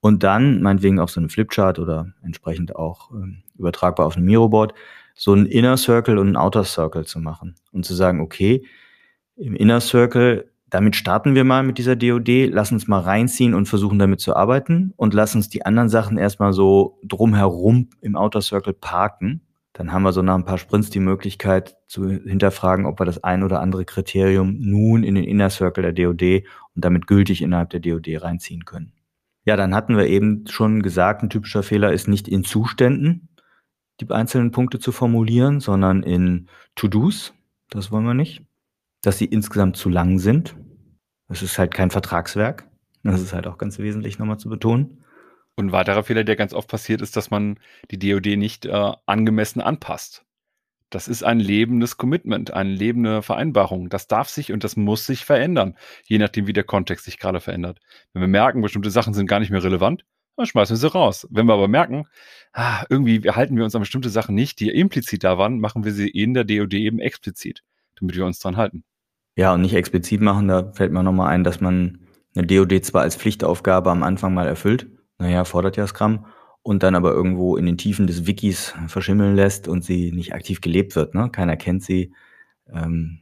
Und 0.00 0.24
dann, 0.24 0.60
meinetwegen 0.60 0.98
auf 0.98 1.10
so 1.10 1.20
einem 1.20 1.28
Flipchart 1.28 1.78
oder 1.78 2.12
entsprechend 2.24 2.74
auch 2.74 3.12
ähm, 3.12 3.44
übertragbar 3.56 4.06
auf 4.06 4.16
einem 4.16 4.26
Miroboard, 4.26 4.74
so 5.14 5.34
einen 5.34 5.46
Inner 5.46 5.76
Circle 5.76 6.18
und 6.18 6.26
einen 6.26 6.36
Outer 6.36 6.64
Circle 6.64 7.06
zu 7.06 7.20
machen. 7.20 7.54
Und 7.70 7.86
zu 7.86 7.94
sagen, 7.94 8.20
okay, 8.20 8.64
im 9.36 9.54
Inner 9.54 9.80
Circle, 9.80 10.50
damit 10.70 10.96
starten 10.96 11.34
wir 11.34 11.44
mal 11.44 11.62
mit 11.62 11.78
dieser 11.78 11.96
DoD, 11.96 12.50
lass 12.50 12.72
uns 12.72 12.88
mal 12.88 13.00
reinziehen 13.00 13.54
und 13.54 13.66
versuchen 13.66 13.98
damit 13.98 14.20
zu 14.20 14.36
arbeiten 14.36 14.92
und 14.96 15.14
lass 15.14 15.34
uns 15.34 15.48
die 15.48 15.64
anderen 15.64 15.88
Sachen 15.88 16.18
erstmal 16.18 16.52
so 16.52 16.98
drumherum 17.04 17.90
im 18.00 18.16
Outer 18.16 18.42
Circle 18.42 18.74
parken 18.74 19.42
dann 19.78 19.92
haben 19.92 20.02
wir 20.02 20.12
so 20.12 20.22
nach 20.22 20.34
ein 20.34 20.44
paar 20.44 20.58
Sprints 20.58 20.90
die 20.90 20.98
Möglichkeit 20.98 21.76
zu 21.86 22.08
hinterfragen, 22.08 22.84
ob 22.84 23.00
wir 23.00 23.06
das 23.06 23.22
ein 23.22 23.44
oder 23.44 23.60
andere 23.60 23.84
Kriterium 23.84 24.56
nun 24.58 25.04
in 25.04 25.14
den 25.14 25.22
Inner 25.22 25.50
Circle 25.50 25.82
der 25.82 25.92
DOD 25.92 26.44
und 26.74 26.84
damit 26.84 27.06
gültig 27.06 27.42
innerhalb 27.42 27.70
der 27.70 27.78
DOD 27.78 28.20
reinziehen 28.20 28.64
können. 28.64 28.92
Ja, 29.44 29.56
dann 29.56 29.76
hatten 29.76 29.96
wir 29.96 30.08
eben 30.08 30.44
schon 30.48 30.82
gesagt, 30.82 31.22
ein 31.22 31.30
typischer 31.30 31.62
Fehler 31.62 31.92
ist 31.92 32.08
nicht 32.08 32.26
in 32.26 32.42
Zuständen 32.42 33.28
die 34.00 34.10
einzelnen 34.10 34.50
Punkte 34.50 34.80
zu 34.80 34.90
formulieren, 34.90 35.60
sondern 35.60 36.02
in 36.02 36.48
To-Dos. 36.74 37.34
Das 37.70 37.92
wollen 37.92 38.04
wir 38.04 38.14
nicht. 38.14 38.47
Dass 39.08 39.16
sie 39.16 39.24
insgesamt 39.24 39.78
zu 39.78 39.88
lang 39.88 40.18
sind. 40.18 40.54
Das 41.28 41.40
ist 41.40 41.58
halt 41.58 41.72
kein 41.72 41.90
Vertragswerk. 41.90 42.68
Das 43.02 43.22
ist 43.22 43.32
halt 43.32 43.46
auch 43.46 43.56
ganz 43.56 43.78
wesentlich 43.78 44.18
nochmal 44.18 44.38
zu 44.38 44.50
betonen. 44.50 45.02
Und 45.56 45.68
ein 45.68 45.72
weiterer 45.72 46.02
Fehler, 46.02 46.24
der 46.24 46.36
ganz 46.36 46.52
oft 46.52 46.68
passiert, 46.68 47.00
ist, 47.00 47.16
dass 47.16 47.30
man 47.30 47.58
die 47.90 47.98
DoD 47.98 48.36
nicht 48.36 48.66
äh, 48.66 48.92
angemessen 49.06 49.62
anpasst. 49.62 50.26
Das 50.90 51.08
ist 51.08 51.22
ein 51.22 51.40
lebendes 51.40 51.96
Commitment, 51.96 52.52
eine 52.52 52.68
lebende 52.68 53.22
Vereinbarung. 53.22 53.88
Das 53.88 54.08
darf 54.08 54.28
sich 54.28 54.52
und 54.52 54.62
das 54.62 54.76
muss 54.76 55.06
sich 55.06 55.24
verändern, 55.24 55.78
je 56.04 56.18
nachdem, 56.18 56.46
wie 56.46 56.52
der 56.52 56.64
Kontext 56.64 57.06
sich 57.06 57.18
gerade 57.18 57.40
verändert. 57.40 57.80
Wenn 58.12 58.20
wir 58.20 58.28
merken, 58.28 58.60
bestimmte 58.60 58.90
Sachen 58.90 59.14
sind 59.14 59.26
gar 59.26 59.40
nicht 59.40 59.48
mehr 59.48 59.64
relevant, 59.64 60.04
dann 60.36 60.44
schmeißen 60.44 60.74
wir 60.74 60.78
sie 60.80 60.92
raus. 60.92 61.26
Wenn 61.30 61.46
wir 61.46 61.54
aber 61.54 61.66
merken, 61.66 62.06
ah, 62.52 62.84
irgendwie 62.90 63.22
halten 63.30 63.56
wir 63.56 63.64
uns 63.64 63.74
an 63.74 63.80
bestimmte 63.80 64.10
Sachen 64.10 64.34
nicht, 64.34 64.60
die 64.60 64.68
implizit 64.68 65.24
da 65.24 65.38
waren, 65.38 65.60
machen 65.60 65.84
wir 65.84 65.92
sie 65.92 66.10
in 66.10 66.34
der 66.34 66.44
DoD 66.44 66.74
eben 66.74 66.98
explizit, 66.98 67.62
damit 67.98 68.14
wir 68.14 68.26
uns 68.26 68.38
dran 68.38 68.58
halten. 68.58 68.84
Ja, 69.38 69.54
und 69.54 69.60
nicht 69.60 69.74
explizit 69.74 70.20
machen, 70.20 70.48
da 70.48 70.72
fällt 70.72 70.90
mir 70.90 71.04
nochmal 71.04 71.28
ein, 71.28 71.44
dass 71.44 71.60
man 71.60 72.00
eine 72.34 72.44
DoD 72.44 72.84
zwar 72.84 73.02
als 73.02 73.14
Pflichtaufgabe 73.14 73.88
am 73.88 74.02
Anfang 74.02 74.34
mal 74.34 74.48
erfüllt, 74.48 74.88
naja, 75.18 75.44
fordert 75.44 75.76
ja 75.76 75.86
Scrum 75.86 76.26
und 76.62 76.82
dann 76.82 76.96
aber 76.96 77.12
irgendwo 77.12 77.56
in 77.56 77.64
den 77.64 77.78
Tiefen 77.78 78.08
des 78.08 78.26
Wikis 78.26 78.74
verschimmeln 78.88 79.36
lässt 79.36 79.68
und 79.68 79.84
sie 79.84 80.10
nicht 80.10 80.34
aktiv 80.34 80.60
gelebt 80.60 80.96
wird. 80.96 81.14
Ne? 81.14 81.30
Keiner 81.30 81.56
kennt 81.56 81.84
sie. 81.84 82.12
Ähm, 82.68 83.20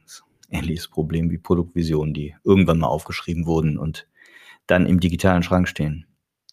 ähnliches 0.49 0.87
Problem 0.87 1.29
wie 1.29 1.37
Produktvisionen, 1.37 2.15
die 2.15 2.35
irgendwann 2.43 2.79
mal 2.79 2.87
aufgeschrieben 2.87 3.45
wurden 3.45 3.77
und 3.77 4.07
dann 4.65 4.87
im 4.87 4.99
digitalen 4.99 5.43
Schrank 5.43 5.67
stehen. 5.67 6.07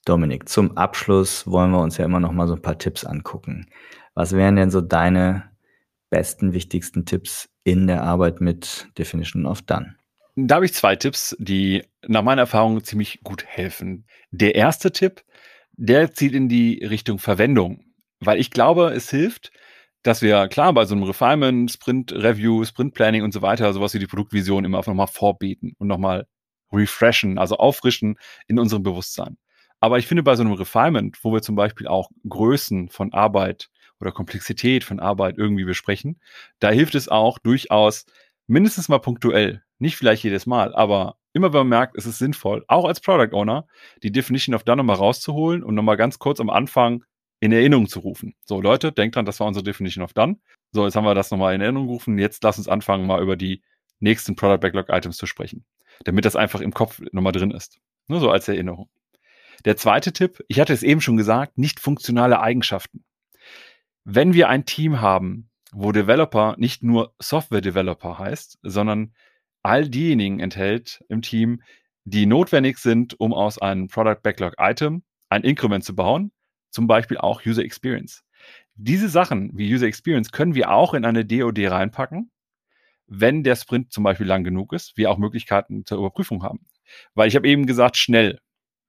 Dominik, 0.05 0.47
zum 0.47 0.77
Abschluss 0.77 1.47
wollen 1.47 1.71
wir 1.71 1.81
uns 1.81 1.97
ja 1.97 2.05
immer 2.05 2.21
noch 2.21 2.33
mal 2.33 2.49
so 2.49 2.55
ein 2.55 2.63
paar 2.63 2.77
Tipps 2.77 3.07
angucken. 3.07 3.67
Was 4.13 4.33
wären 4.33 4.57
denn 4.57 4.71
so 4.71 4.83
deine 4.83 5.54
besten, 6.15 6.53
wichtigsten 6.53 7.05
Tipps 7.07 7.49
in 7.65 7.89
der 7.89 8.05
Arbeit 8.05 8.41
mit 8.41 8.87
Definition 8.97 9.47
of 9.47 9.63
Done? 9.63 9.97
Da 10.37 10.55
habe 10.55 10.65
ich 10.65 10.73
zwei 10.73 10.95
Tipps, 10.95 11.35
die 11.41 11.83
nach 12.07 12.23
meiner 12.23 12.43
Erfahrung 12.43 12.85
ziemlich 12.85 13.23
gut 13.25 13.45
helfen. 13.45 14.07
Der 14.31 14.55
erste 14.55 14.93
Tipp, 14.93 15.25
der 15.73 16.13
zieht 16.13 16.33
in 16.33 16.49
die 16.49 16.85
Richtung 16.85 17.19
Verwendung, 17.19 17.83
weil 18.21 18.39
ich 18.39 18.53
glaube, 18.53 18.93
es 18.95 19.11
hilft, 19.11 19.51
dass 20.05 20.23
wir 20.23 20.47
klar 20.47 20.73
bei 20.73 20.85
so 20.85 20.95
einem 20.95 21.03
Refinement, 21.03 21.73
Sprint 21.73 22.13
Review, 22.13 22.65
Sprint 22.65 22.95
Planning 22.95 23.25
und 23.25 23.33
so 23.33 23.43
weiter, 23.43 23.73
sowas 23.73 23.93
wie 23.95 23.99
die 23.99 24.07
Produktvision 24.07 24.65
immer 24.65 24.79
nochmal 24.87 25.09
vorbeten 25.09 25.73
und 25.79 25.89
nochmal 25.89 26.29
refreshen, 26.73 27.39
also 27.39 27.57
auffrischen 27.57 28.19
in 28.47 28.61
unserem 28.61 28.85
Bewusstsein. 28.85 29.37
Aber 29.81 29.99
ich 29.99 30.07
finde 30.07 30.23
bei 30.23 30.37
so 30.37 30.45
einem 30.45 30.53
Refinement, 30.53 31.19
wo 31.25 31.33
wir 31.33 31.43
zum 31.43 31.57
Beispiel 31.57 31.89
auch 31.89 32.09
Größen 32.29 32.89
von 32.89 33.13
Arbeit 33.13 33.69
oder 34.05 34.13
Komplexität 34.13 34.85
von 34.85 35.01
Arbeit 35.01 35.39
irgendwie 35.39 35.65
besprechen, 35.65 36.21
da 36.59 36.71
hilft 36.71 36.95
es 36.95 37.09
auch 37.09 37.39
durchaus 37.39 38.07
mindestens 38.47 38.89
mal 38.89 38.99
punktuell, 38.99 39.63
nicht 39.79 39.97
vielleicht 39.97 40.23
jedes 40.25 40.47
Mal, 40.47 40.75
aber 40.75 41.17
immer 41.33 41.53
wenn 41.53 41.61
man 41.61 41.69
merkt, 41.69 41.97
es 41.97 42.07
ist 42.07 42.19
sinnvoll, 42.19 42.65
auch 42.69 42.85
als 42.85 43.01
Product 43.01 43.35
Owner, 43.35 43.67
die 44.03 44.13
Definition 44.13 44.55
of 44.55 44.63
Done 44.63 44.79
nochmal 44.79 44.97
rauszuholen 44.97 45.63
und 45.63 45.75
nochmal 45.75 45.97
ganz 45.97 46.19
kurz 46.19 46.41
am 46.41 46.51
Anfang 46.51 47.05
in 47.41 47.53
Erinnerung 47.53 47.89
zu 47.89 48.01
rufen. 48.01 48.35
So, 48.45 48.61
Leute, 48.61 48.93
denkt 48.93 49.17
dran, 49.17 49.27
das 49.27 49.41
war 49.41 49.47
unsere 49.47 49.65
Definition 49.65 50.05
of 50.05 50.13
Done. 50.13 50.39
So, 50.73 50.85
jetzt 50.85 50.97
haben 50.97 51.05
wir 51.05 51.15
das 51.15 51.31
nochmal 51.31 51.55
in 51.55 51.61
Erinnerung 51.61 51.89
gerufen. 51.89 52.19
Jetzt 52.19 52.43
lass 52.43 52.59
uns 52.59 52.69
anfangen, 52.69 53.07
mal 53.07 53.23
über 53.23 53.37
die 53.37 53.63
nächsten 54.01 54.37
Product 54.37 54.61
Backlog 54.61 54.89
Items 54.89 55.17
zu 55.17 55.27
sprechen, 55.27 55.65
damit 56.05 56.25
das 56.25 56.37
einfach 56.37 56.61
im 56.61 56.73
Kopf 56.73 57.01
nochmal 57.13 57.33
drin 57.33 57.51
ist. 57.51 57.81
Nur 58.07 58.21
so 58.21 58.31
als 58.31 58.49
Erinnerung. 58.49 58.89
Der 59.65 59.77
zweite 59.77 60.13
Tipp, 60.13 60.45
ich 60.49 60.61
hatte 60.61 60.73
es 60.73 60.83
eben 60.83 61.01
schon 61.01 61.17
gesagt, 61.17 61.59
nicht 61.59 61.81
funktionale 61.81 62.41
Eigenschaften. 62.41 63.05
Wenn 64.05 64.35
wir 64.35 64.51
ein 64.51 64.67
Team 64.67 65.01
haben, 65.01 65.51
wo 65.73 65.91
Developer 65.91 66.57
nicht 66.59 66.83
nur 66.83 67.15
Software 67.19 67.63
Developer 67.63 68.19
heißt, 68.19 68.59
sondern 68.63 69.15
all 69.63 69.89
diejenigen 69.89 70.41
enthält 70.41 71.03
im 71.09 71.23
Team, 71.23 71.63
die 72.05 72.27
notwendig 72.27 72.79
sind, 72.79 73.19
um 73.19 73.33
aus 73.33 73.59
einem 73.59 73.89
Product 73.89 74.21
Backlog 74.23 74.55
Item 74.59 75.03
ein 75.31 75.43
Increment 75.43 75.85
zu 75.85 75.97
bauen, 75.97 76.33
zum 76.71 76.87
Beispiel 76.87 77.17
auch 77.17 77.47
User 77.47 77.65
Experience. 77.65 78.25
Diese 78.75 79.09
Sachen 79.09 79.57
wie 79.57 79.73
User 79.73 79.87
Experience 79.87 80.33
können 80.33 80.55
wir 80.55 80.71
auch 80.71 80.93
in 80.93 81.07
eine 81.07 81.25
DOD 81.25 81.71
reinpacken, 81.71 82.31
wenn 83.07 83.43
der 83.43 83.57
Sprint 83.57 83.91
zum 83.91 84.05
Beispiel 84.05 84.27
lang 84.27 84.45
genug 84.45 84.75
ist, 84.75 84.97
wir 84.97 85.11
auch 85.11 85.19
Möglichkeiten 85.19 85.87
zur 85.87 85.99
Überprüfung 85.99 86.43
haben. 86.43 86.67
Weil 87.15 87.29
ich 87.29 87.37
habe 87.37 87.49
eben 87.49 87.65
gesagt, 87.65 87.97
schnell. 87.97 88.39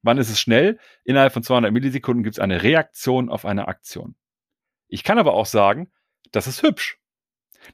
Wann 0.01 0.17
ist 0.17 0.30
es 0.30 0.39
schnell? 0.39 0.78
Innerhalb 1.04 1.32
von 1.32 1.43
200 1.43 1.71
Millisekunden 1.71 2.23
gibt 2.23 2.36
es 2.36 2.39
eine 2.39 2.63
Reaktion 2.63 3.30
auf 3.30 3.45
eine 3.45 3.67
Aktion. 3.67 4.15
Ich 4.88 5.04
kann 5.04 5.19
aber 5.19 5.34
auch 5.34 5.45
sagen, 5.45 5.91
das 6.32 6.48
ist 6.48 6.63
hübsch. 6.63 7.00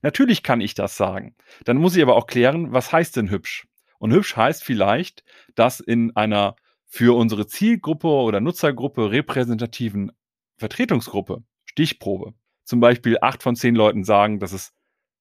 Natürlich 0.01 0.43
kann 0.43 0.61
ich 0.61 0.73
das 0.73 0.95
sagen. 0.95 1.35
Dann 1.65 1.77
muss 1.77 1.95
ich 1.95 2.01
aber 2.01 2.15
auch 2.15 2.27
klären, 2.27 2.71
was 2.71 2.91
heißt 2.91 3.15
denn 3.17 3.29
hübsch? 3.29 3.67
Und 3.99 4.13
hübsch 4.13 4.35
heißt 4.35 4.63
vielleicht, 4.63 5.23
dass 5.55 5.79
in 5.79 6.15
einer 6.15 6.55
für 6.87 7.15
unsere 7.15 7.47
Zielgruppe 7.47 8.07
oder 8.07 8.41
Nutzergruppe 8.41 9.11
repräsentativen 9.11 10.11
Vertretungsgruppe, 10.57 11.43
Stichprobe, 11.65 12.33
zum 12.63 12.79
Beispiel 12.79 13.17
acht 13.21 13.43
von 13.43 13.55
zehn 13.55 13.75
Leuten 13.75 14.03
sagen, 14.03 14.39
dass 14.39 14.53
es 14.53 14.73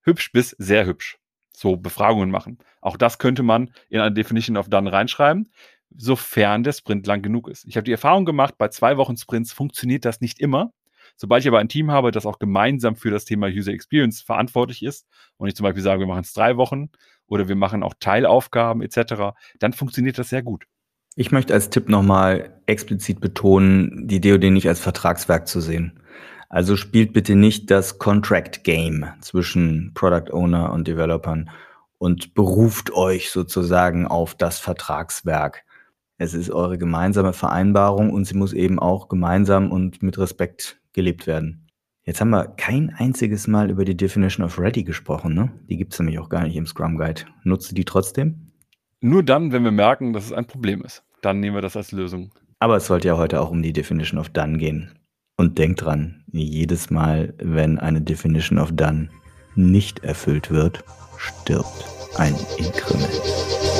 hübsch 0.03 0.33
bis 0.33 0.50
sehr 0.59 0.87
hübsch. 0.87 1.18
So 1.53 1.76
Befragungen 1.76 2.31
machen. 2.31 2.59
Auch 2.81 2.96
das 2.96 3.18
könnte 3.18 3.42
man 3.42 3.72
in 3.88 4.00
eine 4.00 4.12
Definition 4.14 4.57
of 4.57 4.68
Done 4.68 4.92
reinschreiben, 4.92 5.53
sofern 5.94 6.62
der 6.62 6.72
Sprint 6.72 7.07
lang 7.07 7.22
genug 7.22 7.48
ist. 7.48 7.64
Ich 7.66 7.76
habe 7.76 7.85
die 7.85 7.92
Erfahrung 7.92 8.24
gemacht, 8.24 8.57
bei 8.57 8.68
zwei 8.68 8.96
Wochen 8.96 9.16
Sprints 9.16 9.53
funktioniert 9.53 10.05
das 10.05 10.20
nicht 10.20 10.40
immer. 10.40 10.72
Sobald 11.20 11.42
ich 11.42 11.48
aber 11.48 11.59
ein 11.59 11.68
Team 11.68 11.90
habe, 11.90 12.12
das 12.12 12.24
auch 12.24 12.38
gemeinsam 12.38 12.96
für 12.96 13.11
das 13.11 13.26
Thema 13.26 13.48
User 13.48 13.72
Experience 13.72 14.22
verantwortlich 14.22 14.83
ist 14.83 15.06
und 15.37 15.48
ich 15.48 15.54
zum 15.54 15.64
Beispiel 15.64 15.83
sage, 15.83 16.00
wir 16.00 16.06
machen 16.06 16.22
es 16.22 16.33
drei 16.33 16.56
Wochen 16.56 16.88
oder 17.26 17.46
wir 17.46 17.56
machen 17.56 17.83
auch 17.83 17.92
Teilaufgaben 18.00 18.80
etc., 18.80 19.37
dann 19.59 19.74
funktioniert 19.74 20.16
das 20.16 20.30
sehr 20.30 20.42
gut. 20.42 20.64
Ich 21.16 21.30
möchte 21.30 21.52
als 21.52 21.68
Tipp 21.68 21.90
nochmal 21.90 22.59
explizit 22.64 23.20
betonen, 23.20 24.09
die 24.09 24.22
DoD 24.22 24.44
nicht 24.44 24.66
als 24.66 24.80
Vertragswerk 24.80 25.46
zu 25.46 25.61
sehen. 25.61 26.00
Also 26.48 26.74
spielt 26.74 27.12
bitte 27.12 27.37
nicht 27.37 27.70
das 27.70 27.98
Contract 27.98 28.64
Game 28.64 29.04
zwischen 29.20 29.92
Product 29.92 30.33
Owner 30.33 30.72
und 30.72 30.88
Developern 30.88 31.50
und 31.98 32.33
beruft 32.33 32.94
euch 32.94 33.30
sozusagen 33.30 34.06
auf 34.06 34.35
das 34.35 34.59
Vertragswerk. 34.59 35.64
Es 36.16 36.33
ist 36.33 36.50
eure 36.50 36.78
gemeinsame 36.78 37.35
Vereinbarung 37.35 38.11
und 38.11 38.24
sie 38.24 38.38
muss 38.38 38.54
eben 38.54 38.78
auch 38.78 39.09
gemeinsam 39.09 39.70
und 39.70 40.02
mit 40.02 40.16
Respekt 40.16 40.79
gelebt 40.92 41.26
werden. 41.26 41.66
Jetzt 42.05 42.20
haben 42.20 42.31
wir 42.31 42.46
kein 42.57 42.90
einziges 42.90 43.46
Mal 43.46 43.70
über 43.70 43.85
die 43.85 43.96
Definition 43.96 44.44
of 44.44 44.59
Ready 44.59 44.85
gesprochen, 44.85 45.35
ne? 45.35 45.53
Die 45.68 45.76
gibt 45.76 45.92
es 45.92 45.98
nämlich 45.98 46.18
auch 46.18 46.29
gar 46.29 46.44
nicht 46.44 46.57
im 46.57 46.66
Scrum 46.66 46.96
Guide. 46.96 47.22
Nutzt 47.44 47.76
die 47.76 47.84
trotzdem? 47.84 48.53
Nur 49.01 49.22
dann, 49.22 49.53
wenn 49.53 49.64
wir 49.64 49.70
merken, 49.70 50.12
dass 50.12 50.26
es 50.26 50.32
ein 50.32 50.47
Problem 50.47 50.82
ist. 50.82 51.03
Dann 51.22 51.41
nehmen 51.41 51.57
wir 51.57 51.62
das 51.62 51.76
als 51.76 51.93
Lösung. 51.93 52.32
Aber 52.59 52.76
es 52.76 52.86
sollte 52.86 53.09
ja 53.09 53.16
heute 53.16 53.41
auch 53.41 53.51
um 53.51 53.62
die 53.62 53.72
Definition 53.72 54.18
of 54.18 54.28
Done 54.30 54.59
gehen. 54.59 54.99
Und 55.36 55.59
denkt 55.59 55.82
dran, 55.82 56.24
jedes 56.32 56.91
Mal, 56.91 57.34
wenn 57.38 57.78
eine 57.78 58.03
Definition 58.03 58.59
of 58.59 58.72
Done 58.72 59.09
nicht 59.55 60.01
erfüllt 60.01 60.51
wird, 60.51 60.84
stirbt 61.16 61.86
ein 62.16 62.34
Inkrement. 62.59 63.80